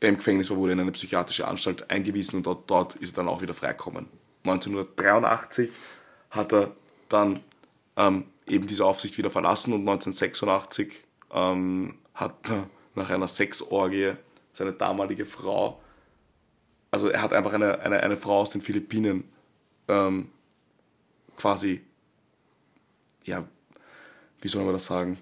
er 0.00 0.10
im 0.10 0.16
Gefängnis 0.16 0.50
war, 0.50 0.56
wurde 0.56 0.72
er 0.72 0.74
in 0.74 0.80
eine 0.80 0.92
psychiatrische 0.92 1.46
Anstalt 1.46 1.90
eingewiesen 1.90 2.36
und 2.36 2.46
dort, 2.46 2.70
dort 2.70 2.94
ist 2.96 3.14
er 3.14 3.16
dann 3.24 3.28
auch 3.28 3.40
wieder 3.40 3.54
freigekommen. 3.54 4.08
1983 4.44 5.70
hat 6.30 6.52
er 6.52 6.76
dann 7.08 7.40
ähm, 7.96 8.24
eben 8.46 8.66
diese 8.66 8.84
Aufsicht 8.84 9.16
wieder 9.18 9.30
verlassen 9.30 9.72
und 9.72 9.80
1986 9.80 10.92
ähm, 11.32 11.98
hat 12.14 12.50
er 12.50 12.68
nach 12.94 13.10
einer 13.10 13.28
Sexorgie 13.28 14.14
seine 14.52 14.72
damalige 14.72 15.24
Frau, 15.24 15.80
also 16.90 17.08
er 17.08 17.22
hat 17.22 17.32
einfach 17.32 17.54
eine, 17.54 17.80
eine, 17.80 18.02
eine 18.02 18.16
Frau 18.16 18.40
aus 18.40 18.50
den 18.50 18.60
Philippinen 18.60 19.24
ähm, 19.88 20.28
quasi, 21.42 21.82
ja, 23.24 23.44
wie 24.40 24.48
soll 24.48 24.64
man 24.64 24.74
das 24.74 24.84
sagen? 24.84 25.18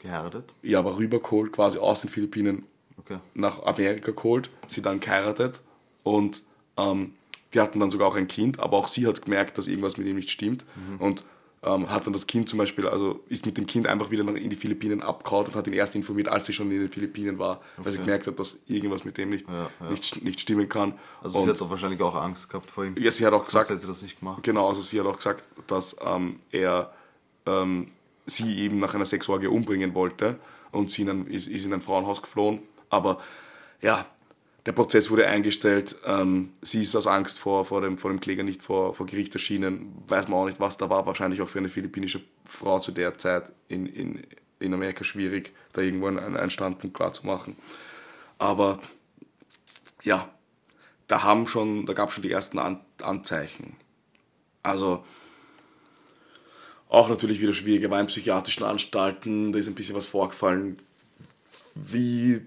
Geheiratet? 0.00 0.54
Ja, 0.62 0.78
aber 0.78 0.96
rübergeholt, 0.96 1.50
quasi 1.52 1.78
aus 1.78 2.00
den 2.02 2.10
Philippinen 2.10 2.64
Okay. 2.98 3.18
nach 3.34 3.62
Amerika 3.64 4.12
geholt, 4.12 4.48
sie 4.68 4.80
dann 4.80 5.00
geheiratet 5.00 5.62
und 6.02 6.42
ähm, 6.76 7.14
die 7.52 7.60
hatten 7.60 7.78
dann 7.80 7.90
sogar 7.90 8.08
auch 8.08 8.14
ein 8.16 8.26
Kind, 8.28 8.58
aber 8.58 8.76
auch 8.78 8.88
sie 8.88 9.06
hat 9.06 9.22
gemerkt, 9.22 9.58
dass 9.58 9.66
irgendwas 9.68 9.96
mit 9.96 10.06
ihm 10.06 10.16
nicht 10.16 10.30
stimmt 10.30 10.66
und 10.98 11.24
ähm, 11.66 11.90
hat 11.90 12.06
dann 12.06 12.12
das 12.12 12.26
Kind 12.26 12.48
zum 12.48 12.58
Beispiel, 12.58 12.86
also 12.86 13.20
ist 13.28 13.44
mit 13.44 13.58
dem 13.58 13.66
Kind 13.66 13.86
einfach 13.86 14.10
wieder 14.10 14.22
in 14.36 14.48
die 14.50 14.56
Philippinen 14.56 15.02
abgehauen 15.02 15.46
und 15.46 15.54
hat 15.56 15.66
ihn 15.66 15.72
erst 15.72 15.94
informiert, 15.96 16.28
als 16.28 16.46
sie 16.46 16.52
schon 16.52 16.70
in 16.70 16.78
den 16.80 16.88
Philippinen 16.88 17.38
war, 17.38 17.60
weil 17.76 17.92
sie 17.92 17.98
Okay. 17.98 18.04
gemerkt 18.06 18.26
hat, 18.28 18.38
dass 18.38 18.60
irgendwas 18.68 19.04
mit 19.04 19.18
dem 19.18 19.30
nicht, 19.30 19.46
Ja, 19.48 19.68
ja. 19.80 19.90
Nicht, 19.90 20.22
nicht 20.24 20.40
stimmen 20.40 20.68
kann. 20.68 20.94
Also 21.22 21.38
und, 21.38 21.44
sie 21.44 21.50
hat 21.50 21.60
doch 21.60 21.68
wahrscheinlich 21.70 22.00
auch 22.00 22.14
Angst 22.14 22.48
gehabt 22.48 22.70
vor 22.70 22.84
ihm. 22.84 22.94
ja, 22.96 23.10
sie 23.10 23.26
hat 23.26 23.32
auch 23.32 23.44
gesagt, 23.44 23.68
hätte 23.68 23.80
sie 23.80 23.86
das 23.86 24.00
nicht 24.02 24.18
gemacht. 24.20 24.42
Genau, 24.42 24.68
also 24.68 24.80
sie 24.80 24.98
hat 25.00 25.06
auch 25.06 25.16
gesagt, 25.16 25.44
dass 25.66 25.96
ähm, 26.04 26.40
er 26.52 26.92
ähm, 27.46 27.88
sie 28.26 28.58
eben 28.60 28.78
nach 28.78 28.94
einer 28.94 29.06
Sexorgie 29.06 29.48
umbringen 29.48 29.94
wollte 29.94 30.38
und 30.72 30.90
sie 30.90 31.02
in 31.02 31.10
ein, 31.10 31.26
ist, 31.26 31.48
ist 31.48 31.64
in 31.64 31.72
ein 31.72 31.80
Frauenhaus 31.80 32.22
geflohen. 32.22 32.60
Aber 32.90 33.18
ja, 33.82 34.06
der 34.66 34.72
Prozess 34.72 35.10
wurde 35.10 35.26
eingestellt. 35.28 35.96
Ähm, 36.04 36.50
sie 36.60 36.82
ist 36.82 36.96
aus 36.96 37.06
Angst 37.06 37.38
vor, 37.38 37.64
vor, 37.64 37.80
dem, 37.80 37.98
vor 37.98 38.10
dem 38.10 38.20
Kläger 38.20 38.42
nicht 38.42 38.62
vor, 38.62 38.94
vor 38.94 39.06
Gericht 39.06 39.32
erschienen. 39.32 39.94
Weiß 40.08 40.26
man 40.28 40.40
auch 40.40 40.46
nicht, 40.46 40.58
was 40.58 40.76
da 40.76 40.90
war. 40.90 41.06
Wahrscheinlich 41.06 41.40
auch 41.40 41.48
für 41.48 41.60
eine 41.60 41.68
philippinische 41.68 42.20
Frau 42.44 42.80
zu 42.80 42.90
der 42.90 43.16
Zeit 43.16 43.52
in, 43.68 43.86
in, 43.86 44.26
in 44.58 44.74
Amerika 44.74 45.04
schwierig, 45.04 45.52
da 45.72 45.82
irgendwo 45.82 46.08
einen, 46.08 46.36
einen 46.36 46.50
Standpunkt 46.50 46.96
klar 46.96 47.12
zu 47.12 47.26
machen. 47.26 47.56
Aber 48.38 48.80
ja, 50.02 50.28
da 51.06 51.22
haben 51.22 51.46
schon, 51.46 51.86
da 51.86 51.92
gab 51.92 52.08
es 52.08 52.16
schon 52.16 52.22
die 52.22 52.32
ersten 52.32 52.58
An 52.58 52.80
Anzeichen. 53.00 53.76
Also 54.62 55.04
auch 56.88 57.08
natürlich 57.08 57.40
wieder 57.40 57.52
schwierig, 57.52 57.82
er 57.82 57.90
war 57.90 58.00
in 58.00 58.06
psychiatrischen 58.06 58.64
Anstalten, 58.64 59.52
da 59.52 59.58
ist 59.58 59.68
ein 59.68 59.74
bisschen 59.74 59.94
was 59.94 60.06
vorgefallen. 60.06 60.78
Wie 61.74 62.42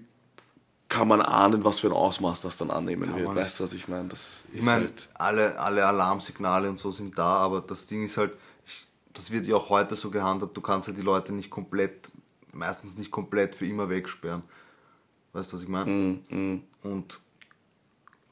kann 0.90 1.08
man 1.08 1.22
ahnen, 1.22 1.64
was 1.64 1.80
für 1.80 1.86
ein 1.86 1.92
Ausmaß 1.94 2.42
das 2.42 2.58
dann 2.58 2.70
annehmen 2.70 3.14
wird? 3.14 3.26
man 3.26 3.36
Weißt 3.36 3.58
du, 3.60 3.64
was 3.64 3.72
ich 3.72 3.88
meine? 3.88 4.08
Das 4.08 4.20
ist 4.20 4.44
Ich 4.52 4.62
meine, 4.64 4.86
halt. 4.86 5.08
alle, 5.14 5.58
alle 5.58 5.86
Alarmsignale 5.86 6.68
und 6.68 6.78
so 6.78 6.90
sind 6.90 7.16
da, 7.16 7.36
aber 7.36 7.62
das 7.62 7.86
Ding 7.86 8.04
ist 8.04 8.16
halt, 8.18 8.36
ich, 8.66 8.86
das 9.14 9.30
wird 9.30 9.46
ja 9.46 9.56
auch 9.56 9.70
heute 9.70 9.96
so 9.96 10.10
gehandhabt, 10.10 10.54
du 10.56 10.60
kannst 10.60 10.88
ja 10.88 10.92
die 10.92 11.00
Leute 11.00 11.32
nicht 11.32 11.48
komplett, 11.48 12.10
meistens 12.52 12.98
nicht 12.98 13.10
komplett 13.10 13.54
für 13.54 13.66
immer 13.66 13.88
wegsperren. 13.88 14.42
Weißt 15.32 15.52
du, 15.52 15.56
was 15.56 15.62
ich 15.62 15.68
meine? 15.68 15.90
Mm, 15.90 16.62
Und 16.82 17.20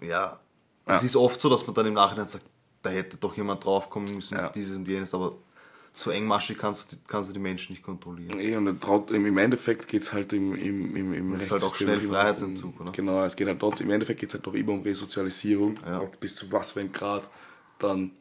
ja, 0.00 0.38
Ja. 0.86 0.96
es 0.96 1.02
ist 1.04 1.16
oft 1.16 1.40
so, 1.40 1.48
dass 1.48 1.66
man 1.66 1.74
dann 1.74 1.86
im 1.86 1.94
Nachhinein 1.94 2.28
sagt, 2.28 2.44
da 2.82 2.90
hätte 2.90 3.16
doch 3.16 3.36
jemand 3.36 3.64
draufkommen 3.64 4.14
müssen, 4.14 4.36
Ja. 4.36 4.48
dieses 4.50 4.76
und 4.76 4.86
jenes, 4.88 5.14
aber 5.14 5.32
so 5.98 6.10
engmaschig 6.10 6.56
kannst 6.58 6.92
du, 6.92 6.96
die- 6.96 7.02
kannst 7.08 7.28
du 7.30 7.34
die 7.34 7.40
Menschen 7.40 7.72
nicht 7.72 7.82
kontrollieren. 7.82 8.38
Eh, 8.38 8.56
und 8.56 8.80
traut- 8.80 9.10
im 9.10 9.36
Endeffekt 9.36 9.88
geht 9.88 10.02
es 10.02 10.12
halt 10.12 10.32
im, 10.32 10.54
im, 10.54 10.94
im, 10.94 11.12
im 11.12 11.32
Das 11.32 11.42
ist 11.42 11.50
halt 11.50 11.62
auch 11.64 11.74
schnell 11.74 11.98
Freiheitsentzug, 12.00 12.78
um, 12.78 12.82
oder? 12.86 12.92
Genau, 12.92 13.24
es 13.24 13.34
geht 13.34 13.48
halt 13.48 13.60
dort, 13.60 13.80
im 13.80 13.90
Endeffekt 13.90 14.20
geht 14.20 14.28
es 14.28 14.34
halt 14.34 14.46
doch 14.46 14.54
immer 14.54 14.72
um 14.72 14.82
Resozialisierung. 14.82 15.76
Ja. 15.84 16.00
Bis 16.20 16.36
zu 16.36 16.50
was 16.52 16.72
für 16.72 16.80
ein 16.80 16.92
Grad 16.92 17.28
dann, 17.80 18.12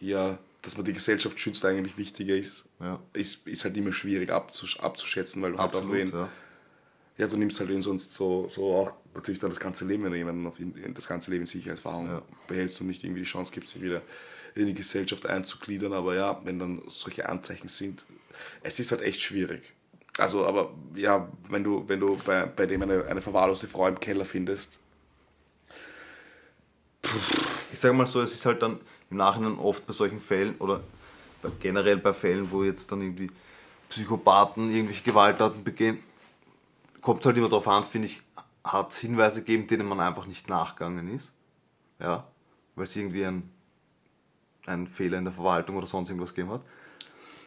ja, 0.00 0.38
dass 0.62 0.76
man 0.76 0.86
die 0.86 0.92
Gesellschaft 0.92 1.38
schützt, 1.38 1.64
eigentlich 1.64 1.98
wichtiger 1.98 2.34
ist, 2.34 2.64
Ja. 2.80 2.98
ist, 3.12 3.46
ist 3.46 3.64
halt 3.64 3.76
immer 3.76 3.92
schwierig 3.92 4.30
abzusch 4.30 4.78
abzuschätzen, 4.80 5.42
weil 5.42 5.52
du 5.52 5.58
halt 5.58 5.70
auch 5.74 5.78
Absolut, 5.80 5.96
wen, 5.96 6.08
ja. 6.10 6.28
ja, 7.18 7.26
du 7.26 7.36
nimmst 7.36 7.60
halt 7.60 7.68
wen 7.68 7.82
sonst 7.82 8.14
so, 8.14 8.48
so 8.54 8.74
auch 8.74 8.92
natürlich 9.14 9.38
dann 9.38 9.50
das 9.50 9.60
ganze 9.60 9.84
Leben, 9.84 10.02
wenn 10.04 10.12
du 10.12 10.18
jemanden 10.18 10.46
auf 10.46 10.58
in, 10.60 10.74
in 10.76 10.94
das 10.94 11.06
ganze 11.06 11.30
Leben 11.30 11.42
in 11.42 11.46
Sicherheitsverwahrung 11.46 12.06
Ja. 12.06 12.22
behältst 12.46 12.80
und 12.80 12.86
nicht 12.88 13.04
irgendwie 13.04 13.20
die 13.20 13.26
Chance 13.26 13.52
gibst, 13.52 13.74
sie 13.74 13.82
wieder 13.82 14.02
in 14.58 14.66
die 14.66 14.74
Gesellschaft 14.74 15.26
einzugliedern. 15.26 15.92
Aber 15.92 16.14
ja, 16.14 16.40
wenn 16.44 16.58
dann 16.58 16.82
solche 16.86 17.28
Anzeichen 17.28 17.68
sind, 17.68 18.06
es 18.62 18.78
ist 18.78 18.92
halt 18.92 19.02
echt 19.02 19.20
schwierig. 19.20 19.72
Also, 20.18 20.46
aber 20.46 20.72
ja, 20.94 21.28
wenn 21.48 21.62
du, 21.62 21.88
wenn 21.88 22.00
du 22.00 22.16
bei, 22.26 22.46
bei 22.46 22.66
dem 22.66 22.82
eine, 22.82 23.06
eine 23.06 23.22
verwahrloste 23.22 23.68
Frau 23.68 23.86
im 23.86 24.00
Keller 24.00 24.24
findest, 24.24 24.78
ich 27.72 27.78
sage 27.78 27.94
mal 27.94 28.06
so, 28.06 28.20
es 28.20 28.34
ist 28.34 28.44
halt 28.44 28.60
dann 28.62 28.80
im 29.10 29.16
Nachhinein 29.16 29.58
oft 29.58 29.86
bei 29.86 29.92
solchen 29.92 30.20
Fällen 30.20 30.56
oder 30.58 30.82
generell 31.60 31.98
bei 31.98 32.12
Fällen, 32.12 32.50
wo 32.50 32.64
jetzt 32.64 32.90
dann 32.90 33.00
irgendwie 33.00 33.30
Psychopathen 33.88 34.70
irgendwelche 34.70 35.04
Gewalttaten 35.04 35.64
begehen, 35.64 36.02
kommt 37.00 37.20
es 37.20 37.26
halt 37.26 37.38
immer 37.38 37.48
darauf 37.48 37.68
an, 37.68 37.84
finde 37.84 38.08
ich, 38.08 38.20
hat 38.64 38.90
es 38.90 38.98
Hinweise 38.98 39.40
gegeben, 39.40 39.66
denen 39.66 39.86
man 39.86 40.00
einfach 40.00 40.26
nicht 40.26 40.48
nachgegangen 40.48 41.14
ist. 41.14 41.32
Ja, 42.00 42.26
weil 42.74 42.84
es 42.84 42.96
irgendwie 42.96 43.24
ein, 43.24 43.50
ein 44.68 44.86
Fehler 44.86 45.18
in 45.18 45.24
der 45.24 45.32
Verwaltung 45.32 45.76
oder 45.76 45.86
sonst 45.86 46.10
irgendwas 46.10 46.34
gegeben 46.34 46.52
hat. 46.52 46.62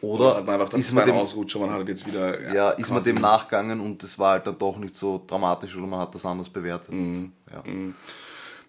Oder 0.00 0.42
man 0.42 0.60
einfach 0.60 0.76
ist 0.76 0.92
man 0.92 1.06
dem, 1.06 1.14
Ausrutscher, 1.14 1.60
man 1.60 1.70
hat 1.70 1.88
jetzt 1.88 2.06
wieder. 2.06 2.52
ja, 2.52 2.70
ist 2.70 2.90
man 2.90 3.04
dem 3.04 3.16
nachgegangen 3.20 3.80
und 3.80 4.02
es 4.02 4.18
war 4.18 4.32
halt 4.32 4.46
dann 4.48 4.58
doch 4.58 4.76
nicht 4.76 4.96
so 4.96 5.22
dramatisch 5.26 5.76
oder 5.76 5.86
man 5.86 6.00
hat 6.00 6.14
das 6.14 6.26
anders 6.26 6.50
bewertet. 6.50 6.92
Mhm. 6.92 7.32
Ja. 7.50 7.62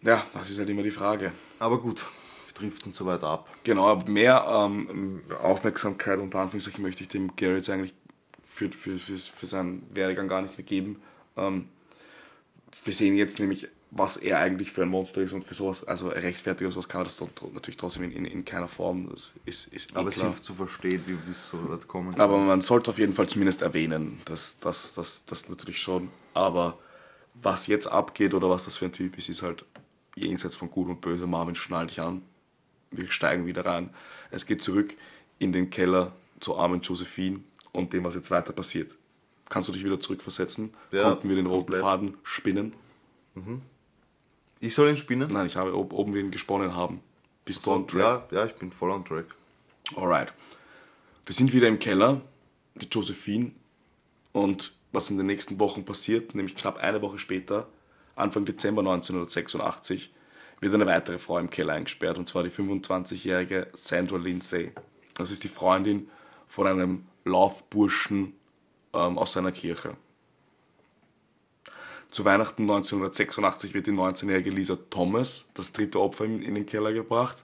Ja, 0.04 0.24
das 0.34 0.50
ist 0.50 0.60
halt 0.60 0.70
immer 0.70 0.84
die 0.84 0.92
Frage. 0.92 1.32
Aber 1.60 1.80
gut, 1.80 2.06
wir 2.48 2.54
driften 2.54 2.94
zu 2.94 3.06
weit 3.06 3.24
ab. 3.24 3.50
Genau, 3.64 3.88
aber 3.88 4.10
mehr 4.10 4.46
ähm, 4.48 5.22
Aufmerksamkeit 5.42 6.20
unter 6.20 6.40
Anführungszeichen 6.40 6.84
möchte 6.84 7.04
ich 7.04 7.10
dem 7.10 7.36
Gary 7.36 7.56
jetzt 7.56 7.70
eigentlich 7.70 7.96
für, 8.44 8.70
für, 8.70 8.98
für, 8.98 9.18
für 9.18 9.46
seinen 9.46 9.88
Werdegang 9.94 10.28
gar 10.28 10.42
nicht 10.42 10.58
mehr 10.58 10.66
geben. 10.66 11.02
Ähm, 11.38 11.70
wir 12.84 12.94
sehen 12.94 13.16
jetzt 13.16 13.40
nämlich, 13.40 13.70
was 13.96 14.18
er 14.18 14.40
eigentlich 14.40 14.72
für 14.72 14.82
ein 14.82 14.90
Monster 14.90 15.22
ist 15.22 15.34
und 15.34 15.46
für 15.46 15.54
sowas, 15.54 15.84
also 15.84 16.08
rechtfertiger 16.08 16.72
sowas 16.72 16.90
kann 16.90 17.02
er 17.02 17.04
das 17.04 17.22
natürlich 17.22 17.78
trotzdem 17.78 18.04
in, 18.04 18.12
in, 18.12 18.26
in 18.26 18.46
keiner 18.46 18.68
Form. 18.68 19.08
Das 19.12 19.34
ist, 19.46 19.68
ist 19.68 19.92
eh 19.92 19.96
Aber 19.96 20.10
es 20.10 20.20
hilft 20.20 20.44
zu 20.44 20.56
verstehen, 20.56 21.04
wie 21.06 21.18
es 21.30 21.50
so 21.50 21.70
weit 21.70 21.88
kommen 21.88 22.20
Aber 22.20 22.38
man 22.40 22.62
sollte 22.62 22.90
auf 22.90 22.98
jeden 22.98 23.14
Fall 23.14 23.30
zumindest 23.30 23.62
erwähnen, 23.62 24.20
das, 24.26 24.58
das, 24.60 24.96
das, 24.96 25.26
das 25.26 25.48
natürlich 25.48 25.80
schon. 25.80 26.10
Aber 26.34 26.80
was 27.36 27.68
jetzt 27.68 27.86
abgeht 27.86 28.34
oder 28.34 28.50
was 28.50 28.66
das 28.66 28.78
für 28.78 28.86
ein 28.86 28.92
Typ 28.92 29.18
ist, 29.18 29.30
ist 29.30 29.44
halt 29.44 29.64
jenseits 30.16 30.56
von 30.56 30.72
Gut 30.72 30.90
und 30.90 31.02
Böse. 31.02 31.28
Marvin, 31.28 31.56
schnall 31.56 31.88
dich 31.88 32.00
an. 32.00 32.24
Wir 32.90 33.10
steigen 33.12 33.46
wieder 33.46 33.66
rein. 33.66 33.92
Es 34.32 34.48
geht 34.48 34.64
zurück 34.64 34.96
in 35.38 35.52
den 35.52 35.70
Keller 35.70 36.14
zu 36.40 36.58
armen 36.58 36.82
Josephine 36.82 37.42
und 37.72 37.94
dem, 37.94 38.04
was 38.04 38.16
jetzt 38.16 38.32
weiter 38.32 38.54
passiert. 38.54 38.96
Kannst 39.50 39.70
du 39.70 39.74
dich 39.74 39.84
wieder 39.84 40.00
zurückversetzen? 40.00 40.72
Ja, 40.92 41.04
Konnten 41.04 41.30
wir 41.30 41.36
den 41.36 41.46
roten 41.46 41.66
komplett. 41.66 41.82
Faden 41.82 42.18
spinnen? 42.24 42.74
Ich 44.64 44.76
soll 44.76 44.88
ihn 44.88 44.96
spinnen? 44.96 45.30
Nein, 45.30 45.48
ich 45.48 45.58
habe, 45.58 45.76
ob, 45.76 45.92
ob 45.92 46.14
wir 46.14 46.22
ihn 46.22 46.32
gesponnen 46.32 46.74
haben. 46.74 47.02
Bist 47.44 47.66
du 47.66 47.72
on 47.72 47.86
track? 47.86 48.32
Ja, 48.32 48.38
ja, 48.40 48.46
ich 48.46 48.54
bin 48.54 48.72
voll 48.72 48.92
on 48.92 49.04
track. 49.04 49.26
Alright. 49.98 50.32
Wir 51.26 51.36
sind 51.36 51.52
wieder 51.52 51.68
im 51.68 51.80
Keller, 51.80 52.22
die 52.76 52.88
Josephine. 52.88 53.52
Und 54.32 54.74
was 54.94 55.10
in 55.10 55.18
den 55.18 55.26
nächsten 55.26 55.60
Wochen 55.60 55.84
passiert, 55.84 56.34
nämlich 56.34 56.56
knapp 56.56 56.78
eine 56.82 57.02
Woche 57.02 57.20
später, 57.20 57.68
Anfang 58.16 58.46
Dezember 58.46 58.80
1986, 58.80 60.14
wird 60.62 60.74
eine 60.74 60.86
weitere 60.86 61.20
Frau 61.20 61.40
im 61.40 61.50
Keller 61.50 61.74
eingesperrt, 61.74 62.18
und 62.18 62.30
zwar 62.30 62.44
die 62.44 62.50
25-jährige 62.50 63.68
Sandra 63.74 64.16
Lindsay. 64.16 64.72
Das 65.14 65.30
ist 65.30 65.44
die 65.44 65.50
Freundin 65.50 66.10
von 66.48 66.68
einem 66.68 67.04
Laufburschen 67.26 68.34
ähm, 68.94 69.18
aus 69.18 69.34
seiner 69.34 69.52
Kirche. 69.52 69.98
Zu 72.14 72.26
Weihnachten 72.26 72.62
1986 72.62 73.74
wird 73.74 73.88
die 73.88 73.92
19-jährige 73.92 74.52
Lisa 74.52 74.78
Thomas, 74.92 75.46
das 75.56 75.74
dritte 75.74 76.00
Opfer, 76.00 76.26
in, 76.26 76.54
den 76.54 76.68
Keller 76.68 76.94
gebracht. 76.94 77.44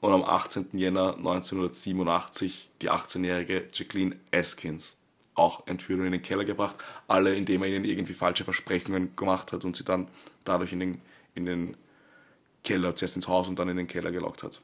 Und 0.00 0.12
am 0.12 0.24
18. 0.24 0.70
Jänner 0.72 1.14
1987 1.16 2.70
die 2.82 2.90
18-jährige 2.90 3.68
Jacqueline 3.72 4.16
Eskins, 4.32 4.96
auch 5.36 5.64
entführt 5.68 6.00
und 6.00 6.06
in 6.06 6.12
den 6.12 6.22
Keller 6.22 6.44
gebracht. 6.44 6.74
Alle, 7.06 7.36
indem 7.36 7.62
er 7.62 7.68
ihnen 7.68 7.84
irgendwie 7.84 8.14
falsche 8.14 8.42
Versprechungen 8.42 9.14
gemacht 9.14 9.52
hat 9.52 9.64
und 9.64 9.76
sie 9.76 9.84
dann 9.84 10.08
dadurch 10.42 10.72
in 10.72 10.80
den, 10.80 11.02
in 11.36 11.46
den 11.46 11.76
Keller, 12.64 12.96
zuerst 12.96 13.14
ins 13.14 13.28
Haus 13.28 13.46
und 13.46 13.60
dann 13.60 13.68
in 13.68 13.76
den 13.76 13.86
Keller 13.86 14.10
gelockt 14.10 14.42
hat. 14.42 14.60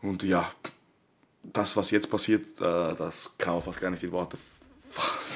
Und 0.00 0.22
ja, 0.22 0.50
das, 1.42 1.76
was 1.76 1.90
jetzt 1.90 2.08
passiert, 2.08 2.62
äh, 2.62 2.94
das 2.94 3.34
kann 3.36 3.52
man 3.52 3.62
fast 3.62 3.78
gar 3.78 3.90
nicht 3.90 4.02
in 4.02 4.12
Worte 4.12 4.38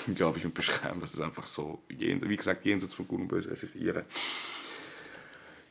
fassen, 0.08 0.14
glaube 0.14 0.38
ich, 0.38 0.44
und 0.44 0.54
beschreiben. 0.54 1.00
Das 1.00 1.14
ist 1.14 1.20
einfach 1.20 1.46
so, 1.46 1.82
wie 1.88 2.36
gesagt, 2.36 2.64
jenseits 2.64 2.94
von 2.94 3.06
Gut 3.06 3.20
und 3.20 3.28
Böse, 3.28 3.50
es 3.50 3.62
ist 3.62 3.74
ihre. 3.74 4.04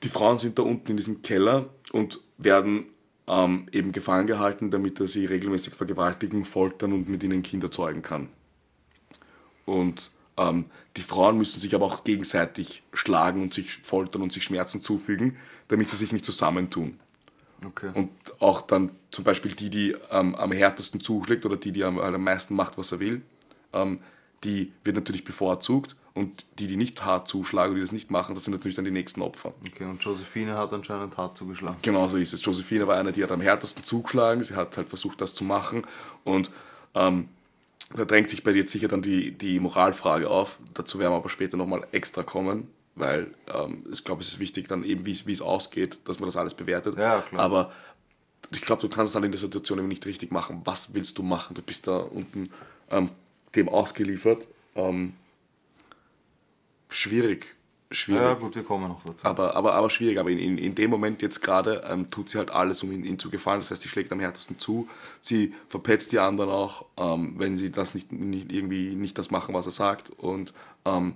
Die 0.03 0.09
Frauen 0.09 0.39
sind 0.39 0.57
da 0.59 0.63
unten 0.63 0.91
in 0.91 0.97
diesem 0.97 1.21
Keller 1.21 1.69
und 1.91 2.19
werden 2.37 2.85
ähm, 3.27 3.67
eben 3.71 3.91
gefangen 3.91 4.27
gehalten, 4.27 4.69
damit 4.69 4.99
er 4.99 5.07
sie 5.07 5.25
regelmäßig 5.25 5.73
vergewaltigen, 5.73 6.45
foltern 6.45 6.93
und 6.93 7.09
mit 7.09 7.23
ihnen 7.23 7.41
Kinder 7.41 7.71
zeugen 7.71 8.01
kann. 8.01 8.29
Und 9.65 10.11
ähm, 10.37 10.65
die 10.95 11.01
Frauen 11.01 11.37
müssen 11.37 11.59
sich 11.59 11.73
aber 11.73 11.85
auch 11.85 12.03
gegenseitig 12.03 12.83
schlagen 12.93 13.41
und 13.41 13.53
sich 13.53 13.77
foltern 13.77 14.21
und 14.21 14.31
sich 14.31 14.43
Schmerzen 14.43 14.81
zufügen, 14.81 15.37
damit 15.67 15.87
sie 15.87 15.97
sich 15.97 16.11
nicht 16.11 16.25
zusammentun. 16.25 16.99
Okay. 17.65 17.89
Und 17.95 18.11
auch 18.39 18.61
dann 18.61 18.91
zum 19.09 19.23
Beispiel 19.23 19.51
die, 19.53 19.71
die 19.71 19.95
ähm, 20.11 20.35
am 20.35 20.51
härtesten 20.51 21.01
zuschlägt 21.01 21.43
oder 21.43 21.57
die, 21.57 21.71
die 21.71 21.83
am, 21.83 21.97
am 21.97 22.23
meisten 22.23 22.55
macht, 22.55 22.77
was 22.77 22.91
er 22.91 22.99
will, 22.99 23.23
ähm, 23.73 23.99
die 24.43 24.73
wird 24.83 24.95
natürlich 24.95 25.23
bevorzugt. 25.23 25.95
Und 26.13 26.47
die, 26.57 26.65
die 26.65 26.77
nicht 26.77 27.05
hart 27.05 27.27
zuschlagen, 27.27 27.75
die 27.75 27.81
das 27.81 27.91
nicht 27.91 28.09
machen, 28.09 28.33
das 28.33 28.43
sind 28.43 28.53
natürlich 28.53 28.73
dann 28.73 28.85
die 28.85 28.91
nächsten 28.91 29.21
Opfer. 29.21 29.53
Okay, 29.67 29.83
und 29.83 30.03
Josephine 30.03 30.57
hat 30.57 30.73
anscheinend 30.73 31.15
hart 31.15 31.37
zugeschlagen. 31.37 31.77
Genau 31.83 32.07
so 32.07 32.17
ist 32.17 32.33
es. 32.33 32.43
Josephine 32.43 32.87
war 32.87 32.97
eine, 32.97 33.11
die 33.11 33.23
hat 33.23 33.31
am 33.31 33.39
härtesten 33.39 33.83
zugeschlagen. 33.83 34.43
Sie 34.43 34.55
hat 34.55 34.77
halt 34.77 34.89
versucht, 34.89 35.21
das 35.21 35.35
zu 35.35 35.43
machen. 35.43 35.83
Und 36.23 36.49
ähm, 36.95 37.29
da 37.95 38.03
drängt 38.03 38.31
sich 38.31 38.43
bei 38.43 38.51
dir 38.51 38.61
jetzt 38.61 38.71
sicher 38.71 38.87
dann 38.87 39.03
die, 39.03 39.31
die 39.31 39.59
Moralfrage 39.59 40.27
auf. 40.27 40.57
Dazu 40.73 40.97
werden 40.97 41.11
wir 41.11 41.17
aber 41.17 41.29
später 41.29 41.55
nochmal 41.55 41.85
extra 41.91 42.23
kommen, 42.23 42.67
weil 42.95 43.35
ähm, 43.53 43.83
ich 43.91 44.03
glaube, 44.03 44.21
es 44.21 44.29
ist 44.29 44.39
wichtig 44.39 44.67
dann 44.67 44.83
eben, 44.83 45.05
wie 45.05 45.31
es 45.31 45.41
ausgeht, 45.41 45.99
dass 46.05 46.19
man 46.19 46.27
das 46.27 46.35
alles 46.35 46.55
bewertet. 46.55 46.97
Ja, 46.97 47.21
klar. 47.21 47.41
Aber 47.41 47.71
ich 48.51 48.61
glaube, 48.61 48.81
du 48.81 48.89
kannst 48.89 49.09
es 49.09 49.13
dann 49.13 49.23
in 49.23 49.31
der 49.31 49.39
Situation 49.39 49.77
eben 49.77 49.87
nicht 49.87 50.05
richtig 50.07 50.31
machen. 50.31 50.61
Was 50.65 50.95
willst 50.95 51.17
du 51.19 51.21
machen? 51.21 51.53
Du 51.53 51.61
bist 51.61 51.85
da 51.85 51.97
unten 51.97 52.49
ähm, 52.89 53.11
dem 53.55 53.69
ausgeliefert. 53.69 54.47
Ähm, 54.75 55.13
schwierig. 56.89 57.55
Schwierig. 57.89 58.21
Ja, 58.21 58.33
gut, 58.33 58.55
wir 58.55 58.63
kommen 58.63 58.89
noch 58.89 59.03
dazu. 59.05 59.25
Aber, 59.25 59.55
aber, 59.55 59.73
aber 59.73 59.89
schwierig. 59.89 60.19
Aber 60.19 60.29
in, 60.29 60.39
in, 60.39 60.57
in 60.57 60.75
dem 60.75 60.89
Moment 60.89 61.21
jetzt 61.21 61.41
gerade 61.41 61.83
ähm, 61.89 62.11
tut 62.11 62.29
sie 62.29 62.37
halt 62.37 62.51
alles, 62.51 62.83
um 62.83 62.91
ihn, 62.91 63.05
ihn 63.05 63.17
zu 63.17 63.29
gefallen. 63.29 63.61
Das 63.61 63.71
heißt, 63.71 63.81
sie 63.81 63.87
schlägt 63.87 64.11
am 64.11 64.19
härtesten 64.19 64.59
zu. 64.59 64.89
Sie 65.21 65.53
verpetzt 65.69 66.11
die 66.11 66.19
anderen 66.19 66.51
auch, 66.51 66.85
ähm, 66.97 67.35
wenn 67.37 67.57
sie 67.57 67.71
das 67.71 67.95
nicht, 67.95 68.11
nicht 68.11 68.51
irgendwie 68.51 68.93
nicht 68.93 69.17
das 69.17 69.31
machen, 69.31 69.55
was 69.55 69.67
er 69.67 69.71
sagt. 69.71 70.09
Und 70.09 70.53
ähm, 70.83 71.15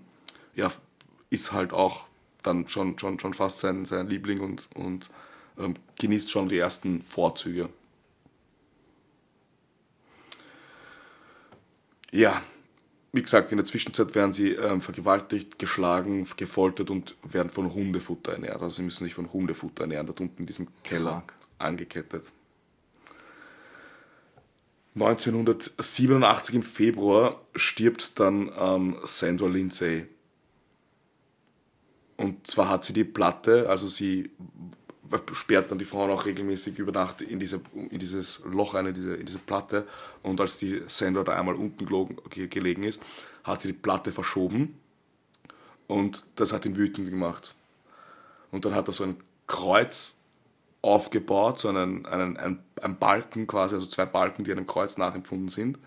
ja, 0.55 0.71
ist 1.29 1.51
halt 1.51 1.73
auch 1.73 2.05
dann 2.41 2.67
schon, 2.67 2.97
schon, 2.97 3.19
schon 3.19 3.33
fast 3.33 3.59
sein, 3.59 3.83
sein 3.85 4.07
Liebling 4.07 4.39
und, 4.39 4.69
und 4.73 5.09
ähm, 5.59 5.73
genießt 5.99 6.29
schon 6.29 6.47
die 6.47 6.57
ersten 6.57 7.01
Vorzüge. 7.01 7.69
Ja, 12.11 12.41
wie 13.13 13.21
gesagt, 13.21 13.51
in 13.51 13.57
der 13.57 13.65
Zwischenzeit 13.65 14.15
werden 14.15 14.33
sie 14.33 14.51
ähm, 14.51 14.81
vergewaltigt, 14.81 15.59
geschlagen, 15.59 16.27
gefoltert 16.37 16.89
und 16.89 17.15
werden 17.23 17.49
von 17.49 17.73
Hundefutter 17.73 18.33
ernährt. 18.33 18.61
Also 18.61 18.77
sie 18.77 18.83
müssen 18.83 19.03
sich 19.03 19.13
von 19.13 19.31
Hundefutter 19.31 19.83
ernähren, 19.83 20.07
dort 20.07 20.21
unten 20.21 20.41
in 20.41 20.45
diesem 20.45 20.67
Keller 20.83 21.11
Krank. 21.11 21.33
angekettet. 21.57 22.31
1987 24.95 26.55
im 26.55 26.63
Februar 26.63 27.41
stirbt 27.55 28.19
dann 28.19 28.51
ähm, 28.57 28.97
Sandra 29.03 29.47
Lindsay. 29.47 30.07
Und 32.17 32.45
zwar 32.45 32.69
hat 32.69 32.85
sie 32.85 32.93
die 32.93 33.05
Platte, 33.05 33.69
also 33.69 33.87
sie 33.87 34.31
sperrt 35.33 35.71
dann 35.71 35.79
die 35.79 35.85
Frauen 35.85 36.11
auch 36.11 36.25
regelmäßig 36.25 36.79
über 36.79 36.91
Nacht 36.91 37.21
in, 37.21 37.39
diese, 37.39 37.61
in 37.73 37.99
dieses 37.99 38.41
Loch 38.45 38.73
rein, 38.73 38.87
in 38.87 38.93
diese, 38.93 39.15
in 39.15 39.25
diese 39.25 39.39
Platte. 39.39 39.87
Und 40.23 40.39
als 40.39 40.57
die 40.57 40.83
Sandra 40.87 41.23
da 41.23 41.35
einmal 41.37 41.55
unten 41.55 41.85
gelogen, 41.85 42.17
ge- 42.29 42.47
gelegen 42.47 42.83
ist, 42.83 43.01
hat 43.43 43.61
sie 43.61 43.69
die 43.69 43.73
Platte 43.73 44.11
verschoben. 44.11 44.79
Und 45.87 46.25
das 46.35 46.53
hat 46.53 46.65
ihn 46.65 46.77
wütend 46.77 47.09
gemacht. 47.09 47.55
Und 48.51 48.65
dann 48.65 48.75
hat 48.75 48.87
er 48.87 48.93
so 48.93 49.03
ein 49.03 49.17
Kreuz 49.47 50.17
aufgebaut, 50.81 51.59
so 51.59 51.69
einen, 51.69 52.05
einen, 52.05 52.37
einen, 52.37 52.63
einen 52.81 52.97
Balken 52.97 53.47
quasi, 53.47 53.75
also 53.75 53.87
zwei 53.87 54.05
Balken, 54.05 54.43
die 54.43 54.51
einem 54.51 54.67
Kreuz 54.67 54.97
nachempfunden 54.97 55.49
sind, 55.49 55.77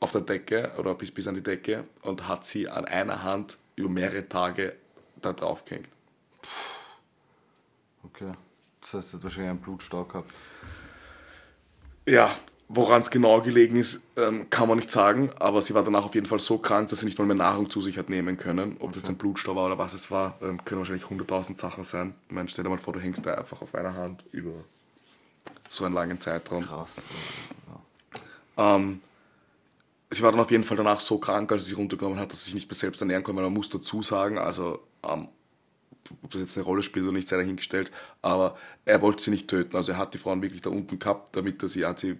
auf 0.00 0.12
der 0.12 0.22
Decke 0.22 0.72
oder 0.78 0.94
bis, 0.94 1.10
bis 1.10 1.26
an 1.28 1.34
die 1.34 1.42
Decke 1.42 1.84
und 2.02 2.28
hat 2.28 2.44
sie 2.44 2.68
an 2.68 2.84
einer 2.84 3.22
Hand 3.22 3.58
über 3.76 3.88
mehrere 3.88 4.28
Tage 4.28 4.74
da 5.22 5.32
drauf 5.32 5.64
gehängt. 5.64 5.88
Okay. 8.02 8.32
Das 8.84 8.94
heißt, 8.94 9.14
er 9.14 9.16
hat 9.16 9.24
wahrscheinlich 9.24 9.50
einen 9.50 9.60
Blutstau 9.60 10.04
gehabt. 10.04 10.30
Ja, 12.06 12.30
woran 12.68 13.00
es 13.00 13.10
genau 13.10 13.40
gelegen 13.40 13.76
ist, 13.76 14.02
ähm, 14.16 14.50
kann 14.50 14.68
man 14.68 14.76
nicht 14.76 14.90
sagen, 14.90 15.30
aber 15.38 15.62
sie 15.62 15.72
war 15.72 15.82
danach 15.82 16.04
auf 16.04 16.14
jeden 16.14 16.26
Fall 16.26 16.38
so 16.38 16.58
krank, 16.58 16.88
dass 16.88 17.00
sie 17.00 17.06
nicht 17.06 17.18
mal 17.18 17.24
mehr 17.24 17.36
Nahrung 17.36 17.70
zu 17.70 17.80
sich 17.80 17.96
hat 17.96 18.10
nehmen 18.10 18.36
können. 18.36 18.76
Ob 18.80 18.90
das 18.90 18.98
jetzt 18.98 19.08
ein 19.08 19.16
Blutstau 19.16 19.56
war 19.56 19.66
oder 19.66 19.78
was 19.78 19.94
es 19.94 20.10
war, 20.10 20.38
ähm, 20.42 20.62
können 20.66 20.80
wahrscheinlich 20.80 21.06
100.000 21.06 21.56
Sachen 21.56 21.84
sein. 21.84 22.14
Ich 22.28 22.34
meine, 22.34 22.48
stell 22.48 22.62
dir 22.62 22.70
mal 22.70 22.78
vor, 22.78 22.92
du 22.92 23.00
hängst 23.00 23.24
da 23.24 23.34
einfach 23.34 23.62
auf 23.62 23.74
einer 23.74 23.94
Hand 23.94 24.22
über 24.32 24.52
so 25.68 25.86
einen 25.86 25.94
langen 25.94 26.20
Zeitraum. 26.20 26.62
Krass. 26.62 26.90
Ähm, 28.58 29.00
sie 30.10 30.22
war 30.22 30.30
dann 30.30 30.40
auf 30.40 30.50
jeden 30.50 30.64
Fall 30.64 30.76
danach 30.76 31.00
so 31.00 31.18
krank, 31.18 31.50
als 31.52 31.64
sie 31.64 31.70
sich 31.70 31.78
runtergenommen 31.78 32.18
hat, 32.18 32.32
dass 32.32 32.40
sie 32.40 32.46
sich 32.46 32.54
nicht 32.54 32.70
mehr 32.70 32.78
selbst 32.78 33.00
ernähren 33.00 33.22
konnte. 33.22 33.40
Man 33.40 33.52
muss 33.52 33.70
dazu 33.70 34.02
sagen, 34.02 34.38
also 34.38 34.80
ähm, 35.02 35.28
ob 36.22 36.30
das 36.30 36.40
jetzt 36.40 36.56
eine 36.56 36.64
Rolle 36.64 36.82
spielt 36.82 37.04
oder 37.04 37.12
nicht, 37.12 37.28
sei 37.28 37.36
dahingestellt, 37.36 37.90
aber 38.22 38.56
er 38.84 39.00
wollte 39.02 39.22
sie 39.22 39.30
nicht 39.30 39.48
töten. 39.48 39.76
Also 39.76 39.92
er 39.92 39.98
hat 39.98 40.14
die 40.14 40.18
Frauen 40.18 40.42
wirklich 40.42 40.62
da 40.62 40.70
unten 40.70 40.98
gehabt, 40.98 41.34
damit 41.36 41.62
er 41.62 41.68
sie, 41.68 41.84
hat 41.84 42.00
sie 42.00 42.18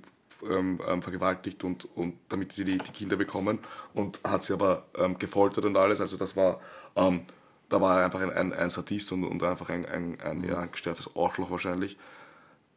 ähm, 0.49 0.81
ähm, 0.89 1.03
vergewaltigt 1.03 1.65
und, 1.65 1.89
und 1.97 2.15
damit 2.29 2.53
sie 2.53 2.65
die, 2.65 2.79
die 2.79 2.93
Kinder 2.93 3.17
bekommen 3.17 3.59
und 3.93 4.21
hat 4.25 4.45
sie 4.45 4.53
aber 4.53 4.85
ähm, 4.97 5.19
gefoltert 5.19 5.65
und 5.65 5.77
alles. 5.77 6.01
Also 6.01 6.17
das 6.17 6.37
war, 6.37 6.61
ähm, 6.97 7.23
da 7.69 7.81
war 7.81 7.99
er 7.99 8.07
einfach 8.07 8.21
ein, 8.21 8.31
ein, 8.31 8.53
ein 8.53 8.71
Sadist 8.71 9.13
und, 9.13 9.25
und 9.25 9.43
einfach 9.43 9.69
ein, 9.69 9.87
ein, 9.87 10.21
ein, 10.21 10.45
ja, 10.45 10.59
ein 10.59 10.73
gestörtes 10.73 11.11
Arschloch 11.15 11.51
wahrscheinlich 11.51 11.97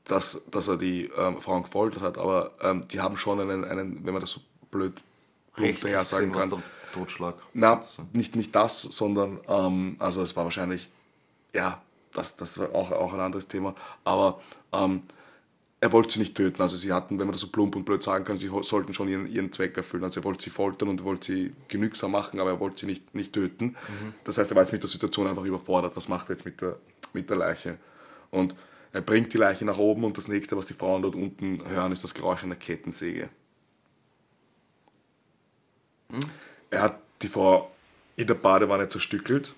dass, 0.07 0.41
dass 0.49 0.67
er 0.67 0.77
die 0.77 1.09
ähm, 1.17 1.39
Frauen 1.41 1.63
gefoltert 1.63 2.01
hat, 2.01 2.17
aber 2.17 2.51
ähm, 2.61 2.87
die 2.87 3.01
haben 3.01 3.17
schon 3.17 3.39
einen, 3.39 3.63
einen, 3.65 4.05
wenn 4.05 4.13
man 4.13 4.21
das 4.21 4.31
so 4.31 4.41
blöd 4.71 5.03
plump 5.53 5.81
daher 5.81 6.05
sagen 6.05 6.31
kann, 6.31 6.63
Totschlag. 6.93 7.35
na, 7.53 7.81
nicht, 8.13 8.35
nicht 8.35 8.55
das, 8.55 8.81
sondern, 8.81 9.39
ähm, 9.47 9.97
also 9.99 10.21
es 10.21 10.35
war 10.35 10.45
wahrscheinlich, 10.45 10.89
ja, 11.53 11.81
das, 12.13 12.35
das 12.35 12.57
war 12.57 12.73
auch, 12.73 12.91
auch 12.91 13.13
ein 13.13 13.19
anderes 13.19 13.47
Thema, 13.47 13.75
aber 14.03 14.41
ähm, 14.73 15.01
er 15.79 15.91
wollte 15.91 16.13
sie 16.13 16.19
nicht 16.19 16.35
töten. 16.35 16.61
Also 16.61 16.75
sie 16.75 16.91
hatten, 16.91 17.19
wenn 17.19 17.27
man 17.27 17.33
das 17.33 17.41
so 17.41 17.47
plump 17.47 17.75
und 17.75 17.85
blöd 17.85 18.01
sagen 18.01 18.25
kann, 18.25 18.37
sie 18.37 18.49
sollten 18.61 18.93
schon 18.93 19.07
ihren, 19.07 19.27
ihren 19.27 19.51
Zweck 19.51 19.77
erfüllen. 19.77 20.03
Also 20.03 20.21
er 20.21 20.23
wollte 20.23 20.43
sie 20.43 20.49
foltern 20.49 20.89
und 20.89 21.03
wollte 21.03 21.27
sie 21.27 21.53
genügsam 21.67 22.11
machen, 22.11 22.39
aber 22.39 22.51
er 22.51 22.59
wollte 22.59 22.79
sie 22.79 22.85
nicht, 22.87 23.13
nicht 23.13 23.33
töten. 23.33 23.75
Das 24.23 24.37
heißt, 24.37 24.49
er 24.51 24.55
war 24.55 24.63
jetzt 24.63 24.71
mit 24.71 24.81
der 24.81 24.89
Situation 24.89 25.27
einfach 25.27 25.43
überfordert. 25.43 25.95
Was 25.95 26.07
macht 26.07 26.29
er 26.29 26.35
jetzt 26.35 26.45
mit 26.45 26.61
der, 26.61 26.77
mit 27.13 27.29
der 27.29 27.37
Leiche? 27.37 27.77
Und 28.31 28.55
er 28.91 29.01
bringt 29.01 29.33
die 29.33 29.37
Leiche 29.37 29.65
nach 29.65 29.77
oben 29.77 30.03
und 30.03 30.17
das 30.17 30.27
nächste, 30.27 30.57
was 30.57 30.65
die 30.65 30.73
Frauen 30.73 31.03
dort 31.03 31.15
unten 31.15 31.61
hören, 31.67 31.91
ist 31.91 32.03
das 32.03 32.15
Geräusch 32.15 32.43
einer 32.43 32.55
Kettensäge. 32.55 33.29
Er 36.71 36.81
hat 36.81 36.99
die 37.21 37.27
Frau 37.27 37.69
in 38.15 38.25
der 38.25 38.33
Badewanne 38.33 38.87
zerstückelt 38.87 39.53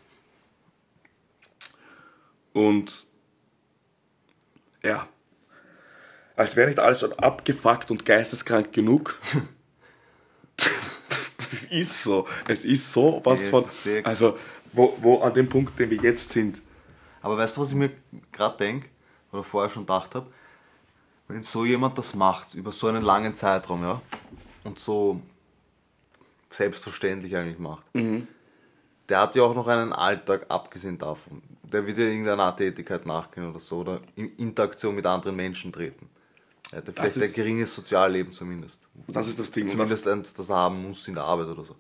und 2.53 3.05
ja, 4.83 5.07
als 6.35 6.55
wäre 6.55 6.67
nicht 6.67 6.79
alles 6.79 7.01
schon 7.01 7.13
abgefuckt 7.13 7.91
und 7.91 8.05
geisteskrank 8.05 8.71
genug. 8.71 9.19
es 11.51 11.65
ist 11.65 12.03
so, 12.03 12.27
es 12.47 12.63
ist 12.63 12.93
so 12.93 13.21
was 13.23 13.49
von, 13.49 13.65
also 14.03 14.37
wo, 14.73 14.97
wo 15.01 15.19
an 15.19 15.33
dem 15.33 15.49
Punkt, 15.49 15.77
den 15.79 15.89
wir 15.89 15.97
jetzt 15.97 16.29
sind, 16.29 16.61
Aber 17.21 17.37
weißt 17.37 17.57
du, 17.57 17.61
was 17.61 17.69
ich 17.69 17.75
mir 17.75 17.91
gerade 18.31 18.57
denke, 18.57 18.89
oder 19.31 19.43
vorher 19.43 19.69
schon 19.69 19.83
gedacht 19.83 20.15
habe? 20.15 20.31
wenn 21.29 21.43
so 21.43 21.63
jemand 21.63 21.97
das 21.97 22.15
macht, 22.15 22.55
über 22.55 22.71
so 22.71 22.87
einen 22.87 23.03
langen 23.03 23.35
Zeitraum, 23.35 23.83
ja, 23.83 24.01
und 24.63 24.79
so 24.79 25.21
selbstverständlich 26.49 27.37
eigentlich 27.37 27.59
macht, 27.59 27.85
der 29.07 29.21
hat 29.21 29.35
ja 29.35 29.43
auch 29.43 29.53
noch 29.53 29.67
einen 29.67 29.93
Alltag, 29.93 30.47
abgesehen 30.49 30.97
davon. 30.97 31.41
Der 31.71 31.85
wird 31.85 31.97
ja 31.97 32.05
irgendeiner 32.05 32.43
Art 32.43 32.57
Tätigkeit 32.57 33.05
nachgehen 33.05 33.49
oder 33.49 33.59
so, 33.59 33.79
oder 33.79 34.01
in 34.15 34.35
Interaktion 34.37 34.95
mit 34.95 35.05
anderen 35.05 35.35
Menschen 35.35 35.71
treten. 35.71 36.09
Er 36.71 36.79
hat 36.79 36.87
ja 36.87 36.93
vielleicht 36.93 37.17
ein 37.17 37.21
ist- 37.23 37.33
geringes 37.35 37.75
Sozialleben 37.75 38.31
zumindest. 38.31 38.81
Das 39.07 39.27
ist 39.27 39.39
das 39.39 39.51
Ding. 39.51 39.63
Und 39.63 39.69
das, 39.79 39.89
Zumindest 39.89 40.07
eins, 40.07 40.33
das 40.33 40.49
er 40.49 40.55
haben 40.55 40.83
muss 40.87 41.07
in 41.07 41.15
der 41.15 41.23
Arbeit 41.23 41.47
oder 41.47 41.63
so. 41.63 41.75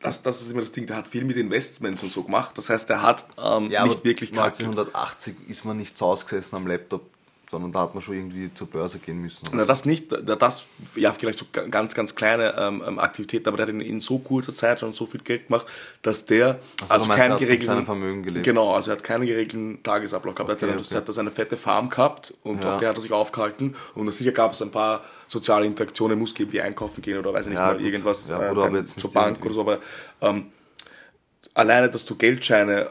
das, 0.00 0.22
das 0.22 0.40
ist 0.42 0.50
immer 0.50 0.60
das 0.60 0.72
Ding. 0.72 0.86
Der 0.86 0.96
hat 0.96 1.06
viel 1.08 1.24
mit 1.24 1.36
Investments 1.36 2.02
und 2.02 2.12
so 2.12 2.22
gemacht. 2.22 2.56
Das 2.56 2.70
heißt, 2.70 2.88
der 2.88 3.02
hat 3.02 3.26
ähm, 3.36 3.70
Ja, 3.70 3.84
nicht 3.86 4.04
wirklich 4.04 4.30
Kacke. 4.32 4.64
1980 4.64 5.36
ist 5.48 5.64
man 5.64 5.76
nicht 5.76 5.96
zu 5.98 6.06
Hause 6.06 6.24
gesessen 6.24 6.56
am 6.56 6.66
Laptop, 6.66 7.02
sondern 7.50 7.72
da 7.72 7.80
hat 7.80 7.94
man 7.94 8.02
schon 8.02 8.14
irgendwie 8.16 8.52
zur 8.52 8.66
Börse 8.66 8.98
gehen 8.98 9.20
müssen. 9.22 9.48
Na, 9.54 9.64
das 9.64 9.84
nicht, 9.86 10.12
da- 10.12 10.36
das, 10.36 10.66
ja, 10.94 11.12
vielleicht 11.12 11.38
so 11.38 11.46
ga- 11.50 11.66
ganz, 11.66 11.94
ganz 11.94 12.14
kleine 12.14 12.54
ähm, 12.58 12.82
ähm, 12.86 12.98
Aktivitäten, 12.98 13.48
aber 13.48 13.56
der 13.56 13.66
hat 13.66 13.72
in, 13.72 13.80
in 13.80 14.00
so 14.02 14.18
kurzer 14.18 14.52
Zeit 14.54 14.80
schon 14.80 14.92
so 14.92 15.06
viel 15.06 15.20
Geld 15.22 15.46
gemacht, 15.46 15.66
dass 16.02 16.26
der, 16.26 16.58
Also, 16.82 16.92
also 16.94 17.06
meinst, 17.06 17.18
er 17.24 17.28
von 17.30 17.38
geregelten, 17.38 17.84
Vermögen 17.86 18.22
gelebt? 18.22 18.44
genau, 18.44 18.74
also 18.74 18.90
er 18.90 18.96
hat 18.98 19.04
keinen 19.04 19.26
geregelten 19.26 19.82
Tagesablauf 19.82 20.34
gehabt, 20.34 20.50
Okay, 20.50 20.66
er 20.66 20.74
hat, 20.74 20.80
okay. 20.84 20.94
hat 20.96 21.14
seine 21.14 21.30
fette 21.30 21.56
Farm 21.56 21.88
gehabt 21.88 22.34
und 22.44 22.62
Ja. 22.62 22.68
auf 22.70 22.76
der 22.76 22.90
hat 22.90 22.96
er 22.96 23.00
sich 23.00 23.12
aufgehalten 23.12 23.74
und 23.94 24.10
sicher 24.10 24.32
gab 24.32 24.52
es 24.52 24.60
ein 24.60 24.70
paar 24.70 25.02
soziale 25.26 25.64
Interaktionen, 25.64 26.18
muss 26.18 26.34
geben, 26.34 26.52
wie 26.52 26.60
einkaufen 26.60 27.00
gehen 27.00 27.18
oder 27.18 27.32
weiß 27.32 27.46
ich 27.46 27.50
nicht 27.50 27.58
Ja, 27.58 27.68
mal 27.68 27.76
gut. 27.78 27.86
irgendwas, 27.86 28.28
Ja, 28.28 28.46
äh, 28.46 28.50
oder 28.50 28.68
nicht 28.68 28.88
zur 29.00 29.10
Bank 29.12 29.38
irgendwie. 29.38 29.46
oder 29.46 29.54
so, 29.54 29.60
aber 29.62 29.78
ähm, 30.20 30.52
alleine, 31.54 31.88
dass 31.88 32.04
du 32.04 32.14
Geldscheine 32.14 32.90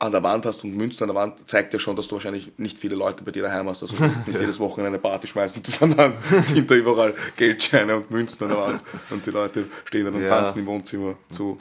an 0.00 0.12
der 0.12 0.22
Wand 0.22 0.46
hast 0.46 0.64
und 0.64 0.74
Münzen 0.74 1.04
an 1.04 1.08
der 1.10 1.14
Wand, 1.14 1.48
zeigt 1.48 1.74
ja 1.74 1.78
schon, 1.78 1.94
dass 1.94 2.08
du 2.08 2.14
wahrscheinlich 2.16 2.52
nicht 2.56 2.78
viele 2.78 2.96
Leute 2.96 3.22
bei 3.22 3.30
dir 3.32 3.42
daheim 3.42 3.68
hast. 3.68 3.82
Also 3.82 3.96
du 3.96 4.02
musst 4.02 4.16
jetzt 4.16 4.28
nicht 4.28 4.40
jedes 4.40 4.58
Wochenende 4.58 4.88
eine 4.88 4.98
Party 4.98 5.26
schmeißen, 5.26 5.62
sondern 5.66 6.14
sind 6.42 6.70
da 6.70 6.74
überall 6.74 7.14
Geldscheine 7.36 7.96
und 7.96 8.10
Münzen 8.10 8.44
an 8.44 8.50
der 8.50 8.58
Wand. 8.58 8.82
Und 9.10 9.26
die 9.26 9.30
Leute 9.30 9.66
stehen 9.84 10.06
dann 10.06 10.14
und 10.14 10.22
Ja. 10.22 10.28
tanzen 10.30 10.60
im 10.60 10.66
Wohnzimmer 10.66 11.16
zu 11.28 11.58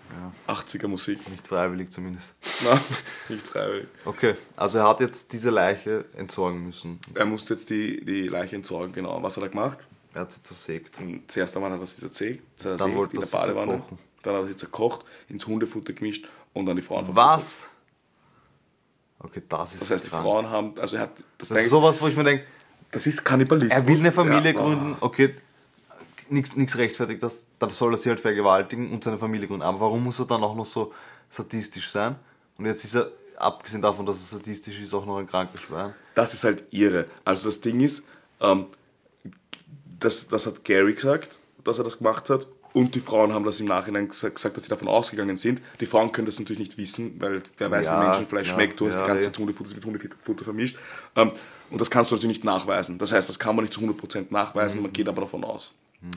80er 0.48 0.88
Musik. 0.88 1.30
Nicht 1.30 1.46
freiwillig 1.48 1.92
zumindest. 1.92 2.34
Na, 2.64 2.80
nicht 3.30 3.46
freiwillig. 3.46 3.88
Okay, 4.06 4.36
also 4.56 4.78
er 4.80 4.88
hat 4.88 5.02
jetzt 5.02 5.34
diese 5.34 5.50
Leiche 5.50 6.06
entsorgen 6.16 6.64
müssen. 6.64 7.00
Er 7.16 7.26
musste 7.26 7.56
jetzt 7.56 7.70
die, 7.70 8.04
die 8.06 8.30
Leiche 8.30 8.56
entsorgen, 8.56 8.94
genau. 8.94 9.22
Was 9.22 9.36
hat 9.36 9.44
er 9.44 9.50
gemacht? 9.50 9.80
Er 10.14 10.22
hat 10.22 10.32
sie 10.32 10.42
zersägt. 10.44 10.96
Zuerst 11.28 11.56
einmal 11.58 11.72
hat 11.72 11.82
er 11.82 11.88
sie 11.88 11.98
zersägt, 12.00 12.44
zersägt 12.58 12.82
Dann 12.82 12.96
wollte 12.96 13.18
in 13.18 13.22
er 13.22 13.28
der 13.28 13.38
Badewanne. 13.38 13.84
Dann 14.24 14.34
hat 14.36 14.42
er 14.44 14.48
sie 14.48 14.56
zerkocht, 14.56 15.06
ins 15.28 15.46
Hundefutter 15.46 15.92
gemischt 15.94 16.26
und 16.54 16.66
dann 16.66 16.78
die 16.78 16.82
Frauen 16.82 17.06
verfüttert. 17.06 17.38
Was? 17.38 17.70
Okay, 19.22 19.42
das 19.50 19.74
ist 19.74 19.82
Das 19.82 19.92
heißt, 19.92 20.06
die 20.06 20.10
krank. 20.10 20.24
Frauen 20.24 20.50
haben, 20.50 20.74
also 20.80 20.96
er 20.96 21.04
hat, 21.04 21.12
das, 21.38 21.50
Das 21.50 21.62
ist 21.62 21.70
sowas, 21.70 22.02
wo 22.02 22.08
ich 22.08 22.16
mir 22.16 22.24
denke, 22.24 22.46
Das 22.92 23.06
ist 23.06 23.24
Kannibalismus. 23.24 23.78
er 23.78 23.86
will 23.86 24.00
eine 24.00 24.12
Familie 24.12 24.54
Ja. 24.54 24.60
gründen, 24.62 24.96
okay, 25.02 25.36
nichts 26.30 26.78
rechtfertigt 26.78 27.22
das, 27.24 27.44
dann 27.60 27.70
soll 27.72 27.94
er 27.94 27.98
sie 27.98 28.10
halt 28.10 28.20
vergewaltigen 28.20 28.92
und 28.92 29.04
seine 29.04 29.18
Familie 29.18 29.48
gründen. 29.48 29.64
Aber 29.64 29.80
warum 29.82 30.04
muss 30.04 30.20
er 30.20 30.26
dann 30.26 30.44
auch 30.44 30.56
noch 30.56 30.66
so 30.66 30.94
sadistisch 31.30 31.90
sein? 31.90 32.16
Und 32.58 32.66
jetzt 32.66 32.84
ist 32.86 32.96
er, 32.96 33.10
abgesehen 33.38 33.82
davon, 33.82 34.06
dass 34.06 34.18
er 34.20 34.38
sadistisch 34.38 34.80
ist, 34.80 34.94
auch 34.94 35.06
noch 35.06 35.18
ein 35.18 35.28
krankes 35.28 35.62
Schwein. 35.62 35.94
Das 36.16 36.34
ist 36.34 36.44
halt 36.44 36.64
irre. 36.72 37.06
Also 37.26 37.48
das 37.50 37.62
Ding 37.62 37.80
ist, 37.82 38.04
ähm, 38.42 38.68
das, 40.00 40.28
das 40.28 40.46
hat 40.46 40.64
Gary 40.64 40.94
gesagt, 40.94 41.40
dass 41.64 41.78
er 41.78 41.84
das 41.84 41.98
gemacht 41.98 42.30
hat. 42.30 42.48
Und 42.74 42.94
die 42.96 43.00
Frauen 43.00 43.34
haben 43.34 43.44
das 43.46 43.60
im 43.60 43.66
Nachhinein 43.66 44.10
gesagt, 44.10 44.44
dass 44.58 44.64
sie 44.64 44.70
davon 44.70 44.88
ausgegangen 44.88 45.38
sind. 45.38 45.62
Die 45.80 45.86
Frauen 45.86 46.12
können 46.12 46.28
das 46.28 46.40
natürlich 46.40 46.60
nicht 46.60 46.78
wissen, 46.78 47.20
weil 47.20 47.42
wer 47.58 47.72
weiß, 47.72 47.88
Ja, 47.88 48.00
wie 48.00 48.06
Menschenfleisch 48.06 48.48
klar, 48.48 48.56
schmeckt. 48.60 48.80
Du 48.80 48.88
hast 48.88 48.96
ja, 48.96 49.02
die 49.02 49.08
ganze. 49.08 49.26
Zeit 49.26 49.38
Hundefutter 49.40 49.74
mit 49.74 49.86
Hundefutter 49.86 50.44
vermischt. 50.44 50.78
Ähm, 51.16 51.32
und 51.72 51.82
das 51.82 51.90
kannst 51.90 52.12
du 52.12 52.16
natürlich 52.16 52.38
nicht 52.38 52.46
nachweisen. 52.46 52.98
Das 52.98 53.12
heißt, 53.12 53.28
das 53.30 53.40
kann 53.40 53.56
man 53.56 53.64
nicht 53.64 53.74
zu 53.74 53.82
100% 53.82 54.28
nachweisen, 54.30 54.82
man 54.82 54.94
geht 54.94 55.08
aber 55.08 55.22
davon 55.22 55.44
aus. 55.44 55.74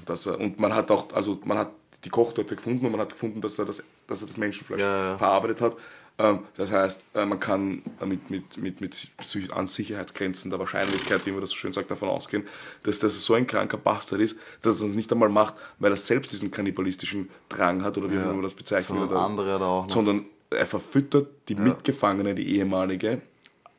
Dass 0.07 0.27
er, 0.27 0.39
und 0.39 0.61
man 0.61 0.75
hat 0.75 0.91
auch, 0.91 1.13
also 1.13 1.41
man 1.45 1.59
hat 1.59 1.71
die 2.05 2.11
Kochtöpfe 2.11 2.57
gefunden 2.57 2.85
und 2.87 2.93
man 2.93 3.01
hat 3.01 3.11
gefunden, 3.11 3.41
dass 3.41 3.59
er 3.59 3.65
das, 3.65 3.83
dass 4.07 4.23
er 4.23 4.27
das 4.27 4.37
Menschenfleisch 4.37 4.81
Ja, 4.81 5.11
ja. 5.13 5.17
verarbeitet 5.17 5.61
hat. 5.61 5.77
Ähm, 6.23 6.41
das 6.57 6.71
heißt, 6.71 7.03
äh, 7.15 7.25
man 7.25 7.41
kann 7.41 7.83
äh, 8.01 8.07
mit, 8.07 8.31
mit, 8.31 8.57
mit, 8.57 8.81
mit 8.81 9.11
an 9.53 9.67
Sicherheitsgrenzen 9.67 10.51
der 10.51 10.59
Wahrscheinlichkeit, 10.61 11.27
wie 11.27 11.33
man 11.33 11.41
das 11.41 11.51
so 11.51 11.57
schön 11.57 11.73
sagt, 11.73 11.91
davon 11.91 12.09
ausgehen, 12.09 12.47
dass 12.85 13.01
das 13.01 13.25
so 13.25 13.35
ein 13.35 13.47
kranker 13.47 13.77
Bastard 13.79 14.21
ist, 14.21 14.39
dass 14.61 14.81
er 14.81 14.87
das 14.87 14.97
nicht 14.97 15.11
einmal 15.13 15.31
macht, 15.31 15.55
weil 15.81 15.91
er 15.91 15.97
selbst 15.97 16.31
diesen 16.33 16.51
kannibalistischen 16.53 17.29
Drang 17.49 17.83
hat 17.83 17.99
oder 17.99 18.09
wie 18.11 18.15
Ja, 18.15 18.27
man 18.27 18.43
das 18.43 18.55
bezeichnet. 18.55 18.87
sondern 18.89 19.09
oder, 19.09 19.19
andere 19.21 19.55
hat 19.55 19.61
er 19.63 19.67
auch 19.67 19.83
noch. 19.87 19.91
sondern 19.91 20.27
er 20.51 20.67
verfüttert 20.67 21.29
die 21.49 21.55
Mitgefangene, 21.57 22.35
die 22.35 22.57
ehemalige, 22.57 23.23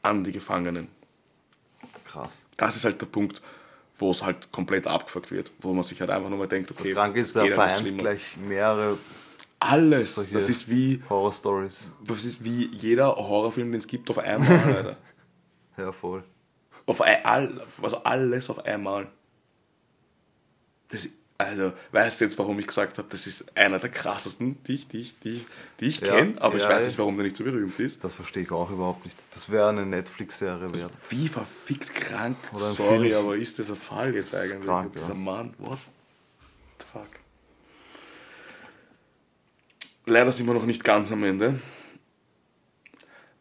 an 0.01 0.23
die 0.23 0.31
Gefangenen. 0.33 0.89
Krass. 2.05 2.31
Das 2.57 2.75
ist 2.75 2.83
halt 2.83 2.99
der 2.99 3.05
Punkt, 3.05 3.41
wo 3.99 4.11
es 4.11 4.23
halt 4.23 4.51
komplett 4.51 4.85
abgefuckt 4.87 5.31
wird, 5.31 5.51
wo 5.61 5.73
man 5.73 5.83
sich 5.83 6.01
halt 6.01 6.09
einfach 6.09 6.29
nur 6.29 6.39
mal 6.39 6.47
denkt, 6.47 6.71
okay, 6.71 6.83
Das 6.89 6.93
Kranke 6.93 7.19
ist, 7.19 7.29
es 7.29 7.35
er 7.35 7.41
halt 7.41 7.49
nicht 7.51 7.55
vereint 7.55 7.79
schlimmer. 7.79 8.01
gleich 8.01 8.37
mehrere 8.37 8.97
alles. 9.63 10.15
solche 10.15 10.33
Das 10.33 10.49
ist 10.49 10.69
wie 10.69 11.01
Horror-Stories. 11.09 11.91
Das 12.05 12.25
ist 12.25 12.43
wie 12.43 12.67
jeder 12.75 13.15
Horrorfilm, 13.15 13.71
den 13.71 13.79
es 13.79 13.87
gibt, 13.87 14.09
auf 14.09 14.17
einmal, 14.19 14.49
Alter. 14.75 14.97
Ja, 15.77 15.91
voll. 15.91 16.23
Auf 16.85 17.01
ein, 17.01 17.25
all, 17.25 17.61
also 17.81 17.97
alles 18.03 18.49
auf 18.49 18.65
einmal. 18.65 19.07
Das, 20.89 21.09
also, 21.37 21.73
weißt 21.91 22.21
du 22.21 22.25
jetzt, 22.25 22.37
warum 22.37 22.59
ich 22.59 22.67
gesagt 22.67 22.97
habe, 22.99 23.07
das 23.09 23.25
ist 23.25 23.57
einer 23.57 23.79
der 23.79 23.89
krassesten, 23.89 24.63
die 24.65 24.75
ich, 24.75 24.87
die 24.87 24.99
ich, 25.01 25.19
die 25.19 25.29
ich, 25.31 25.45
die 25.79 25.85
ich 25.85 25.99
Ja, 26.01 26.15
kenne, 26.15 26.41
aber 26.41 26.55
ich 26.55 26.61
ja, 26.61 26.69
weiß 26.69 26.83
ja. 26.83 26.87
nicht, 26.89 26.99
warum 26.99 27.15
der 27.15 27.23
nicht 27.25 27.35
so 27.35 27.43
berühmt 27.43 27.79
ist. 27.79 28.03
Das 28.03 28.13
verstehe 28.13 28.43
ich 28.43 28.51
auch 28.51 28.69
überhaupt 28.69 29.03
nicht. 29.05 29.17
Das 29.33 29.49
wäre 29.49 29.69
eine 29.69 29.85
Netflix-Serie 29.85 30.71
wert. 30.73 30.91
Wie 31.09 31.27
verfickt 31.27 31.93
krank, 31.95 32.37
sorry, 32.75 33.09
Film. 33.09 33.17
aber 33.17 33.35
ist 33.35 33.57
das 33.59 33.69
ein 33.71 33.75
Fall 33.77 34.13
jetzt 34.13 34.35
eigentlich? 34.35 34.65
krank, 34.65 34.93
Dieser 34.93 35.07
ja. 35.09 35.13
Mann, 35.15 35.53
what 35.57 35.79
the 36.79 36.85
fuck? 36.91 37.07
Leider 40.05 40.31
sind 40.31 40.47
wir 40.47 40.53
noch 40.53 40.65
nicht 40.65 40.83
ganz 40.83 41.11
am 41.11 41.23
Ende, 41.23 41.59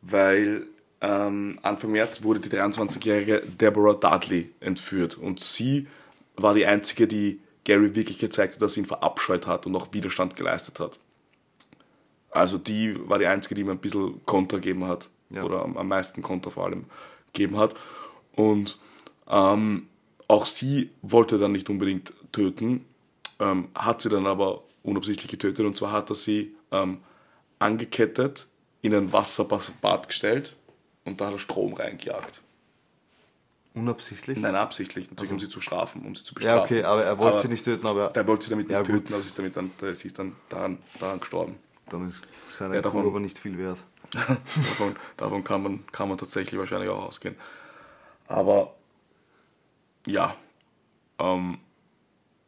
weil 0.01 0.67
ähm, 1.01 1.59
Anfang 1.63 1.91
März 1.91 2.23
wurde 2.23 2.41
die 2.41 2.49
23-jährige 2.49 3.43
Deborah 3.45 3.95
Dudley 3.95 4.53
entführt 4.61 5.19
und 5.19 5.41
sie 5.41 5.89
war 6.37 6.55
die 6.55 6.67
einzige, 6.67 7.09
die 7.09 7.41
Gary 7.65 7.95
wirklich 7.95 8.19
gezeigt 8.19 8.55
hat, 8.55 8.63
dass 8.63 8.75
sie 8.75 8.81
ihn 8.81 8.87
verabscheut 8.87 9.47
hat 9.47 9.67
und 9.67 9.75
auch 9.77 9.89
Widerstand 9.93 10.37
geleistet 10.37 10.81
hat. 10.81 10.99
Also 12.31 12.59
die 12.59 12.97
war 13.09 13.19
die 13.19 13.27
einzige, 13.27 13.55
die 13.55 13.65
mir 13.65 13.73
ein 13.73 13.79
bisschen 13.79 14.25
Kontra 14.25 14.59
gegeben 14.59 14.87
hat. 14.87 15.09
Ja. 15.31 15.45
Oder 15.45 15.63
am, 15.63 15.77
am 15.77 15.89
meisten 15.89 16.23
Kontra 16.23 16.51
vor 16.51 16.65
allem 16.65 16.87
gegeben 17.33 17.59
hat. 17.59 17.75
Und 18.35 18.79
ähm, 19.29 19.89
auch 20.29 20.47
sie 20.47 20.91
wollte 21.03 21.39
dann 21.39 21.53
nicht 21.53 21.69
unbedingt 21.69 22.13
töten, 22.33 22.85
ähm, 23.39 23.69
hat 23.75 24.01
sie 24.01 24.09
dann 24.09 24.27
aber 24.27 24.63
unabsichtlich 24.83 25.31
getötet. 25.31 25.65
Und 25.67 25.77
zwar 25.77 25.93
hat 25.93 26.11
er 26.11 26.15
sie 26.15 26.55
ähm, 26.71 26.99
angekettet, 27.59 28.47
in 28.83 28.95
ein 28.95 29.13
Wasserbad 29.13 30.09
gestellt 30.09 30.57
und 31.05 31.21
da 31.21 31.27
hat 31.27 31.35
er 31.35 31.39
Strom 31.39 31.75
reingejagt. 31.75 32.41
Unabsichtlich? 33.75 34.37
Nein, 34.39 34.55
absichtlich, 34.55 35.09
natürlich, 35.11 35.31
um 35.33 35.39
sie 35.39 35.49
zu 35.49 35.61
strafen, 35.63 36.05
um 36.05 36.15
sie 36.15 36.25
zu 36.25 36.35
Ja, 36.35 36.57
bestrafen. 36.57 36.65
okay, 36.77 36.83
aber 36.85 37.05
er 37.05 37.19
wollte 37.19 37.39
sie 37.39 37.49
nicht 37.49 37.65
töten, 37.65 37.87
aber 37.87 38.15
Er 38.15 38.27
wollte 38.27 38.45
sie 38.45 38.51
damit 38.51 38.69
nicht 38.69 38.75
Ja, 38.77 38.83
gut. 38.83 38.87
töten, 38.89 39.15
aber 39.15 39.23
sie 39.23 39.29
ist, 39.29 39.39
damit 39.39 39.57
dann, 39.57 39.71
sie 39.95 40.09
ist 40.09 40.19
dann 40.19 40.37
daran, 40.51 40.79
daran 41.01 41.21
gestorben. 41.21 41.57
dann 41.89 42.07
ist 42.09 42.23
seine 42.49 42.75
Ja, 42.75 42.83
Kuh 42.83 42.89
davon- 42.89 43.07
aber 43.07 43.21
nicht 43.21 43.39
viel 43.39 43.57
wert. 43.57 43.79
davon 44.13 44.95
davon 45.17 45.43
kann, 45.45 45.63
man, 45.63 45.87
kann 45.91 46.09
man 46.09 46.19
tatsächlich 46.19 46.59
wahrscheinlich 46.61 46.91
auch 46.91 47.03
ausgehen. 47.05 47.35
Aber 48.29 48.75
ja, 50.07 50.37
ähm, 51.19 51.59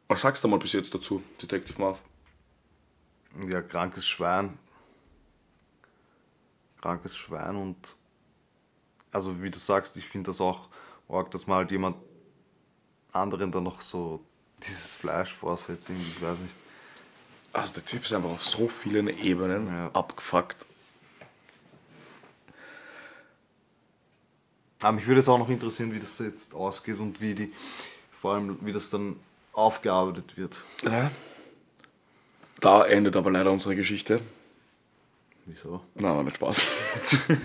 was 0.09 0.21
sagst 0.21 0.45
du 0.45 0.49
mal 0.49 0.59
bis 0.59 0.73
jetzt 0.73 0.95
dazu, 0.95 1.23
Detective 1.41 1.81
Marv? 1.81 2.03
Ja, 3.49 3.63
krankes 3.63 4.07
Schwein. 4.07 4.59
Krankes 6.81 7.17
Schwein 7.17 7.57
und 7.57 7.97
also 9.11 9.43
wie 9.43 9.51
du 9.51 9.59
sagst, 9.59 9.97
ich 9.97 10.07
finde 10.07 10.31
das 10.31 10.41
auch 10.41 10.69
arg, 11.09 11.31
dass 11.31 11.47
man 11.47 11.59
halt 11.59 11.71
jemand 11.71 11.97
anderen 13.13 13.51
dann 13.53 13.63
noch 13.63 13.81
so 13.81 14.21
dieses 14.63 14.93
Fleisch 14.95 15.33
vorsetzt. 15.33 15.89
Ich 15.91 16.21
weiß 16.23 16.39
nicht. 16.41 16.57
Also 17.53 17.75
der 17.75 17.85
Typ 17.85 18.05
ist 18.05 18.13
einfach 18.13 18.31
auf 18.31 18.45
so 18.45 18.69
vielen 18.69 19.09
Ebenen 19.09 19.69
Ja. 19.69 19.91
abgefuckt. 19.93 20.67
Aber 24.83 24.93
mich 24.93 25.07
würde 25.07 25.21
jetzt 25.21 25.29
auch 25.29 25.39
noch 25.39 25.49
interessieren, 25.49 25.93
wie 25.93 26.01
das 26.01 26.19
jetzt 26.19 26.55
ausgeht 26.55 26.99
und 26.99 27.21
wie 27.21 27.35
die, 27.35 27.53
vor 28.13 28.35
allem 28.35 28.59
wie 28.61 28.73
das 28.73 28.91
dann 28.91 29.17
aufgearbeitet 29.53 30.37
wird. 30.37 30.63
Ja. 30.83 31.11
Da 32.65 32.87
endet 32.87 33.15
aber 33.15 33.31
leider 33.31 33.53
unsere 33.53 33.77
Geschichte. 33.77 34.23
Wieso? 35.45 35.83
Na, 35.97 36.17
war 36.17 36.23
nicht 36.23 36.37
Spaß. 36.37 36.67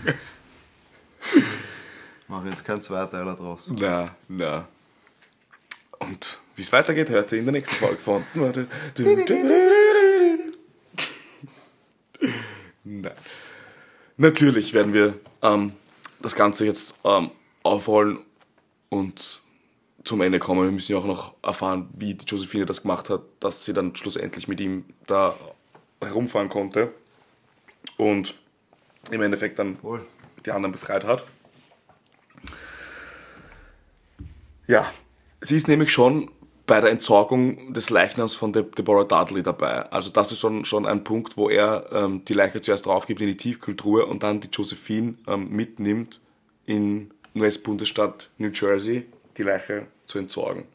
Mache 2.30 2.48
jetzt 2.48 2.64
keinen 2.64 2.80
Zweiteiler 2.80 3.36
draus. 3.36 3.70
na, 3.70 4.16
na. 4.30 4.70
Und 6.00 6.40
wie 6.56 6.62
es 6.62 6.72
weitergeht, 6.72 7.10
hört 7.10 7.34
ihr 7.34 7.40
in 7.40 7.46
der 7.46 7.52
nächsten 7.52 7.76
Folge 7.76 7.98
von. 7.98 8.24
Nein. 12.86 13.12
Natürlich 14.16 14.74
werden 14.74 14.94
wir 14.94 15.20
ähm, 15.42 15.74
das 16.22 16.34
Ganze 16.34 16.66
jetzt 16.66 16.96
ähm, 17.04 17.32
aufrollen 17.64 18.20
und 18.88 19.42
zum 20.10 20.22
Ende 20.22 20.40
kommen. 20.40 20.64
Wir 20.64 20.72
müssen 20.72 20.92
ja 20.92 20.98
auch 20.98 21.06
noch 21.06 21.36
erfahren, 21.44 21.88
wie 21.96 22.16
die 22.16 22.26
Josephine 22.26 22.66
das 22.66 22.82
gemacht 22.82 23.12
hat, 23.12 23.22
dass 23.40 23.64
sie 23.64 23.74
dann 23.74 23.96
schlussendlich 23.96 24.48
mit 24.48 24.60
ihm 24.60 24.86
da 25.06 25.36
herumfahren 26.02 26.50
konnte 26.50 26.92
und 27.96 28.34
im 29.12 29.22
Endeffekt 29.22 29.60
dann 29.60 29.82
Wohl. 29.84 30.04
die 30.46 30.52
anderen 30.52 30.72
befreit 30.72 31.06
hat. 31.06 31.26
Ja, 34.66 34.92
sie 35.42 35.56
ist 35.56 35.68
nämlich 35.68 35.92
schon 35.92 36.32
bei 36.66 36.82
der 36.82 36.90
Entsorgung 36.90 37.74
des 37.74 37.92
Leichnams 37.92 38.34
von 38.34 38.52
De 38.52 38.64
Deborah 38.64 39.04
Dudley 39.04 39.44
dabei. 39.44 39.92
Also 39.92 40.10
das 40.10 40.32
ist 40.32 40.40
schon, 40.40 40.66
schon 40.66 40.88
ein 40.88 41.04
Punkt, 41.04 41.38
wo 41.38 41.50
er 41.50 41.88
ähm, 41.92 42.26
die 42.26 42.34
Leiche 42.34 42.62
zuerst 42.62 42.88
draufgibt 42.88 43.22
in 43.22 43.28
die 43.28 43.38
Tiefkühltruhe 43.38 44.08
und 44.08 44.24
dann 44.24 44.42
die 44.42 44.50
Josephine 44.50 45.16
ähm, 45.28 45.50
mitnimmt 45.50 46.20
in 46.66 47.12
US-Bundesstaat 47.36 48.32
New 48.40 48.50
Jersey, 48.50 49.06
die 49.38 49.44
Leiche 49.44 49.88
zu 50.10 50.18
entsorgen. 50.18 50.66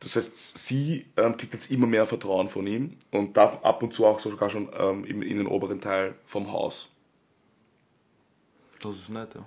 Das 0.00 0.16
heißt, 0.16 0.58
sie 0.58 1.06
ähm, 1.16 1.36
kriegt 1.36 1.52
jetzt 1.52 1.70
immer 1.70 1.86
mehr 1.86 2.06
Vertrauen 2.06 2.48
von 2.48 2.66
ihm 2.66 2.96
und 3.10 3.36
darf 3.36 3.64
ab 3.64 3.82
und 3.82 3.92
zu 3.92 4.06
auch 4.06 4.20
sogar 4.20 4.50
schon 4.50 4.68
ähm, 4.78 5.04
in, 5.04 5.20
in 5.22 5.38
den 5.38 5.46
oberen 5.46 5.80
Teil 5.80 6.14
vom 6.24 6.52
Haus. 6.52 6.88
Das 8.80 8.96
ist 8.96 9.10
nett, 9.10 9.30
ja. 9.34 9.44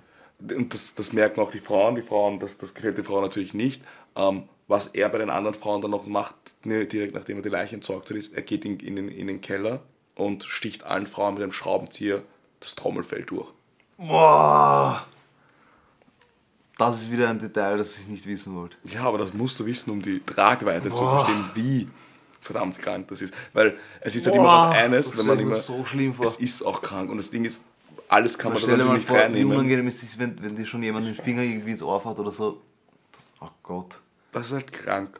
Und 0.54 0.74
das, 0.74 0.94
das 0.94 1.14
merken 1.14 1.40
auch 1.40 1.50
die 1.50 1.60
Frauen. 1.60 1.94
Die 1.94 2.02
Frauen, 2.02 2.38
das, 2.38 2.58
das 2.58 2.74
gefällt 2.74 2.98
den 2.98 3.04
Frauen 3.04 3.22
natürlich 3.22 3.54
nicht. 3.54 3.82
Ähm, 4.14 4.48
was 4.68 4.88
er 4.88 5.08
bei 5.08 5.18
den 5.18 5.30
anderen 5.30 5.54
Frauen 5.54 5.80
dann 5.80 5.90
noch 5.90 6.06
macht, 6.06 6.34
ne, 6.64 6.86
direkt 6.86 7.14
nachdem 7.14 7.38
er 7.38 7.42
die 7.42 7.48
Leiche 7.48 7.74
entsorgt 7.74 8.10
hat, 8.10 8.16
ist, 8.16 8.34
er 8.34 8.42
geht 8.42 8.64
in, 8.64 8.78
in, 8.80 8.96
den, 8.96 9.08
in 9.08 9.28
den 9.28 9.40
Keller 9.40 9.82
und 10.14 10.44
sticht 10.44 10.84
allen 10.84 11.06
Frauen 11.06 11.34
mit 11.34 11.42
einem 11.42 11.52
Schraubenzieher 11.52 12.22
das 12.60 12.74
Trommelfell 12.74 13.22
durch. 13.22 13.48
Boah! 13.96 15.06
Das 16.78 17.00
ist 17.02 17.10
wieder 17.10 17.30
ein 17.30 17.38
Detail, 17.38 17.78
das 17.78 17.98
ich 17.98 18.06
nicht 18.06 18.26
wissen 18.26 18.54
wollte. 18.54 18.76
Ja, 18.84 19.04
aber 19.04 19.18
das 19.18 19.32
musst 19.32 19.58
du 19.60 19.64
wissen, 19.66 19.90
um 19.90 20.02
die 20.02 20.20
Tragweite 20.20 20.90
zu 20.90 20.96
Boah. 21.02 21.24
verstehen, 21.24 21.44
wie 21.54 21.88
verdammt 22.40 22.78
krank 22.78 23.08
das 23.08 23.22
ist. 23.22 23.32
Weil 23.54 23.76
es 24.00 24.14
ist 24.14 24.26
halt 24.26 24.36
Boah, 24.36 24.42
immer 24.42 24.68
was 24.70 24.76
eines, 24.76 25.06
das 25.10 25.18
wenn 25.18 25.26
man 25.26 25.38
immer. 25.40 25.54
so 25.54 25.84
schlimm 25.84 26.12
vor. 26.14 26.26
Es 26.26 26.36
ist 26.36 26.62
auch 26.62 26.82
krank 26.82 27.10
und 27.10 27.16
das 27.16 27.30
Ding 27.30 27.44
ist, 27.44 27.60
alles 28.08 28.36
kann 28.38 28.52
man, 28.52 28.60
Stell 28.60 28.76
da 28.76 28.84
natürlich 28.84 29.06
vor, 29.06 29.16
wie 29.16 29.20
reinnehmen. 29.20 29.52
unangenehm 29.56 29.86
es 29.88 30.02
ist, 30.02 30.18
wenn, 30.18 30.40
wenn 30.42 30.54
dir 30.54 30.66
schon 30.66 30.82
jemand 30.82 31.06
den 31.06 31.14
Finger 31.14 31.42
irgendwie 31.42 31.72
ins 31.72 31.82
Ohr 31.82 32.00
fährt 32.00 32.18
oder 32.18 32.30
so. 32.30 32.60
Das, 33.12 33.32
oh 33.40 33.48
Gott. 33.62 33.98
Das 34.32 34.46
ist 34.48 34.52
halt 34.52 34.72
krank. 34.72 35.18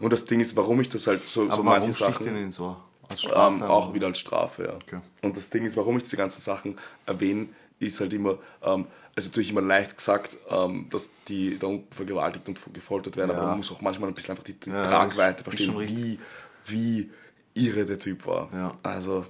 Und 0.00 0.12
das 0.12 0.24
Ding 0.24 0.40
ist, 0.40 0.54
warum 0.56 0.80
ich 0.80 0.88
das 0.88 1.06
halt 1.06 1.24
so, 1.26 1.44
Aber 1.44 1.54
so 1.56 1.62
manche 1.62 1.92
Sachen. 1.92 2.26
ihr 2.26 2.42
ins 2.42 2.58
Ohr? 2.58 2.82
Als 3.08 3.22
Ähm, 3.24 3.30
Strafe, 3.30 3.70
auch 3.70 3.86
oder? 3.86 3.94
wieder 3.94 4.06
als 4.08 4.18
Strafe, 4.18 4.64
ja. 4.64 4.72
Okay. 4.74 5.00
Und 5.22 5.36
das 5.36 5.48
Ding 5.50 5.64
ist, 5.64 5.76
warum 5.76 5.96
ich 5.98 6.02
diese 6.02 6.16
ganzen 6.16 6.40
Sachen 6.40 6.78
erwähne, 7.06 7.48
ist 7.78 8.00
halt 8.00 8.12
immer, 8.12 8.38
ähm, 8.62 8.86
ist 9.16 9.26
natürlich 9.26 9.50
immer 9.50 9.60
leicht 9.62 9.96
gesagt, 9.96 10.36
ähm, 10.48 10.88
dass 10.90 11.10
die 11.28 11.58
da 11.58 11.66
unten 11.68 11.92
vergewaltigt 11.92 12.48
und 12.48 12.60
gefoltert 12.72 13.16
werden, 13.16 13.30
aber 13.30 13.40
Ja. 13.42 13.46
man 13.48 13.58
muss 13.58 13.70
auch 13.70 13.80
manchmal 13.80 14.08
ein 14.08 14.14
bisschen 14.14 14.32
einfach 14.32 14.44
die, 14.44 14.54
die 14.54 14.70
Ja, 14.70 14.84
Tragweite 14.84 15.44
verstehen, 15.44 15.78
wie, 15.80 16.18
wie 16.66 17.10
irre 17.54 17.84
der 17.84 17.98
Typ 17.98 18.26
war. 18.26 18.50
Ja. 18.52 18.76
Also, 18.82 19.26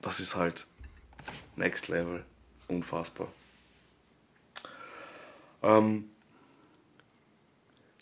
das 0.00 0.20
ist 0.20 0.36
halt 0.36 0.66
Next 1.56 1.88
Level. 1.88 2.24
Unfassbar. 2.68 3.28
Ähm, 5.62 6.10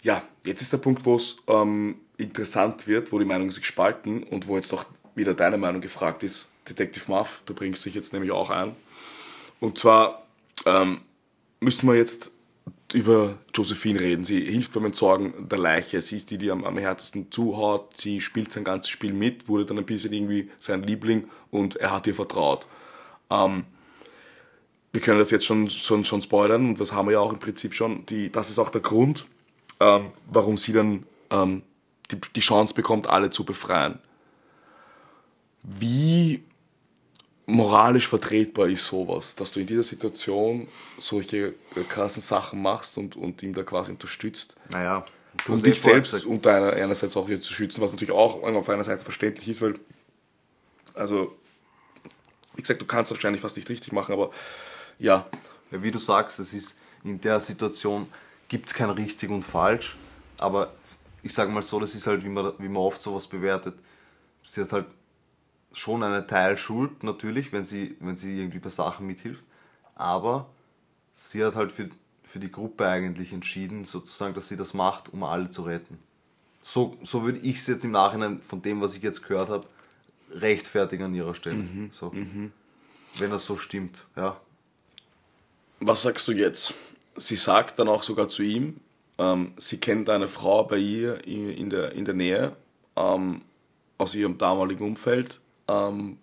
ja, 0.02 0.22
jetzt 0.44 0.62
ist 0.62 0.72
der 0.72 0.78
Punkt, 0.78 1.04
wo 1.04 1.16
es 1.16 1.36
ähm, 1.46 1.96
interessant 2.18 2.86
wird, 2.86 3.12
wo 3.12 3.18
die 3.18 3.24
Meinungen 3.24 3.50
sich 3.50 3.66
spalten 3.66 4.22
und 4.22 4.46
wo 4.46 4.56
jetzt 4.56 4.72
doch 4.72 4.84
wieder 5.14 5.34
deine 5.34 5.56
Meinung 5.58 5.80
gefragt 5.80 6.22
ist. 6.22 6.48
Detective 6.68 7.10
Muff, 7.10 7.42
du 7.46 7.54
bringst 7.54 7.84
dich 7.84 7.94
jetzt 7.94 8.12
nämlich 8.12 8.32
auch 8.32 8.50
ein. 8.50 8.74
Und 9.60 9.78
zwar 9.78 10.26
ähm, 10.64 11.00
müssen 11.60 11.88
wir 11.88 11.96
jetzt 11.96 12.30
über 12.92 13.38
Josephine 13.54 14.00
reden. 14.00 14.24
Sie 14.24 14.40
hilft 14.40 14.72
beim 14.72 14.84
Entsorgen 14.86 15.48
der 15.48 15.58
Leiche. 15.58 16.00
Sie 16.00 16.16
ist 16.16 16.30
die, 16.30 16.38
die 16.38 16.50
am, 16.50 16.64
am 16.64 16.78
härtesten 16.78 17.30
zuhaut. 17.30 17.96
Sie 17.96 18.20
spielt 18.20 18.52
sein 18.52 18.64
ganzes 18.64 18.90
Spiel 18.90 19.12
mit, 19.12 19.48
wurde 19.48 19.66
dann 19.66 19.78
ein 19.78 19.86
bisschen 19.86 20.12
irgendwie 20.12 20.50
sein 20.58 20.82
Liebling 20.82 21.28
und 21.50 21.76
er 21.76 21.92
hat 21.92 22.06
ihr 22.06 22.14
vertraut. 22.14 22.66
Ähm, 23.30 23.64
wir 24.92 25.00
können 25.00 25.18
das 25.18 25.30
jetzt 25.30 25.44
schon, 25.44 25.68
schon, 25.68 26.04
schon 26.04 26.22
spoilern 26.22 26.70
und 26.70 26.80
das 26.80 26.92
haben 26.92 27.08
wir 27.08 27.12
ja 27.12 27.20
auch 27.20 27.32
im 27.32 27.38
Prinzip 27.38 27.74
schon. 27.74 28.06
Die, 28.06 28.30
das 28.30 28.50
ist 28.50 28.58
auch 28.58 28.70
der 28.70 28.80
Grund, 28.80 29.26
ähm, 29.80 30.12
warum 30.30 30.56
sie 30.56 30.72
dann 30.72 31.04
ähm, 31.30 31.62
die, 32.10 32.18
die 32.34 32.40
Chance 32.40 32.72
bekommt, 32.72 33.08
alle 33.08 33.30
zu 33.30 33.44
befreien. 33.44 33.98
Wie 35.62 36.44
moralisch 37.46 38.08
vertretbar 38.08 38.68
ist 38.68 38.86
sowas, 38.86 39.34
dass 39.36 39.52
du 39.52 39.60
in 39.60 39.66
dieser 39.66 39.84
Situation 39.84 40.68
solche 40.98 41.54
äh, 41.76 41.82
krassen 41.88 42.22
Sachen 42.22 42.60
machst 42.60 42.98
und, 42.98 43.16
und 43.16 43.42
ihm 43.42 43.54
da 43.54 43.62
quasi 43.62 43.92
unterstützt? 43.92 44.56
Naja. 44.68 45.06
eh 45.64 45.70
dich 45.70 45.80
vorher 45.80 45.96
selbst 45.96 46.12
gesagt. 46.12 46.30
unter 46.30 46.54
einer, 46.54 46.72
einerseits 46.72 47.16
auch 47.16 47.26
hier 47.26 47.40
zu 47.40 47.52
schützen, 47.52 47.80
was 47.80 47.92
natürlich 47.92 48.12
auch 48.12 48.42
auf 48.42 48.68
einer 48.68 48.84
Seite 48.84 49.04
verständlich 49.04 49.48
ist, 49.48 49.62
weil, 49.62 49.78
also, 50.94 51.36
wie 52.54 52.62
gesagt, 52.62 52.82
du 52.82 52.86
kannst 52.86 53.10
wahrscheinlich 53.10 53.42
fast 53.42 53.56
nicht 53.56 53.68
richtig 53.68 53.92
machen, 53.92 54.12
aber 54.12 54.30
ja, 54.98 55.26
Ja, 55.70 55.82
wie 55.82 55.90
du 55.90 55.98
sagst, 55.98 56.38
es 56.38 56.54
ist 56.54 56.76
in 57.04 57.20
der 57.20 57.40
Situation 57.40 58.08
gibt 58.48 58.66
es 58.66 58.74
kein 58.74 58.90
richtig 58.90 59.30
und 59.30 59.42
falsch, 59.42 59.96
aber 60.38 60.72
ich 61.22 61.32
sage 61.32 61.50
mal 61.50 61.62
so, 61.62 61.80
das 61.80 61.94
ist 61.94 62.06
halt, 62.06 62.24
wie 62.24 62.28
man, 62.28 62.52
wie 62.58 62.68
man 62.68 62.82
oft 62.82 63.02
sowas 63.02 63.26
bewertet. 63.26 63.74
Sie 64.44 64.60
hat 64.60 64.72
halt 64.72 64.86
schon 65.76 66.02
einen 66.02 66.26
Teil 66.26 66.56
Schuld, 66.56 67.02
natürlich, 67.02 67.52
wenn 67.52 67.64
sie, 67.64 67.96
wenn 68.00 68.16
sie 68.16 68.38
irgendwie 68.38 68.58
bei 68.58 68.70
Sachen 68.70 69.06
mithilft, 69.06 69.44
aber 69.94 70.48
sie 71.12 71.44
hat 71.44 71.54
halt 71.54 71.70
für, 71.70 71.90
für 72.24 72.38
die 72.38 72.50
Gruppe 72.50 72.86
eigentlich 72.88 73.32
entschieden, 73.32 73.84
sozusagen, 73.84 74.34
dass 74.34 74.48
sie 74.48 74.56
das 74.56 74.74
macht, 74.74 75.12
um 75.12 75.22
alle 75.22 75.50
zu 75.50 75.62
retten. 75.62 75.98
So, 76.62 76.96
so 77.02 77.24
würde 77.24 77.38
ich 77.38 77.58
es 77.58 77.66
jetzt 77.66 77.84
im 77.84 77.92
Nachhinein 77.92 78.40
von 78.40 78.62
dem, 78.62 78.80
was 78.80 78.96
ich 78.96 79.02
jetzt 79.02 79.26
gehört 79.26 79.50
habe, 79.50 79.66
rechtfertigen 80.32 81.04
an 81.04 81.14
ihrer 81.14 81.34
Stelle. 81.34 81.58
so. 81.92 82.10
Wenn 83.18 83.30
das 83.30 83.46
so 83.46 83.56
stimmt, 83.56 84.06
ja. 84.16 84.40
Was 85.80 86.02
sagst 86.02 86.26
du 86.26 86.32
jetzt? 86.32 86.74
Sie 87.16 87.36
sagt 87.36 87.78
dann 87.78 87.88
auch 87.88 88.02
sogar 88.02 88.28
zu 88.28 88.42
ihm, 88.42 88.80
ähm, 89.18 89.52
sie 89.58 89.78
kennt 89.78 90.10
eine 90.10 90.28
Frau 90.28 90.64
bei 90.64 90.78
ihr 90.78 91.24
in, 91.26 91.50
in, 91.50 91.70
der, 91.70 91.92
in 91.92 92.04
der 92.04 92.14
Nähe 92.14 92.56
ähm, 92.96 93.42
aus 93.98 94.14
ihrem 94.14 94.36
damaligen 94.38 94.84
Umfeld, 94.84 95.40
ähm, 95.68 96.18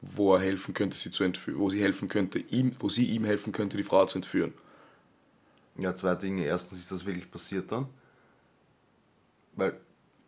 wo 0.00 0.34
er 0.34 0.40
helfen 0.40 0.74
könnte, 0.74 0.96
sie 0.96 1.10
zu 1.10 1.24
entführen, 1.24 1.58
wo 1.58 1.70
sie 1.70 1.82
helfen 1.82 2.08
könnte, 2.08 2.38
ihm, 2.38 2.76
wo 2.78 2.88
sie 2.88 3.06
ihm 3.06 3.24
helfen 3.24 3.52
könnte, 3.52 3.76
die 3.76 3.82
Frau 3.82 4.06
zu 4.06 4.18
entführen. 4.18 4.54
Ja, 5.78 5.94
zwei 5.96 6.14
Dinge. 6.14 6.44
Erstens 6.44 6.80
ist 6.80 6.92
das 6.92 7.06
wirklich 7.06 7.30
passiert 7.30 7.72
dann. 7.72 7.88
Weil, 9.56 9.80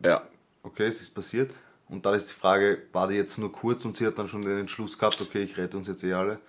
Ja. 0.03 0.27
okay, 0.63 0.87
es 0.87 1.01
ist 1.01 1.13
passiert. 1.15 1.53
Und 1.87 2.05
dann 2.05 2.13
ist 2.15 2.29
die 2.29 2.33
Frage, 2.33 2.83
war 2.93 3.07
die 3.07 3.15
jetzt 3.15 3.37
nur 3.37 3.51
kurz 3.51 3.83
und 3.85 3.95
sie 3.97 4.07
hat 4.07 4.17
dann 4.17 4.27
schon 4.27 4.41
den 4.43 4.57
Entschluss 4.59 4.97
gehabt, 4.97 5.21
okay, 5.21 5.43
ich 5.43 5.57
rette 5.57 5.77
uns 5.77 5.87
jetzt 5.87 6.03
eh 6.03 6.13
alle. 6.13 6.39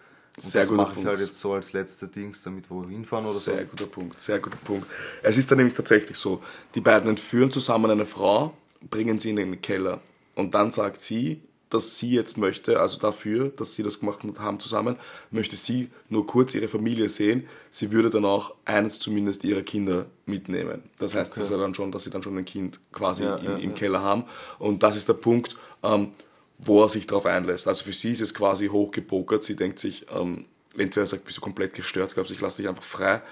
Und 0.42 0.44
Sehr 0.44 0.62
das 0.62 0.68
guter 0.68 0.84
mache 0.84 1.00
ich 1.00 1.06
halt 1.06 1.20
jetzt 1.20 1.38
so 1.40 1.52
als 1.54 1.72
letzte 1.72 2.08
Dings, 2.08 2.42
damit 2.42 2.70
wir 2.70 2.88
hinfahren 2.88 3.26
oder 3.26 3.38
Sehr 3.38 3.58
so. 3.62 3.64
guter 3.66 3.86
Punkt, 3.86 4.20
sehr 4.20 4.38
guter 4.38 4.56
Punkt. 4.56 4.86
Es 5.22 5.36
ist 5.36 5.50
dann 5.50 5.58
nämlich 5.58 5.74
tatsächlich 5.74 6.16
so, 6.16 6.42
die 6.74 6.80
beiden 6.80 7.08
entführen 7.10 7.50
zusammen 7.50 7.90
eine 7.90 8.06
Frau, 8.06 8.56
bringen 8.88 9.18
sie 9.18 9.30
in 9.30 9.36
den 9.36 9.60
Keller 9.60 10.00
und 10.34 10.54
dann 10.54 10.70
sagt 10.70 11.00
sie, 11.02 11.42
dass 11.72 11.96
sie 11.96 12.10
jetzt 12.10 12.36
möchte, 12.36 12.80
also 12.80 12.98
dafür, 12.98 13.48
dass 13.48 13.74
sie 13.74 13.82
das 13.82 14.00
gemacht 14.00 14.20
haben 14.38 14.60
zusammen, 14.60 14.96
möchte 15.30 15.56
sie 15.56 15.90
nur 16.08 16.26
kurz 16.26 16.54
ihre 16.54 16.68
Familie 16.68 17.08
sehen. 17.08 17.46
Sie 17.70 17.90
würde 17.92 18.10
dann 18.10 18.24
auch 18.24 18.54
eines 18.64 18.98
zumindest 18.98 19.44
ihrer 19.44 19.62
Kinder 19.62 20.06
mitnehmen. 20.26 20.82
Das 20.98 21.14
heißt, 21.14 21.36
das 21.36 21.44
ist 21.44 21.50
ja 21.50 21.56
dann 21.56 21.74
schon, 21.74 21.90
dass 21.90 22.04
sie 22.04 22.10
dann 22.10 22.22
schon 22.22 22.36
ein 22.36 22.44
Kind 22.44 22.78
quasi 22.92 23.24
Ja, 23.24 23.36
im, 23.36 23.44
ja, 23.44 23.56
im 23.56 23.70
ja. 23.70 23.76
Keller 23.76 24.02
haben. 24.02 24.24
Und 24.58 24.82
das 24.82 24.96
ist 24.96 25.08
der 25.08 25.14
Punkt, 25.14 25.56
ähm, 25.82 26.12
wo 26.58 26.82
er 26.82 26.88
sich 26.88 27.06
darauf 27.06 27.24
einlässt. 27.26 27.66
Also 27.66 27.84
für 27.84 27.92
sie 27.92 28.10
ist 28.10 28.20
es 28.20 28.34
quasi 28.34 28.68
hochgepokert. 28.68 29.42
Sie 29.42 29.56
denkt 29.56 29.78
sich, 29.78 30.06
ähm, 30.14 30.44
entweder 30.76 31.04
er 31.04 31.06
sagt, 31.06 31.24
bist 31.24 31.38
du 31.38 31.40
komplett 31.40 31.74
gestört, 31.74 32.12
glaubst 32.14 32.30
ich 32.32 32.40
lasse 32.40 32.60
dich 32.60 32.68
einfach 32.68 32.84
frei. 32.84 33.22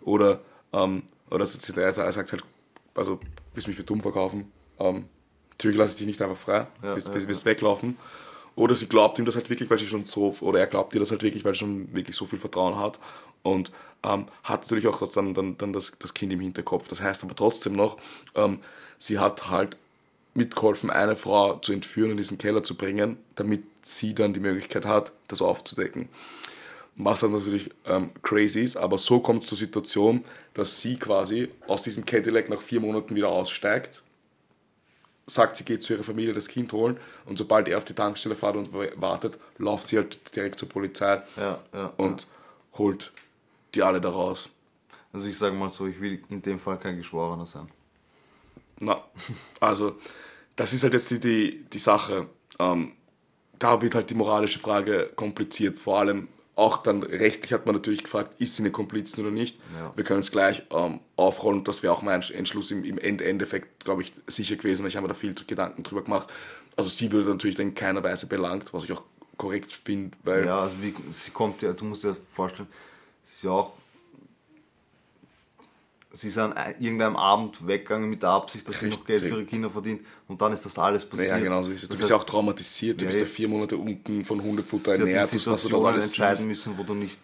Oder, 0.00 0.40
ähm, 0.72 1.02
oder 1.30 1.46
er 1.46 2.12
sagt 2.12 2.32
halt, 2.32 2.44
also 2.94 3.20
willst 3.54 3.68
mich 3.68 3.76
für 3.76 3.84
dumm 3.84 4.00
verkaufen? 4.00 4.50
Ähm, 4.78 5.04
natürlich 5.60 5.76
lasse 5.76 5.92
ich 5.92 5.98
dich 5.98 6.06
nicht 6.06 6.22
einfach 6.22 6.38
frei, 6.38 6.66
Ja, 6.82 6.94
bis, 6.94 7.04
ja, 7.04 7.12
bis, 7.12 7.40
ja. 7.40 7.44
weglaufen. 7.44 7.98
Oder 8.56 8.74
sie 8.74 8.88
glaubt 8.88 9.18
ihm 9.18 9.26
das 9.26 9.36
halt 9.36 9.50
wirklich, 9.50 9.68
weil 9.68 9.78
sie 9.78 9.86
schon 9.86 10.04
so, 10.06 10.34
oder 10.40 10.58
er 10.58 10.66
glaubt 10.66 10.94
ihr 10.94 11.00
das 11.00 11.10
halt 11.10 11.22
wirklich, 11.22 11.44
weil 11.44 11.52
sie 11.52 11.60
schon 11.60 11.94
wirklich 11.94 12.16
so 12.16 12.24
viel 12.26 12.38
Vertrauen 12.38 12.76
hat. 12.76 12.98
Und 13.42 13.70
ähm, 14.02 14.26
hat 14.42 14.62
natürlich 14.62 14.86
auch 14.86 14.98
das, 14.98 15.12
dann, 15.12 15.34
dann, 15.34 15.56
dann 15.58 15.72
das, 15.72 15.92
das 15.98 16.14
Kind 16.14 16.32
im 16.32 16.40
Hinterkopf. 16.40 16.88
Das 16.88 17.02
heißt 17.02 17.22
aber 17.22 17.36
trotzdem 17.36 17.74
noch, 17.74 17.98
ähm, 18.34 18.58
sie 18.98 19.18
hat 19.18 19.50
halt 19.50 19.76
mitgeholfen, 20.34 20.90
eine 20.90 21.14
Frau 21.16 21.56
zu 21.56 21.72
entführen 21.72 22.06
und 22.06 22.12
in 22.12 22.16
diesen 22.18 22.38
Keller 22.38 22.62
zu 22.62 22.74
bringen, 22.74 23.18
damit 23.36 23.62
sie 23.82 24.14
dann 24.14 24.32
die 24.32 24.40
Möglichkeit 24.40 24.86
hat, 24.86 25.12
das 25.28 25.42
aufzudecken. 25.42 26.08
Was 26.96 27.20
dann 27.20 27.32
natürlich 27.32 27.70
ähm, 27.86 28.10
crazy 28.22 28.60
ist, 28.60 28.76
aber 28.76 28.98
so 28.98 29.20
kommt 29.20 29.42
es 29.42 29.48
zur 29.48 29.58
Situation, 29.58 30.24
dass 30.54 30.80
sie 30.80 30.96
quasi 30.96 31.48
aus 31.66 31.82
diesem 31.82 32.04
Cadillac 32.04 32.48
nach 32.48 32.60
vier 32.60 32.80
Monaten 32.80 33.14
wieder 33.14 33.28
aussteigt, 33.28 34.02
sagt, 35.30 35.56
sie 35.56 35.64
geht 35.64 35.82
zu 35.82 35.92
ihrer 35.92 36.02
Familie 36.02 36.32
das 36.32 36.48
Kind 36.48 36.72
holen 36.72 36.98
und 37.26 37.38
sobald 37.38 37.68
er 37.68 37.78
auf 37.78 37.84
die 37.84 37.94
Tankstelle 37.94 38.34
fährt 38.34 38.56
und 38.56 38.72
wartet, 38.72 39.38
läuft 39.58 39.88
sie 39.88 39.96
halt 39.96 40.34
direkt 40.34 40.58
zur 40.58 40.68
Polizei 40.68 41.22
Ja, 41.36 41.60
ja, 41.72 41.92
und 41.96 42.26
holt 42.74 43.12
die 43.74 43.82
alle 43.82 44.00
da 44.00 44.10
raus. 44.10 44.50
Also 45.12 45.28
ich 45.28 45.38
sage 45.38 45.54
mal 45.54 45.68
so, 45.68 45.86
ich 45.86 46.00
will 46.00 46.22
in 46.28 46.42
dem 46.42 46.58
Fall 46.58 46.78
kein 46.78 46.96
Geschworener 46.96 47.46
sein. 47.46 47.68
Na, 48.78 49.02
also, 49.60 49.96
das 50.56 50.72
ist 50.72 50.82
halt 50.82 50.94
jetzt 50.94 51.10
die, 51.10 51.20
die, 51.20 51.64
die 51.72 51.78
Sache. 51.78 52.28
Ähm, 52.58 52.94
da 53.58 53.80
wird 53.82 53.94
halt 53.94 54.08
die 54.10 54.14
moralische 54.14 54.58
Frage 54.58 55.10
kompliziert. 55.14 55.78
Vor 55.78 55.98
allem 55.98 56.28
auch 56.60 56.76
dann 56.78 57.02
rechtlich 57.02 57.52
hat 57.52 57.64
man 57.66 57.74
natürlich 57.74 58.04
gefragt, 58.04 58.34
ist 58.38 58.54
sie 58.56 58.62
eine 58.62 58.70
Komplizin 58.70 59.24
oder 59.24 59.32
nicht. 59.32 59.58
Ja. 59.76 59.92
Wir 59.96 60.04
können 60.04 60.20
es 60.20 60.30
gleich 60.30 60.62
ähm, 60.70 61.00
aufrollen. 61.16 61.64
Das 61.64 61.82
wäre 61.82 61.92
auch 61.92 62.02
mein 62.02 62.22
Entschluss 62.22 62.70
im, 62.70 62.84
im 62.84 62.98
End 62.98 63.22
Endeffekt, 63.22 63.84
glaube 63.84 64.02
ich, 64.02 64.12
sicher 64.26 64.56
gewesen, 64.56 64.82
weil 64.82 64.88
ich 64.90 64.96
habe 64.96 65.06
mir 65.06 65.12
da 65.14 65.18
viel 65.18 65.34
Gedanken 65.34 65.82
drüber 65.82 66.02
gemacht. 66.02 66.28
Also 66.76 66.90
sie 66.90 67.10
würde 67.12 67.30
natürlich 67.30 67.56
dann 67.56 67.68
in 67.68 67.74
keiner 67.74 68.02
Weise 68.02 68.26
belangt, 68.26 68.72
was 68.74 68.84
ich 68.84 68.92
auch 68.92 69.02
korrekt 69.36 69.72
finde, 69.72 70.16
weil 70.22 70.44
Ja, 70.44 70.60
also 70.60 70.74
wie, 70.82 70.94
sie 71.10 71.30
kommt 71.30 71.62
ja, 71.62 71.72
du 71.72 71.84
musst 71.86 72.04
dir 72.04 72.16
vorstellen, 72.34 72.68
sie 73.24 73.34
ist 73.34 73.42
ja 73.44 73.50
auch. 73.52 73.72
Sie 76.12 76.28
ist 76.28 76.38
an 76.38 76.52
ein- 76.54 76.74
irgendeinem 76.80 77.16
Abend 77.16 77.66
weggegangen 77.66 78.10
mit 78.10 78.22
der 78.22 78.30
Absicht, 78.30 78.68
dass 78.68 78.80
sie 78.80 78.88
noch 78.88 79.04
Geld 79.04 79.20
für 79.20 79.26
Richtig. 79.26 79.38
ihre 79.38 79.46
Kinder 79.46 79.70
verdient 79.70 80.00
und 80.30 80.40
dann 80.40 80.52
ist 80.52 80.64
das 80.64 80.78
alles 80.78 81.04
passiert. 81.04 81.28
Ja, 81.30 81.38
genau 81.38 81.62
so 81.62 81.70
ist 81.72 81.82
es. 81.82 81.88
Du 81.88 81.88
Das 81.88 81.98
bist 81.98 82.10
ja 82.10 82.16
auch 82.16 82.24
traumatisiert, 82.24 83.00
du 83.00 83.04
Ja, 83.04 83.08
bist 83.10 83.20
ja 83.20 83.26
vier 83.26 83.48
Monate 83.48 83.76
unten 83.76 84.24
von 84.24 84.40
Hundefutter 84.42 84.94
sie 84.94 85.00
ernährt, 85.02 85.24
was 85.24 85.30
du 85.32 85.38
Situationen 85.38 85.86
alles 85.86 86.04
entscheiden 86.06 86.36
siehst. 86.36 86.48
müssen, 86.48 86.78
wo 86.78 86.82
du 86.84 86.94
nicht 86.94 87.20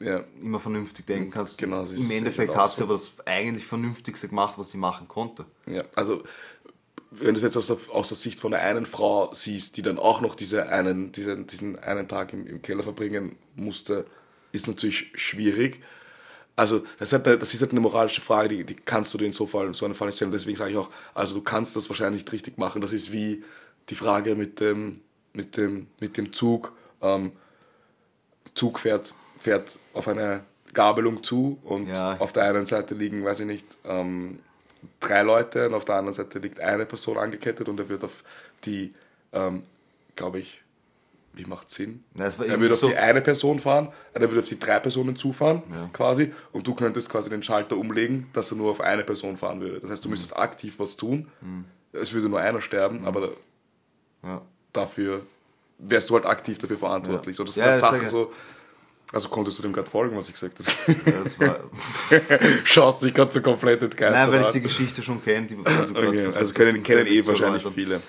Ja, 0.00 0.24
immer 0.40 0.58
vernünftig 0.58 1.06
denken 1.06 1.30
kannst. 1.30 1.58
Genau, 1.58 1.84
so 1.84 1.94
Im 1.94 2.10
Endeffekt 2.10 2.50
auch 2.50 2.56
hat 2.56 2.74
sie 2.74 2.82
aber 2.82 2.94
das 2.94 3.12
eigentlich 3.26 3.66
Vernünftigste 3.66 4.28
gemacht, 4.28 4.54
was 4.58 4.70
sie 4.72 4.78
machen 4.78 5.06
konnte. 5.08 5.44
ja, 5.66 5.84
also 5.94 6.22
wenn 7.10 7.28
du 7.28 7.36
es 7.36 7.42
jetzt 7.42 7.56
aus 7.56 7.66
der, 7.68 7.76
aus 7.90 8.08
der 8.08 8.16
Sicht 8.16 8.40
von 8.40 8.52
der 8.52 8.62
einen 8.62 8.86
Frau 8.86 9.32
siehst, 9.34 9.76
die 9.76 9.82
dann 9.82 9.98
auch 9.98 10.20
noch 10.22 10.34
diese 10.34 10.68
einen, 10.68 11.12
diesen, 11.12 11.46
diesen 11.46 11.78
einen 11.78 12.08
Tag 12.08 12.32
im, 12.32 12.46
im 12.46 12.62
Keller 12.62 12.82
verbringen 12.82 13.36
musste, 13.54 14.06
ist 14.52 14.66
natürlich 14.66 15.12
schwierig. 15.14 15.82
Also 16.54 16.80
das 16.98 17.08
ist, 17.08 17.12
halt, 17.14 17.26
eine- 17.26 17.38
das 17.38 17.54
ist 17.54 17.60
halt 17.62 17.70
eine 17.72 17.80
moralische 17.80 18.20
Frage, 18.20 18.50
die, 18.50 18.64
die 18.64 18.74
kannst 18.74 19.12
du 19.14 19.18
dir 19.18 19.26
in 19.26 19.32
so, 19.32 19.46
Fall, 19.46 19.72
so 19.74 19.84
einem 19.86 19.94
Fall 19.94 20.08
nicht 20.08 20.16
stellen. 20.16 20.30
Deswegen 20.32 20.56
sage 20.56 20.72
ich 20.72 20.76
auch, 20.76 20.90
also 21.14 21.34
du 21.34 21.40
kannst 21.42 21.76
das 21.76 21.88
wahrscheinlich 21.88 22.22
nicht 22.22 22.32
richtig 22.32 22.58
machen. 22.58 22.82
Das 22.82 22.92
ist 22.92 23.12
wie 23.12 23.42
die 23.88 23.94
Frage 23.94 24.34
mit 24.36 24.60
dem, 24.60 25.00
mit 25.32 25.56
dem, 25.56 25.86
mit 26.00 26.16
dem 26.16 26.32
Zug. 26.32 26.72
Ähm, 27.00 27.32
Zug 28.54 28.78
fährt, 28.80 29.14
fährt 29.38 29.78
auf 29.94 30.08
eine 30.08 30.42
Gabelung 30.72 31.22
zu 31.22 31.58
und 31.64 31.88
Ja. 31.88 32.18
auf 32.18 32.32
der 32.32 32.44
einen 32.44 32.66
Seite 32.66 32.94
liegen, 32.94 33.24
weiß 33.24 33.40
ich 33.40 33.46
nicht, 33.46 33.66
ähm, 33.84 34.38
drei 35.00 35.22
Leute 35.22 35.68
und 35.68 35.74
auf 35.74 35.84
der 35.84 35.96
anderen 35.96 36.14
Seite 36.14 36.38
liegt 36.38 36.60
eine 36.60 36.86
Person 36.86 37.18
angekettet 37.18 37.68
und 37.68 37.78
er 37.78 37.88
wird 37.88 38.04
auf 38.04 38.24
die, 38.64 38.94
ähm, 39.32 39.62
glaube 40.16 40.40
ich, 40.40 40.61
wie 41.34 41.44
macht 41.46 41.70
Sinn? 41.70 42.04
Na, 42.14 42.26
es 42.26 42.38
war 42.38 42.46
er 42.46 42.60
würde 42.60 42.74
auf 42.74 42.80
so- 42.80 42.88
die 42.88 42.96
eine 42.96 43.20
Person 43.22 43.58
fahren, 43.60 43.88
er 44.12 44.20
würde 44.20 44.40
auf 44.40 44.48
die 44.48 44.58
drei 44.58 44.78
Personen 44.80 45.16
zufahren, 45.16 45.62
Ja. 45.72 45.88
quasi, 45.92 46.32
und 46.52 46.66
du 46.66 46.74
könntest 46.74 47.08
quasi 47.10 47.30
den 47.30 47.42
Schalter 47.42 47.76
umlegen, 47.76 48.26
dass 48.32 48.50
er 48.50 48.56
nur 48.58 48.70
auf 48.70 48.80
eine 48.80 49.02
Person 49.04 49.36
fahren 49.36 49.60
würde. 49.60 49.80
Das 49.80 49.90
heißt, 49.90 50.04
du 50.04 50.08
müsstest 50.08 50.36
aktiv 50.36 50.74
was 50.78 50.96
tun. 50.96 51.28
Mhm. 51.40 51.64
Es 51.92 52.12
würde 52.12 52.28
nur 52.28 52.40
einer 52.40 52.60
sterben, 52.60 53.04
aber 53.06 53.30
Ja. 54.22 54.42
dafür 54.72 55.22
wärst 55.78 56.10
du 56.10 56.14
halt 56.14 56.26
aktiv 56.26 56.58
dafür 56.58 56.76
verantwortlich. 56.76 57.34
So, 57.36 57.44
das 57.44 57.56
Ja, 57.56 57.76
ist 57.76 57.82
ja, 57.82 57.90
sehr 57.90 58.00
Sache 58.00 58.08
so. 58.10 58.32
Also 59.12 59.28
konntest 59.28 59.58
du 59.58 59.62
dem 59.62 59.74
gerade 59.74 59.90
folgen, 59.90 60.16
was 60.16 60.28
ich 60.28 60.32
gesagt 60.34 60.58
habe? 60.58 60.70
Ja, 61.10 61.22
das 61.22 61.38
war, 61.38 61.60
Schaust 62.64 63.02
dich 63.02 63.12
gerade 63.12 63.30
so 63.32 63.42
komplett 63.42 63.82
entgeistert 63.82 64.30
nein, 64.30 64.32
weil 64.40 64.46
ich 64.46 64.52
die 64.54 64.62
Geschichte 64.62 65.02
schon 65.02 65.22
kenne. 65.22 65.48
Okay, 65.94 66.26
also 66.34 66.54
kennen, 66.54 66.82
eh 67.06 67.26
wahrscheinlich 67.26 67.66
viele. 67.74 68.00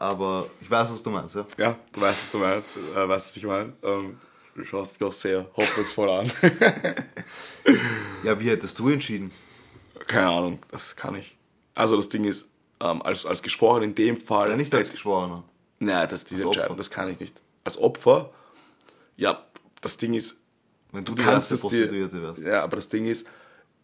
Aber 0.00 0.48
ich 0.60 0.70
weiß, 0.70 0.90
was 0.92 1.02
du 1.02 1.10
meinst, 1.10 1.34
ja. 1.34 1.44
Ja, 1.58 1.76
du 1.92 2.00
weißt, 2.00 2.22
was 2.22 2.30
du 2.32 2.38
meinst, 2.38 2.68
äh, 2.94 3.08
weißt, 3.08 3.26
was 3.26 3.36
ich 3.36 3.44
meine. 3.44 3.72
Ähm, 3.82 4.18
du 4.54 4.64
schaust 4.64 4.92
mich 4.98 5.08
auch 5.08 5.12
sehr 5.12 5.46
hoffnungsvoll 5.56 6.08
an. 6.10 6.32
Ja, 8.24 8.38
wie 8.40 8.48
hättest 8.50 8.78
du 8.78 8.88
entschieden? 8.88 9.30
Keine 10.06 10.28
Ahnung, 10.28 10.58
das 10.70 10.96
kann 10.96 11.14
ich. 11.16 11.36
Also 11.74 11.96
das 11.96 12.08
Ding 12.08 12.24
ist, 12.24 12.46
ähm, 12.80 13.02
als, 13.02 13.26
als 13.26 13.42
Geschworen 13.42 13.82
in 13.82 13.94
dem 13.94 14.20
Fall. 14.20 14.48
Ja, 14.50 14.56
nicht 14.56 14.74
als 14.74 14.90
Geschworener. 14.90 15.44
Nein, 15.78 16.08
das 16.08 16.20
ist 16.20 16.30
diese 16.30 16.40
Als 16.42 16.46
Opfer. 16.48 16.56
Entscheidung, 16.60 16.76
das 16.78 16.90
kann 16.90 17.08
ich 17.10 17.20
nicht. 17.20 17.40
Als 17.64 17.78
Opfer, 17.78 18.30
ja, 19.16 19.44
das 19.80 19.96
Ding 19.98 20.14
ist, 20.14 20.36
Wenn 20.92 21.04
du 21.04 21.12
du 21.14 21.18
die 21.18 21.24
kannst 21.24 21.50
erste. 21.52 21.60
Prostituierte 21.68 22.22
wärst. 22.22 22.42
Ja, 22.42 22.62
aber 22.64 22.76
das 22.76 22.88
Ding 22.88 23.06
ist, 23.06 23.26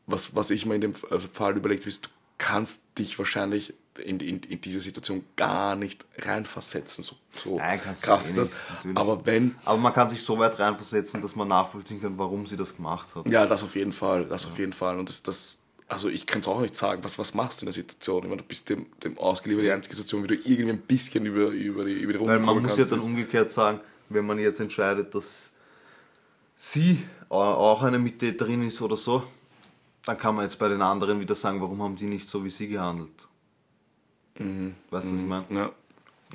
was, 0.06 0.34
was 0.34 0.50
ich 0.50 0.64
mir 0.66 0.74
in 0.76 0.80
dem 0.80 0.94
Fall 0.94 1.56
überlegt 1.56 1.82
habe, 1.82 1.90
ist, 1.90 2.06
du 2.06 2.10
kannst 2.38 2.84
dich 2.98 3.18
wahrscheinlich 3.18 3.74
in, 3.98 4.20
in, 4.20 4.40
in 4.40 4.60
diese 4.60 4.80
Situation 4.80 5.24
gar 5.36 5.76
nicht 5.76 6.04
reinversetzen. 6.18 7.04
So, 7.04 7.16
so 7.42 7.58
Nein, 7.58 7.80
kannst 7.82 8.02
du 8.02 8.06
krass 8.08 8.32
eh 8.32 8.36
das. 8.36 8.50
nicht. 8.84 8.96
Aber 8.96 9.24
wenn, 9.26 9.54
Aber 9.64 9.78
man 9.78 9.92
kann 9.92 10.08
sich 10.08 10.22
so 10.22 10.38
weit 10.38 10.58
reinversetzen, 10.58 11.22
dass 11.22 11.36
man 11.36 11.48
nachvollziehen 11.48 12.00
kann, 12.00 12.18
warum 12.18 12.46
sie 12.46 12.56
das 12.56 12.76
gemacht 12.76 13.14
hat. 13.14 13.28
ja, 13.28 13.46
das 13.46 13.62
auf 13.62 13.74
jeden 13.76 13.92
Fall, 13.92 14.26
das 14.26 14.46
auf 14.46 14.58
jeden 14.58 14.72
Fall. 14.72 14.98
Und 14.98 15.08
das, 15.08 15.22
das 15.22 15.58
also 15.88 16.08
ich 16.08 16.26
kann 16.26 16.40
es 16.40 16.48
auch 16.48 16.60
nicht 16.60 16.74
sagen, 16.74 17.04
was, 17.04 17.18
was 17.18 17.34
machst 17.34 17.60
du 17.60 17.64
in 17.64 17.66
der 17.66 17.74
Situation? 17.74 18.24
Ich 18.24 18.28
meine, 18.28 18.42
du 18.42 18.48
bist 18.48 18.68
dem, 18.68 18.86
dem 19.02 19.18
ausgeliefert, 19.18 19.64
die 19.64 19.70
einzige 19.70 19.94
Situation, 19.94 20.22
wie 20.24 20.28
du 20.28 20.34
irgendwie 20.34 20.70
ein 20.70 20.80
bisschen 20.80 21.26
über, 21.26 21.48
über, 21.48 21.84
die, 21.84 21.92
über 21.92 22.12
die 22.12 22.18
Runde 22.18 22.32
Weil 22.32 22.40
man 22.40 22.62
muss 22.62 22.76
ja 22.76 22.84
dann 22.84 23.00
umgekehrt 23.00 23.50
sagen, 23.50 23.80
wenn 24.08 24.26
man 24.26 24.38
jetzt 24.38 24.60
entscheidet, 24.60 25.14
dass 25.14 25.52
sie 26.56 27.02
auch 27.28 27.82
eine 27.82 27.98
Mittäterin 27.98 28.66
ist 28.66 28.80
oder 28.80 28.96
so, 28.96 29.24
dann 30.04 30.18
kann 30.18 30.34
man 30.34 30.44
jetzt 30.44 30.58
bei 30.58 30.68
den 30.68 30.82
anderen 30.82 31.20
wieder 31.20 31.34
sagen, 31.34 31.60
warum 31.60 31.82
haben 31.82 31.96
die 31.96 32.06
nicht 32.06 32.28
so 32.28 32.44
wie 32.44 32.50
sie 32.50 32.68
gehandelt. 32.68 33.26
Weißt 34.36 35.06
du, 35.08 35.12
was 35.12 35.20
ich 35.20 35.26
meine? 35.26 35.44
Ja. 35.50 35.70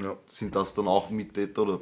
Ja. 0.01 0.15
Sind 0.27 0.55
das 0.55 0.73
dann 0.73 0.87
auch 0.87 1.09
Mittäter 1.09 1.63
oder 1.63 1.79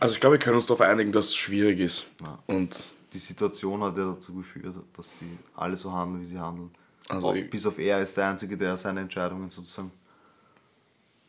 Also 0.00 0.14
ich 0.14 0.20
glaube, 0.20 0.34
wir 0.36 0.38
können 0.40 0.56
uns 0.56 0.66
darauf 0.66 0.80
einigen, 0.80 1.12
dass 1.12 1.26
es 1.26 1.36
schwierig 1.36 1.80
ist. 1.80 2.06
Ja. 2.22 2.38
Und 2.46 2.90
die 3.12 3.18
Situation 3.18 3.82
hat 3.82 3.96
ja 3.98 4.06
dazu 4.14 4.34
geführt, 4.34 4.74
dass 4.96 5.18
sie 5.18 5.38
alle 5.54 5.76
so 5.76 5.92
handeln, 5.92 6.22
wie 6.22 6.26
sie 6.26 6.38
handeln. 6.38 6.70
Also 7.08 7.34
ich- 7.34 7.50
bis 7.50 7.66
auf 7.66 7.78
er 7.78 8.00
ist 8.00 8.16
der 8.16 8.28
Einzige, 8.30 8.56
der 8.56 8.76
seine 8.76 9.00
Entscheidungen 9.00 9.50
sozusagen 9.50 9.90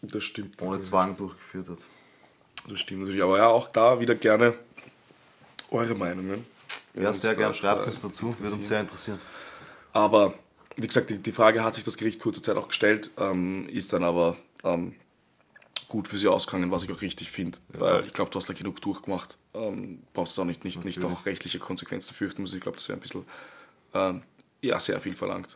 das 0.02 0.24
stimmt. 0.24 0.62
ohne 0.62 0.80
Zwang 0.82 1.18
durchgeführt 1.18 1.70
hat. 1.70 1.80
Das 2.70 2.80
stimmt 2.80 3.02
natürlich. 3.02 3.22
Aber 3.24 3.38
ja, 3.38 3.48
auch 3.48 3.70
da 3.70 4.00
wieder 4.00 4.16
gerne 4.16 4.54
eure 5.72 5.96
Meinungen. 5.96 6.46
Ja, 6.94 7.12
sehr 7.12 7.36
gern, 7.36 7.52
äh, 7.52 7.56
schreibt 7.56 7.86
uns 7.88 8.02
dazu, 8.02 8.34
würde 8.40 8.56
uns 8.56 8.68
sehr 8.68 8.80
interessieren. 8.82 9.20
Aber 9.92 10.34
wie 10.76 10.88
gesagt, 10.88 11.10
die, 11.10 11.18
die 11.18 11.32
Frage 11.32 11.64
hat 11.64 11.76
sich 11.76 11.84
das 11.84 11.98
Gericht 11.98 12.20
kurze 12.20 12.42
Zeit 12.42 12.58
auch 12.58 12.68
gestellt, 12.68 13.12
ähm, 13.18 13.68
ist 13.70 13.94
dann 13.94 14.04
aber 14.04 14.38
ähm, 14.64 14.96
gut 15.88 16.08
für 16.08 16.18
sie 16.18 16.28
ausgegangen, 16.28 16.72
was 16.72 16.84
ich 16.84 16.92
auch 16.92 17.02
richtig 17.02 17.32
finde. 17.32 17.60
Weil 17.70 18.06
ich 18.06 18.14
glaube, 18.14 18.32
du 18.32 18.40
hast 18.40 18.50
da 18.50 18.54
genug 18.54 18.82
durchgemacht. 18.82 19.38
Ähm, 19.54 20.02
brauchst 20.14 20.36
du 20.36 20.42
da 20.42 20.46
nicht, 20.46 20.64
nicht, 20.64 20.84
nicht 20.84 21.04
auch 21.04 21.26
rechtliche 21.26 21.60
Konsequenzen 21.60 22.14
fürchten 22.14 22.42
müssen. 22.42 22.56
Ich 22.56 22.62
glaube, 22.62 22.78
das 22.78 22.90
wäre 22.90 22.98
ein 22.98 23.02
bisschen 23.02 23.26
ähm, 23.94 24.24
ja, 24.62 24.80
sehr 24.80 25.00
viel 25.00 25.16
verlangt. 25.16 25.56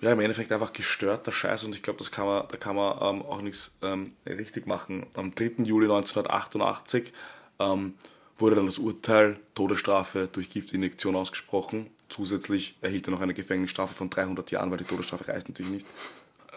Ja, 0.00 0.12
im 0.12 0.20
Endeffekt 0.20 0.52
einfach 0.52 0.72
gestörter 0.72 1.32
Scheiß 1.32 1.64
und 1.64 1.74
ich 1.74 1.82
glaube, 1.82 1.98
das 1.98 2.10
kann 2.12 2.26
man, 2.26 2.46
da 2.48 2.56
kann 2.56 2.76
man 2.76 2.98
ähm, 3.00 3.22
auch 3.22 3.42
nichts 3.42 3.72
ähm, 3.82 4.12
richtig 4.26 4.66
machen. 4.66 5.06
Am 5.14 5.34
3. 5.34 5.64
Juli 5.64 5.86
1988 5.86 7.12
ähm, 7.58 7.94
wurde 8.38 8.56
dann 8.56 8.66
das 8.66 8.78
Urteil 8.78 9.40
Todesstrafe 9.56 10.28
durch 10.30 10.50
Giftinjektion 10.50 11.16
ausgesprochen. 11.16 11.90
Zusätzlich 12.08 12.76
erhielt 12.80 13.06
er 13.08 13.10
noch 13.12 13.20
eine 13.20 13.34
Gefängnisstrafe 13.34 13.94
von 13.94 14.08
300 14.10 14.50
Jahren, 14.50 14.70
weil 14.70 14.78
die 14.78 14.84
Todesstrafe 14.84 15.28
reicht 15.28 15.48
natürlich 15.48 15.72
nicht. 15.72 15.86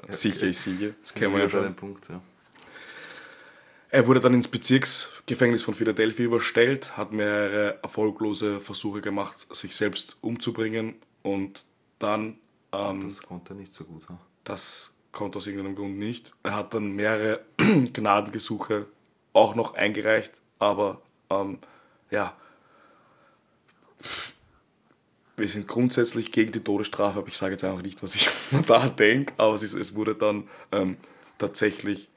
Sicher 0.09 0.47
ist 0.47 0.63
Siege, 0.63 0.95
das 1.01 1.13
kennen 1.13 1.33
wir 1.33 1.41
ja 1.41 1.49
schon. 1.49 1.75
Punkt, 1.75 2.07
ja. 2.09 2.21
Er 3.89 4.07
wurde 4.07 4.21
dann 4.21 4.33
ins 4.33 4.47
Bezirksgefängnis 4.47 5.63
von 5.63 5.73
Philadelphia 5.75 6.25
überstellt, 6.25 6.95
hat 6.95 7.11
mehrere 7.11 7.79
erfolglose 7.83 8.61
Versuche 8.61 9.01
gemacht, 9.01 9.53
sich 9.53 9.75
selbst 9.75 10.17
umzubringen 10.21 10.95
und 11.23 11.65
dann, 11.99 12.37
ähm, 12.71 13.03
Das 13.09 13.21
konnte 13.21 13.53
er 13.53 13.57
nicht 13.57 13.73
so 13.73 13.83
gut. 13.83 14.03
Ja. 14.09 14.17
das 14.45 14.91
konnte 15.11 15.39
aus 15.39 15.45
irgendeinem 15.47 15.75
Grund 15.75 15.99
nicht. 15.99 16.33
Er 16.41 16.55
hat 16.55 16.73
dann 16.73 16.93
mehrere 16.93 17.41
Gnadengesuche 17.57 18.87
auch 19.33 19.55
noch 19.55 19.73
eingereicht, 19.73 20.31
aber 20.57 21.01
ähm, 21.29 21.59
ja, 22.09 22.33
wir 25.41 25.49
sind 25.49 25.67
grundsätzlich 25.67 26.31
gegen 26.31 26.51
die 26.51 26.61
Todesstrafe, 26.61 27.19
aber 27.19 27.27
ich 27.27 27.37
sage 27.37 27.53
jetzt 27.53 27.63
einfach 27.63 27.81
nicht, 27.81 28.01
was 28.01 28.15
ich 28.15 28.29
da 28.67 28.87
denke, 28.87 29.33
aber 29.37 29.55
es, 29.55 29.63
ist, 29.63 29.73
es 29.73 29.95
wurde 29.95 30.15
dann 30.15 30.47
ähm, 30.71 30.97
tatsächlich 31.37 32.09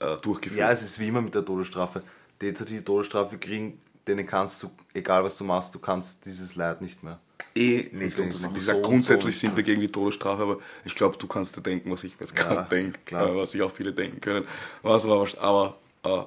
äh, 0.00 0.16
durchgeführt. 0.16 0.60
ja, 0.60 0.72
es 0.72 0.82
ist 0.82 0.98
wie 0.98 1.08
immer 1.08 1.22
mit 1.22 1.34
der 1.34 1.44
Todesstrafe. 1.44 2.02
Täter, 2.38 2.64
die 2.64 2.78
die 2.78 2.84
Todesstrafe 2.84 3.38
kriegen, 3.38 3.80
denen 4.06 4.26
kannst 4.26 4.62
du, 4.62 4.70
egal 4.94 5.22
was 5.22 5.36
du 5.36 5.44
machst, 5.44 5.74
du 5.74 5.78
kannst 5.78 6.26
dieses 6.26 6.56
Leid 6.56 6.80
nicht 6.80 7.02
mehr. 7.02 7.20
eh 7.54 7.88
nicht. 7.92 8.18
Und 8.18 8.34
das, 8.34 8.40
wie 8.40 8.46
so 8.46 8.50
gesagt, 8.50 8.76
und 8.78 8.82
grundsätzlich 8.84 9.36
so. 9.36 9.46
sind 9.46 9.56
wir 9.56 9.62
gegen 9.62 9.80
die 9.80 9.92
Todesstrafe, 9.92 10.42
aber 10.42 10.58
ich 10.84 10.94
glaube, 10.94 11.16
du 11.18 11.26
kannst 11.26 11.56
dir 11.56 11.60
denken, 11.60 11.90
was 11.90 12.02
ich 12.02 12.16
jetzt 12.18 12.34
gerade 12.34 12.68
denke, 12.68 12.98
klar. 13.04 13.28
äh, 13.28 13.36
was 13.36 13.52
sich 13.52 13.62
auch 13.62 13.70
viele 13.70 13.92
denken 13.92 14.20
können, 14.20 14.46
was 14.82 15.04
man 15.04 15.28
aber 15.38 15.78
äh, 16.02 16.22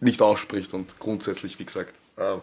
nicht 0.00 0.20
ausspricht 0.20 0.74
und 0.74 0.98
grundsätzlich, 0.98 1.58
wie 1.58 1.64
gesagt, 1.64 1.94
äh, 2.16 2.36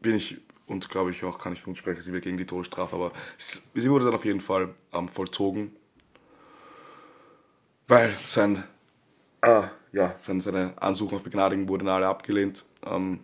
bin 0.00 0.16
ich 0.16 0.38
und 0.66 0.88
glaube 0.88 1.10
ich 1.10 1.24
auch, 1.24 1.38
kann 1.38 1.52
ich 1.52 1.62
von 1.62 1.76
sprechen, 1.76 2.02
sind 2.02 2.14
wir 2.14 2.20
gegen 2.20 2.38
die 2.38 2.46
Todesstrafe, 2.46 2.96
aber 2.96 3.12
sie 3.38 3.90
wurde 3.90 4.06
dann 4.06 4.14
auf 4.14 4.24
jeden 4.24 4.40
Fall 4.40 4.74
ähm, 4.92 5.08
vollzogen, 5.08 5.74
weil 7.88 8.14
sein, 8.26 8.64
äh, 9.42 9.64
ja, 9.92 10.14
sein, 10.18 10.40
seine 10.40 10.74
Ansuchen 10.80 11.16
auf 11.16 11.22
Begnadigung 11.22 11.68
wurden 11.68 11.88
alle 11.88 12.08
abgelehnt. 12.08 12.64
Ähm, 12.84 13.20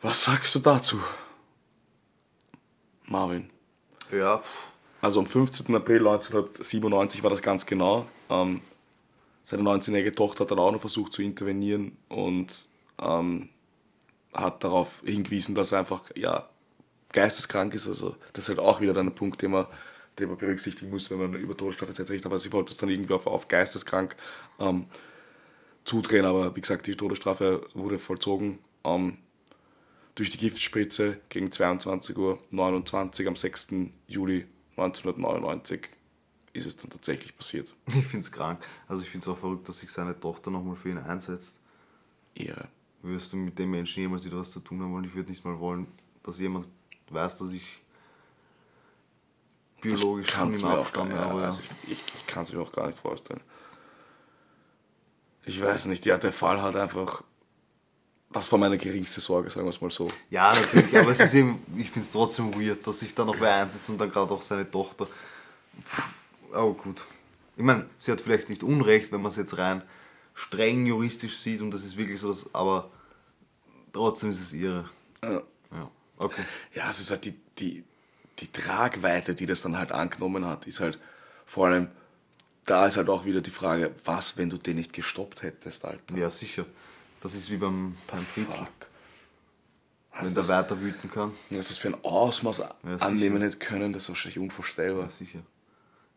was 0.00 0.24
sagst 0.24 0.54
du 0.54 0.58
dazu? 0.58 1.00
Marvin. 3.06 3.50
Ja, 4.10 4.42
Also 5.00 5.20
am 5.20 5.26
15. 5.26 5.74
April 5.74 5.98
1997 5.98 7.22
war 7.22 7.30
das 7.30 7.42
ganz 7.42 7.64
genau. 7.66 8.06
Ähm, 8.28 8.60
seine 9.42 9.62
19-jährige 9.62 10.12
Tochter 10.12 10.44
hat 10.44 10.50
dann 10.50 10.58
auch 10.58 10.72
noch 10.72 10.80
versucht 10.80 11.12
zu 11.12 11.22
intervenieren 11.22 11.96
und 12.08 12.68
ähm, 13.02 13.48
hat 14.32 14.64
darauf 14.64 15.02
hingewiesen, 15.04 15.54
dass 15.54 15.72
er 15.72 15.80
einfach 15.80 16.10
ja, 16.14 16.48
geisteskrank 17.12 17.74
ist. 17.74 17.86
Also 17.86 18.16
das 18.32 18.44
ist 18.44 18.48
halt 18.48 18.58
auch 18.58 18.80
wieder 18.80 18.94
dann 18.94 19.08
ein 19.08 19.14
Punkt, 19.14 19.42
den 19.42 19.50
man, 19.50 19.66
den 20.18 20.28
man 20.28 20.38
berücksichtigen 20.38 20.90
muss, 20.90 21.10
wenn 21.10 21.18
man 21.18 21.34
über 21.34 21.56
Todesstrafe 21.56 21.92
etc. 21.92 22.24
Aber 22.26 22.38
sie 22.38 22.52
wollte 22.52 22.72
es 22.72 22.78
dann 22.78 22.88
irgendwie 22.88 23.14
auf, 23.14 23.26
auf 23.26 23.48
geisteskrank 23.48 24.16
ähm, 24.58 24.86
zudrehen. 25.84 26.24
Aber 26.24 26.54
wie 26.56 26.60
gesagt, 26.60 26.86
die 26.86 26.96
Todesstrafe 26.96 27.66
wurde 27.74 27.98
vollzogen. 27.98 28.58
Ähm, 28.84 29.18
durch 30.14 30.30
die 30.30 30.38
Giftspritze 30.38 31.20
gegen 31.30 31.48
22.29 31.48 32.16
Uhr 33.22 33.28
am 33.28 33.36
6. 33.36 33.68
Juli 34.06 34.46
1999 34.76 35.88
ist 36.52 36.66
es 36.66 36.76
dann 36.76 36.90
tatsächlich 36.90 37.36
passiert. 37.36 37.74
ich 37.86 38.06
finde 38.06 38.18
es 38.18 38.32
krank. 38.32 38.62
Also 38.88 39.02
ich 39.02 39.08
finde 39.08 39.24
es 39.24 39.28
auch 39.32 39.38
verrückt, 39.38 39.68
dass 39.68 39.80
sich 39.80 39.90
seine 39.90 40.18
Tochter 40.18 40.50
nochmal 40.50 40.76
für 40.76 40.90
ihn 40.90 40.98
einsetzt. 40.98 41.58
Ehre. 42.34 42.68
Würdest 43.02 43.32
du 43.32 43.36
mit 43.36 43.58
dem 43.58 43.70
Menschen 43.70 44.00
jemals 44.00 44.24
wieder 44.24 44.38
was 44.38 44.52
zu 44.52 44.60
tun 44.60 44.80
haben 44.80 44.92
wollen? 44.92 45.04
Ich 45.04 45.14
würde 45.14 45.28
nicht 45.28 45.44
mal 45.44 45.58
wollen, 45.58 45.88
dass 46.22 46.38
jemand 46.38 46.66
weiß, 47.10 47.38
dass 47.38 47.50
ich 47.50 47.82
biologisch 49.80 50.30
von 50.30 50.52
Kann's 50.52 50.60
ihm 50.60 50.66
abstamme. 50.66 51.14
ja, 51.14 51.28
also 51.28 51.60
ich, 51.60 51.92
ich, 51.92 52.02
ich 52.16 52.26
kann 52.28 52.44
es 52.44 52.52
mir 52.52 52.60
auch 52.60 52.70
gar 52.70 52.86
nicht 52.86 52.98
vorstellen. 52.98 53.40
Ich 55.44 55.60
weiß 55.60 55.86
nicht, 55.86 56.06
ja, 56.06 56.16
der 56.16 56.32
Fall 56.32 56.62
hat 56.62 56.76
einfach. 56.76 57.24
Das 58.30 58.50
war 58.50 58.58
meine 58.58 58.78
geringste 58.78 59.20
Sorge, 59.20 59.50
sagen 59.50 59.66
wir 59.66 59.70
es 59.70 59.80
mal 59.80 59.90
so. 59.90 60.08
Ja, 60.30 60.54
natürlich, 60.54 60.96
aber 60.96 61.10
es 61.10 61.20
ist 61.20 61.34
eben, 61.34 61.58
ich 61.76 61.90
finde 61.90 62.06
es 62.06 62.12
trotzdem 62.12 62.54
weird, 62.54 62.86
dass 62.86 63.00
sich 63.00 63.14
da 63.14 63.26
noch 63.26 63.38
wer 63.40 63.56
einsetzt 63.56 63.90
und 63.90 64.00
dann 64.00 64.10
gerade 64.10 64.32
auch 64.32 64.40
seine 64.40 64.70
Tochter. 64.70 65.06
Aber 66.52 66.72
gut. 66.72 67.02
Ich 67.56 67.62
meine, 67.62 67.84
sie 67.98 68.10
hat 68.10 68.22
vielleicht 68.22 68.48
nicht 68.48 68.62
Unrecht, 68.62 69.12
wenn 69.12 69.20
man 69.20 69.30
es 69.30 69.36
jetzt 69.36 69.58
rein 69.58 69.82
streng 70.34 70.86
juristisch 70.86 71.36
sieht 71.38 71.60
und 71.60 71.70
das 71.70 71.84
ist 71.84 71.96
wirklich 71.96 72.20
so, 72.20 72.28
dass, 72.28 72.54
aber 72.54 72.90
trotzdem 73.92 74.30
ist 74.30 74.40
es 74.40 74.52
ihre. 74.52 74.88
Ja. 75.22 75.42
Ja, 75.72 75.90
okay. 76.18 76.42
Ja, 76.74 76.90
es 76.90 77.00
ist 77.00 77.10
halt 77.10 77.24
die, 77.24 77.34
die, 77.58 77.84
die 78.38 78.50
Tragweite, 78.52 79.34
die 79.34 79.46
das 79.46 79.62
dann 79.62 79.76
halt 79.76 79.92
angenommen 79.92 80.44
hat, 80.46 80.66
ist 80.66 80.80
halt 80.80 80.98
vor 81.46 81.66
allem, 81.68 81.88
da 82.66 82.86
ist 82.86 82.96
halt 82.96 83.08
auch 83.08 83.24
wieder 83.24 83.40
die 83.40 83.50
Frage, 83.50 83.94
was, 84.04 84.36
wenn 84.36 84.50
du 84.50 84.56
den 84.58 84.76
nicht 84.76 84.92
gestoppt 84.92 85.42
hättest, 85.42 85.84
Alter? 85.84 86.16
Ja, 86.16 86.30
sicher. 86.30 86.66
Das 87.20 87.34
ist 87.34 87.50
wie 87.50 87.56
beim, 87.56 87.96
beim 88.06 88.24
Fritzl, 88.24 88.60
wenn 88.60 90.18
Also 90.20 90.34
der 90.34 90.42
das, 90.42 90.48
weiter 90.48 90.80
wüten 90.80 91.10
kann. 91.10 91.32
dass 91.50 91.68
das 91.68 91.78
für 91.78 91.88
ein 91.88 92.04
Ausmaß 92.04 92.56
sicher. 92.56 92.74
annehmen 93.00 93.42
hätte 93.42 93.58
können, 93.58 93.92
das 93.92 94.02
ist 94.04 94.08
wahrscheinlich 94.10 94.38
unvorstellbar. 94.38 95.04
Ja, 95.04 95.10
sicher. 95.10 95.40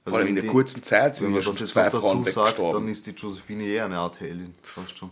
Vor 0.07 0.19
allem 0.19 0.27
in 0.27 0.35
der 0.35 0.45
kurzen 0.45 0.83
Zeit 0.83 1.15
sind 1.15 1.27
Wenn 1.27 1.33
ja 1.33 1.37
man 1.37 1.55
schon 1.55 1.67
zwei 1.67 1.89
Frauen 1.89 2.23
dazu 2.23 2.35
sagt, 2.35 2.35
weggestorben. 2.35 2.81
dann 2.83 2.91
ist 2.91 3.07
die 3.07 3.11
Josephine 3.11 3.63
eher 3.63 3.85
eine 3.85 3.97
Art 3.97 4.19
Heldin. 4.19 4.53
Fast 4.61 4.97
schon. 4.97 5.09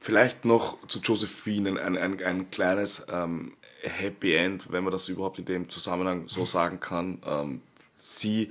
Vielleicht 0.00 0.44
noch 0.44 0.86
zu 0.88 0.98
Josephine 1.00 1.80
ein, 1.80 1.98
ein, 1.98 2.22
ein 2.22 2.50
kleines 2.50 3.04
ähm, 3.10 3.54
Happy 3.82 4.34
End, 4.34 4.70
wenn 4.70 4.84
man 4.84 4.92
das 4.92 5.08
überhaupt 5.08 5.38
in 5.38 5.44
dem 5.44 5.68
Zusammenhang 5.68 6.26
so 6.26 6.46
sagen 6.46 6.80
kann. 6.80 7.20
Ähm, 7.26 7.60
sie 7.96 8.50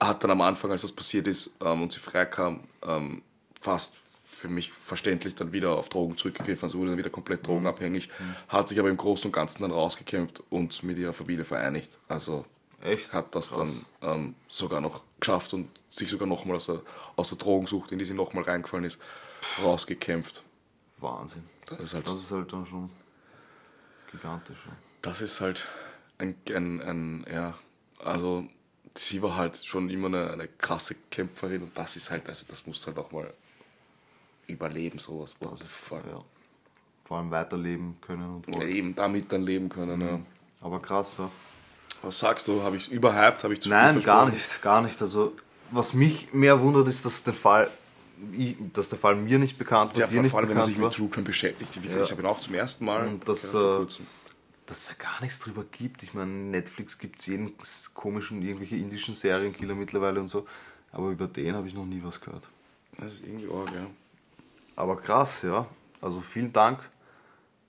hat 0.00 0.22
dann 0.24 0.32
am 0.32 0.40
Anfang, 0.40 0.70
als 0.72 0.82
das 0.82 0.92
passiert 0.92 1.28
ist 1.28 1.50
ähm, 1.60 1.82
und 1.82 1.92
sie 1.92 2.00
freikam, 2.00 2.60
ähm, 2.82 3.22
fast 3.60 3.98
für 4.36 4.48
mich 4.48 4.72
verständlich 4.72 5.34
dann 5.34 5.52
wieder 5.52 5.76
auf 5.76 5.88
Drogen 5.88 6.16
zurückgegriffen, 6.16 6.64
also 6.64 6.78
wurde 6.78 6.90
dann 6.90 6.98
wieder 6.98 7.10
komplett 7.10 7.44
drogenabhängig, 7.44 8.08
hat 8.46 8.68
sich 8.68 8.78
aber 8.78 8.88
im 8.88 8.96
Großen 8.96 9.26
und 9.26 9.32
Ganzen 9.32 9.62
dann 9.62 9.72
rausgekämpft 9.72 10.44
und 10.48 10.84
mit 10.84 10.96
ihrer 10.96 11.12
Familie 11.12 11.44
vereinigt. 11.44 11.98
Also 12.06 12.44
Echt? 12.80 13.12
hat 13.12 13.34
das 13.34 13.48
Krass. 13.50 13.70
dann 14.00 14.14
ähm, 14.14 14.34
sogar 14.46 14.80
noch 14.80 15.02
geschafft 15.20 15.52
und 15.54 15.68
sich 15.90 16.08
sogar 16.08 16.28
nochmal 16.28 16.56
aus 16.56 16.66
der, 16.66 16.80
aus 17.16 17.30
der 17.30 17.38
Drogensucht, 17.38 17.90
in 17.92 17.98
die 17.98 18.04
sie 18.04 18.14
nochmal 18.14 18.44
reingefallen 18.44 18.84
ist, 18.84 18.98
rausgekämpft. 19.62 20.44
Wahnsinn. 20.98 21.44
Das 21.66 21.80
ist 21.80 21.94
halt, 21.94 22.06
Das 22.06 22.18
ist 22.20 22.30
halt 22.30 22.52
dann 22.52 22.64
schon 22.66 22.90
gigantisch. 24.10 24.66
ja. 24.66 24.72
das 25.02 25.20
ist 25.20 25.40
halt 25.40 25.68
ein, 26.18 26.34
ein, 26.48 26.80
ein, 26.80 27.26
ja, 27.30 27.54
also 27.98 28.46
sie 28.96 29.22
war 29.22 29.36
halt 29.36 29.64
schon 29.64 29.90
immer 29.90 30.06
eine, 30.08 30.30
eine 30.30 30.48
krasse 30.48 30.94
Kämpferin 31.10 31.62
und 31.62 31.76
das 31.76 31.96
ist 31.96 32.10
halt, 32.10 32.28
also 32.28 32.44
das 32.48 32.66
musst 32.66 32.82
du 32.82 32.88
halt 32.88 32.98
auch 32.98 33.12
mal 33.12 33.32
überleben, 34.46 34.98
sowas. 34.98 35.34
What 35.40 35.58
the 35.58 35.66
fuck. 35.66 36.04
Ja. 36.06 36.24
Vor 37.04 37.18
allem 37.18 37.30
weiterleben 37.30 37.96
können 38.00 38.42
und. 38.46 38.62
Eben 38.62 38.94
damit 38.94 39.30
dann 39.32 39.42
leben 39.42 39.68
können, 39.68 40.00
ja. 40.00 40.20
Aber 40.60 40.80
krass, 40.80 41.16
ja. 41.18 41.30
Was 42.02 42.18
sagst 42.18 42.48
du? 42.48 42.62
Habe 42.62 42.76
ich 42.76 42.86
es 42.86 42.88
überhyped? 42.88 43.42
Habe 43.44 43.54
ich 43.54 43.60
zu 43.60 43.68
viel 43.68 43.76
Nein, 43.76 44.02
gar 44.02 44.28
nicht, 44.30 44.62
gar 44.62 44.82
nicht. 44.82 45.00
Also, 45.02 45.32
was 45.70 45.94
mich 45.94 46.32
mehr 46.32 46.60
wundert, 46.60 46.88
ist, 46.88 47.04
dass 47.04 47.22
der 47.24 47.34
Fall, 47.34 47.68
ich, 48.32 48.56
dass 48.72 48.88
der 48.88 48.98
Fall 48.98 49.16
mir 49.16 49.38
nicht 49.38 49.58
bekannt 49.58 49.92
war, 49.94 50.00
Ja, 50.00 50.06
dir 50.06 50.14
vor, 50.14 50.22
nicht 50.22 50.34
allem, 50.34 50.48
wenn 50.48 50.56
man 50.58 50.66
sich 50.66 50.78
war, 50.78 50.86
mit 50.86 50.94
True 50.94 51.08
Crime 51.08 51.26
beschäftigt. 51.26 51.72
Gesagt, 51.74 51.94
Ja. 51.94 52.02
Ich 52.02 52.10
habe 52.10 52.22
ihn 52.22 52.26
auch 52.26 52.40
zum 52.40 52.54
ersten 52.54 52.84
Mal 52.84 53.06
Und 53.06 53.28
das, 53.28 53.52
ja, 53.52 53.82
äh, 53.82 53.86
dass 54.66 54.78
es 54.78 54.86
da 54.88 54.94
gar 54.94 55.20
nichts 55.22 55.40
drüber 55.40 55.64
gibt. 55.70 56.02
Ich 56.02 56.14
meine, 56.14 56.30
Netflix 56.30 56.98
gibt 56.98 57.18
es 57.18 57.26
jeden 57.26 57.54
komischen, 57.94 58.42
irgendwelche 58.42 58.76
indischen 58.76 59.14
Serienkiller 59.14 59.74
mittlerweile 59.74 60.20
und 60.20 60.28
so. 60.28 60.46
Aber 60.92 61.10
über 61.10 61.26
den 61.26 61.56
habe 61.56 61.66
ich 61.66 61.74
noch 61.74 61.86
nie 61.86 62.00
was 62.02 62.20
gehört. 62.20 62.44
Das 62.96 63.14
ist 63.14 63.26
irgendwie 63.26 63.50
arg, 63.52 63.72
ja. 63.74 63.86
Aber 64.76 64.96
krass, 64.96 65.42
ja. 65.42 65.66
Also 66.00 66.20
vielen 66.20 66.52
Dank 66.52 66.80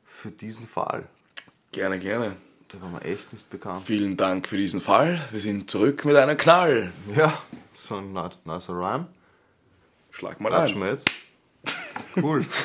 für 0.05 0.29
diesen 0.29 0.67
Fall. 0.67 1.07
Gerne, 1.71 1.99
gerne. 1.99 2.35
Der 2.73 2.81
war 2.81 2.89
mir 2.89 3.01
echt 3.01 3.33
nicht 3.33 3.49
bekannt. 3.49 3.81
Vielen 3.85 4.15
Dank 4.15 4.47
für 4.47 4.57
diesen 4.57 4.79
Fall. 4.81 5.19
Wir 5.31 5.41
sind 5.41 5.71
zurück 5.71 6.05
mit 6.05 6.15
einem 6.15 6.37
Knall. 6.37 6.91
Ja, 7.15 7.33
so 7.73 7.95
ein 7.95 8.13
ni- 8.13 8.29
nicer 8.45 8.73
Rhyme. 8.73 9.07
Schlag 10.11 10.39
mal 10.39 10.49
Klatschen 10.49 10.83
ein. 10.83 10.89
jetzt. 10.91 11.09
Cool. 12.15 12.45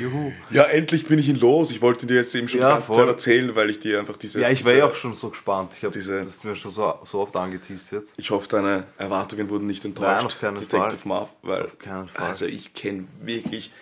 Juhu. 0.00 0.32
Ja, 0.50 0.64
endlich 0.64 1.06
bin 1.06 1.18
ich 1.18 1.28
ihn 1.28 1.38
los. 1.40 1.70
Ich 1.70 1.80
wollte 1.80 2.06
dir 2.06 2.16
jetzt 2.16 2.34
eben 2.34 2.46
schon 2.48 2.60
Ja, 2.60 2.68
die 2.68 2.72
ganze 2.74 2.86
voll. 2.88 2.96
Zeit 2.96 3.08
erzählen, 3.08 3.54
weil 3.56 3.70
ich 3.70 3.80
dir 3.80 3.98
einfach 3.98 4.16
diese. 4.18 4.38
Ja, 4.40 4.50
ich 4.50 4.64
war 4.64 4.72
ja 4.74 4.84
auch 4.84 4.94
schon 4.94 5.14
so 5.14 5.30
gespannt. 5.30 5.74
Ich 5.76 5.84
habe 5.84 5.92
diese- 5.92 6.18
das 6.18 6.26
ist 6.28 6.44
mir 6.44 6.54
schon 6.56 6.70
so, 6.70 6.98
so 7.04 7.20
oft 7.20 7.34
angeteased 7.36 7.92
jetzt. 7.92 8.12
Ich 8.16 8.30
hoffe, 8.30 8.48
deine 8.48 8.84
Erwartungen 8.98 9.48
wurden 9.48 9.66
nicht 9.66 9.82
Nein, 9.84 9.90
enttäuscht. 9.92 10.26
auf 10.26 10.40
keinen 10.40 10.58
Detective 10.58 10.98
Fall. 10.98 11.08
Marv, 11.08 11.30
weil 11.42 11.62
Auf 11.64 11.78
keinen 11.78 12.08
Fall. 12.08 12.26
also 12.26 12.44
ich 12.46 12.74
kenne 12.74 13.06
wirklich 13.22 13.72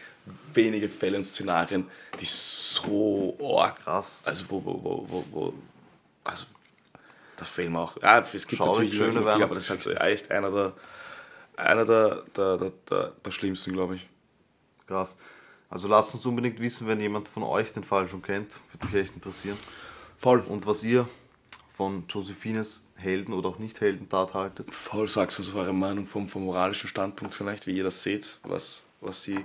wenige 0.54 0.88
Fälle 0.88 1.18
und 1.18 1.24
Szenarien, 1.24 1.86
die 2.20 2.24
so 2.26 3.36
arg, 3.58 3.82
Krass. 3.84 4.20
also 4.24 4.44
wo, 4.48 4.64
wo, 4.64 4.82
wo, 4.82 5.06
wo, 5.08 5.24
wo 5.30 5.54
also 6.24 6.46
da 7.36 7.44
fehlen 7.44 7.72
mir 7.72 7.80
auch, 7.80 8.00
ja, 8.02 8.18
es 8.18 8.46
gibt 8.46 8.58
Schaurig 8.58 8.90
natürlich 8.90 8.96
schöne 8.96 9.20
viel, 9.20 9.28
aber 9.28 9.54
das 9.54 9.70
ist 9.70 9.70
halt 9.70 10.00
echt 10.00 10.30
einer 10.30 10.50
der, 10.50 10.72
einer 11.56 11.84
der, 11.84 12.22
der, 12.36 12.56
der, 12.56 12.72
der, 12.90 13.12
der 13.24 13.30
schlimmsten, 13.30 13.72
glaube 13.72 13.96
ich. 13.96 14.08
Krass. 14.86 15.16
Also 15.70 15.86
lasst 15.86 16.14
uns 16.14 16.24
unbedingt 16.24 16.60
wissen, 16.60 16.86
wenn 16.86 16.98
jemand 16.98 17.28
von 17.28 17.42
euch 17.42 17.72
den 17.72 17.84
Fall 17.84 18.08
schon 18.08 18.22
kennt. 18.22 18.52
Würde 18.72 18.86
mich 18.86 18.94
echt 18.94 19.14
interessieren. 19.14 19.58
Voll. 20.16 20.40
Und 20.40 20.66
was 20.66 20.82
ihr 20.82 21.08
von 21.74 22.04
Josephines 22.08 22.84
Helden 22.96 23.32
oder 23.32 23.50
auch 23.50 23.58
nicht 23.58 23.80
Heldentat 23.80 24.34
haltet. 24.34 24.74
Voll 24.74 25.06
sagst 25.06 25.38
uns 25.38 25.54
eure 25.54 25.72
Meinung 25.72 26.06
vom, 26.06 26.28
vom 26.28 26.44
moralischen 26.44 26.88
Standpunkt 26.88 27.34
vielleicht, 27.34 27.66
wie 27.68 27.76
ihr 27.76 27.84
das 27.84 28.02
seht, 28.02 28.38
was, 28.42 28.82
was 29.00 29.22
sie 29.22 29.44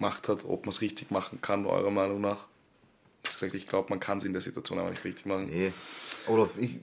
gemacht 0.00 0.28
hat, 0.28 0.44
ob 0.44 0.64
man 0.64 0.70
es 0.70 0.80
richtig 0.80 1.10
machen 1.10 1.40
kann, 1.42 1.66
eurer 1.66 1.90
Meinung 1.90 2.20
nach. 2.20 2.38
Ich 3.26 3.34
gesagt, 3.34 3.54
ich 3.54 3.66
glaube, 3.68 3.90
man 3.90 4.00
kann 4.00 4.18
es 4.18 4.24
in 4.24 4.32
der 4.32 4.40
Situation 4.42 4.78
aber 4.78 4.90
nicht 4.90 5.04
richtig 5.04 5.26
machen. 5.26 5.46
Nee. 5.50 5.72
Oder 6.26 6.48
ich, 6.58 6.78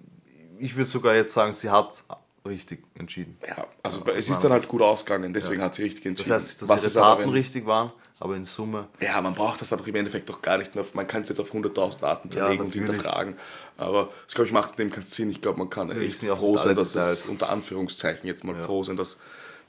ich 0.60 0.76
würde 0.76 0.90
sogar 0.90 1.16
jetzt 1.16 1.34
sagen, 1.34 1.52
sie 1.54 1.70
hat 1.70 2.04
richtig 2.46 2.84
entschieden. 2.96 3.38
Ja, 3.46 3.68
also 3.84 4.06
es 4.06 4.30
ist 4.30 4.42
dann 4.44 4.52
halt 4.54 4.68
gut 4.68 4.82
ausgegangen, 4.82 5.34
deswegen 5.34 5.62
hat 5.62 5.74
sie 5.76 5.84
richtig 5.84 6.04
Das 6.04 6.10
entschieden. 6.12 6.34
heißt, 6.36 6.62
dass 6.62 6.70
Was 6.70 6.84
ihre 6.84 6.94
Taten 6.94 7.24
wenn, 7.24 7.30
richtig 7.30 7.66
waren, 7.66 7.92
aber 8.20 8.36
in 8.38 8.46
Summe. 8.46 8.88
Ja, 9.02 9.20
man 9.22 9.34
braucht 9.36 9.60
das 9.62 9.70
dann 9.70 9.82
auch 9.82 9.88
im 9.88 9.96
Endeffekt 9.96 10.30
doch 10.30 10.42
gar 10.42 10.58
nicht 10.60 10.74
mehr. 10.76 10.86
Man 10.94 11.08
kann 11.08 11.24
es 11.24 11.30
jetzt 11.30 11.40
auf 11.40 11.54
100.000 11.54 12.04
Arten 12.04 12.30
Ja, 12.30 12.34
zerlegen 12.36 12.66
und 12.66 12.76
natürlich. 12.76 12.92
hinterfragen. 12.96 13.36
Aber 13.78 14.10
das, 14.26 14.36
glaube 14.36 14.48
ich, 14.48 14.54
macht 14.54 14.78
dem 14.80 14.92
keinen 14.92 15.06
Sinn. 15.08 15.30
Ich 15.32 15.42
glaube, 15.42 15.58
man 15.60 15.70
kann 15.70 15.92
echt 15.92 16.22
ja 16.24 16.34
auch 16.34 16.38
froh 16.38 16.58
sein, 16.58 16.76
dass 16.76 16.94
Details. 16.94 17.22
es 17.22 17.26
unter 17.26 17.50
Anführungszeichen 17.50 18.26
jetzt 18.28 18.44
mal 18.46 18.56
Ja. 18.56 18.64
froh 18.64 18.84
sein, 18.84 18.96
dass, 18.96 19.18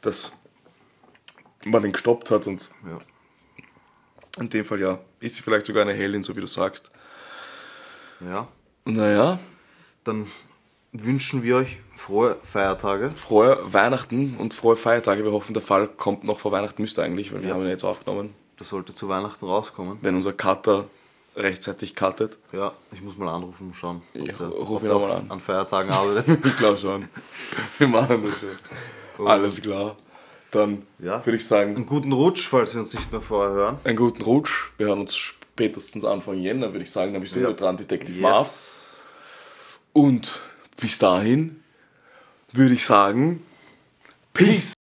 dass 0.03 0.31
man 1.65 1.83
den 1.83 1.93
gestoppt 1.93 2.31
hat 2.31 2.47
und 2.47 2.71
Ja. 2.87 2.99
In 4.41 4.51
dem 4.51 4.65
Fall 4.65 4.81
ja, 4.81 4.99
ist 5.21 5.37
sie 5.37 5.43
vielleicht 5.43 5.67
sogar 5.67 5.83
eine 5.83 5.93
Heldin, 5.95 6.23
so 6.23 6.37
wie 6.37 6.41
du 6.41 6.47
sagst. 6.47 6.91
ja. 8.21 8.49
Naja, 8.85 9.39
Dann 10.05 10.27
wünschen 10.93 11.43
wir 11.43 11.57
euch 11.57 11.79
frohe 11.95 12.37
Feiertage. 12.43 13.11
frohe 13.15 13.59
Weihnachten 13.71 14.37
und 14.39 14.55
frohe 14.55 14.77
Feiertage. 14.77 15.23
Wir 15.25 15.33
hoffen, 15.33 15.53
der 15.53 15.63
Fall 15.63 15.87
kommt 15.89 16.25
noch 16.25 16.41
vor 16.41 16.53
Weihnachten, 16.53 16.81
müsste 16.81 17.03
eigentlich, 17.03 17.33
weil 17.35 17.43
wir 17.43 17.53
haben 17.53 17.63
ihn 17.63 17.69
jetzt 17.69 17.85
aufgenommen. 17.85 18.33
Das 18.57 18.71
sollte 18.71 18.95
zu 18.95 19.09
Weihnachten 19.09 19.45
rauskommen. 19.45 19.99
Wenn 20.01 20.15
unser 20.17 20.33
Cutter 20.33 20.87
rechtzeitig 21.37 21.95
cuttet. 21.95 22.39
Ja, 22.53 22.73
ich 22.91 23.03
muss 23.03 23.19
mal 23.19 23.29
anrufen 23.33 23.69
und 23.69 23.77
schauen, 23.77 24.03
ob 24.15 24.21
Ich 24.29 24.37
der, 24.37 24.47
ruf 24.49 24.83
ihn 24.83 24.91
auch 24.91 25.03
mal 25.07 25.13
an. 25.17 25.31
an 25.31 25.41
Feiertagen 25.41 25.93
arbeitet. 25.93 26.39
Ich 26.47 26.57
glaube 26.57 26.79
schon. 26.79 27.09
Wir 27.77 27.87
machen 27.89 28.23
das 28.25 28.41
schon. 28.41 29.27
Alles 29.27 29.61
klar. 29.61 29.97
Dann 30.51 30.83
Ja. 30.99 31.25
würde 31.27 31.37
ich 31.37 31.47
sagen, 31.47 31.77
Einen 31.77 31.87
guten 31.87 32.13
Rutsch, 32.13 32.49
falls 32.49 32.73
wir 32.75 32.81
uns 32.81 32.95
nicht 32.95 33.13
mehr 33.13 33.21
vorher 33.21 33.53
hören. 33.55 33.79
einen 33.85 33.97
guten 33.97 34.23
Rutsch. 34.23 34.69
Wir 34.79 34.87
hören 34.87 35.01
uns 35.01 35.15
spätestens 35.17 36.05
Anfang 36.05 36.39
Jänner, 36.39 36.73
würde 36.73 36.85
ich 36.85 36.91
sagen. 36.91 37.13
Dann 37.13 37.21
bist 37.23 37.37
du 37.37 37.41
Ja. 37.41 37.53
dran, 37.53 37.77
Detective 37.77 38.21
Marv. 38.21 38.47
Yes. 38.47 39.03
Und 39.93 40.41
bis 40.81 40.99
dahin 40.99 41.63
würde 42.53 42.75
ich 42.75 42.85
sagen, 42.85 43.43
Peace. 44.33 44.73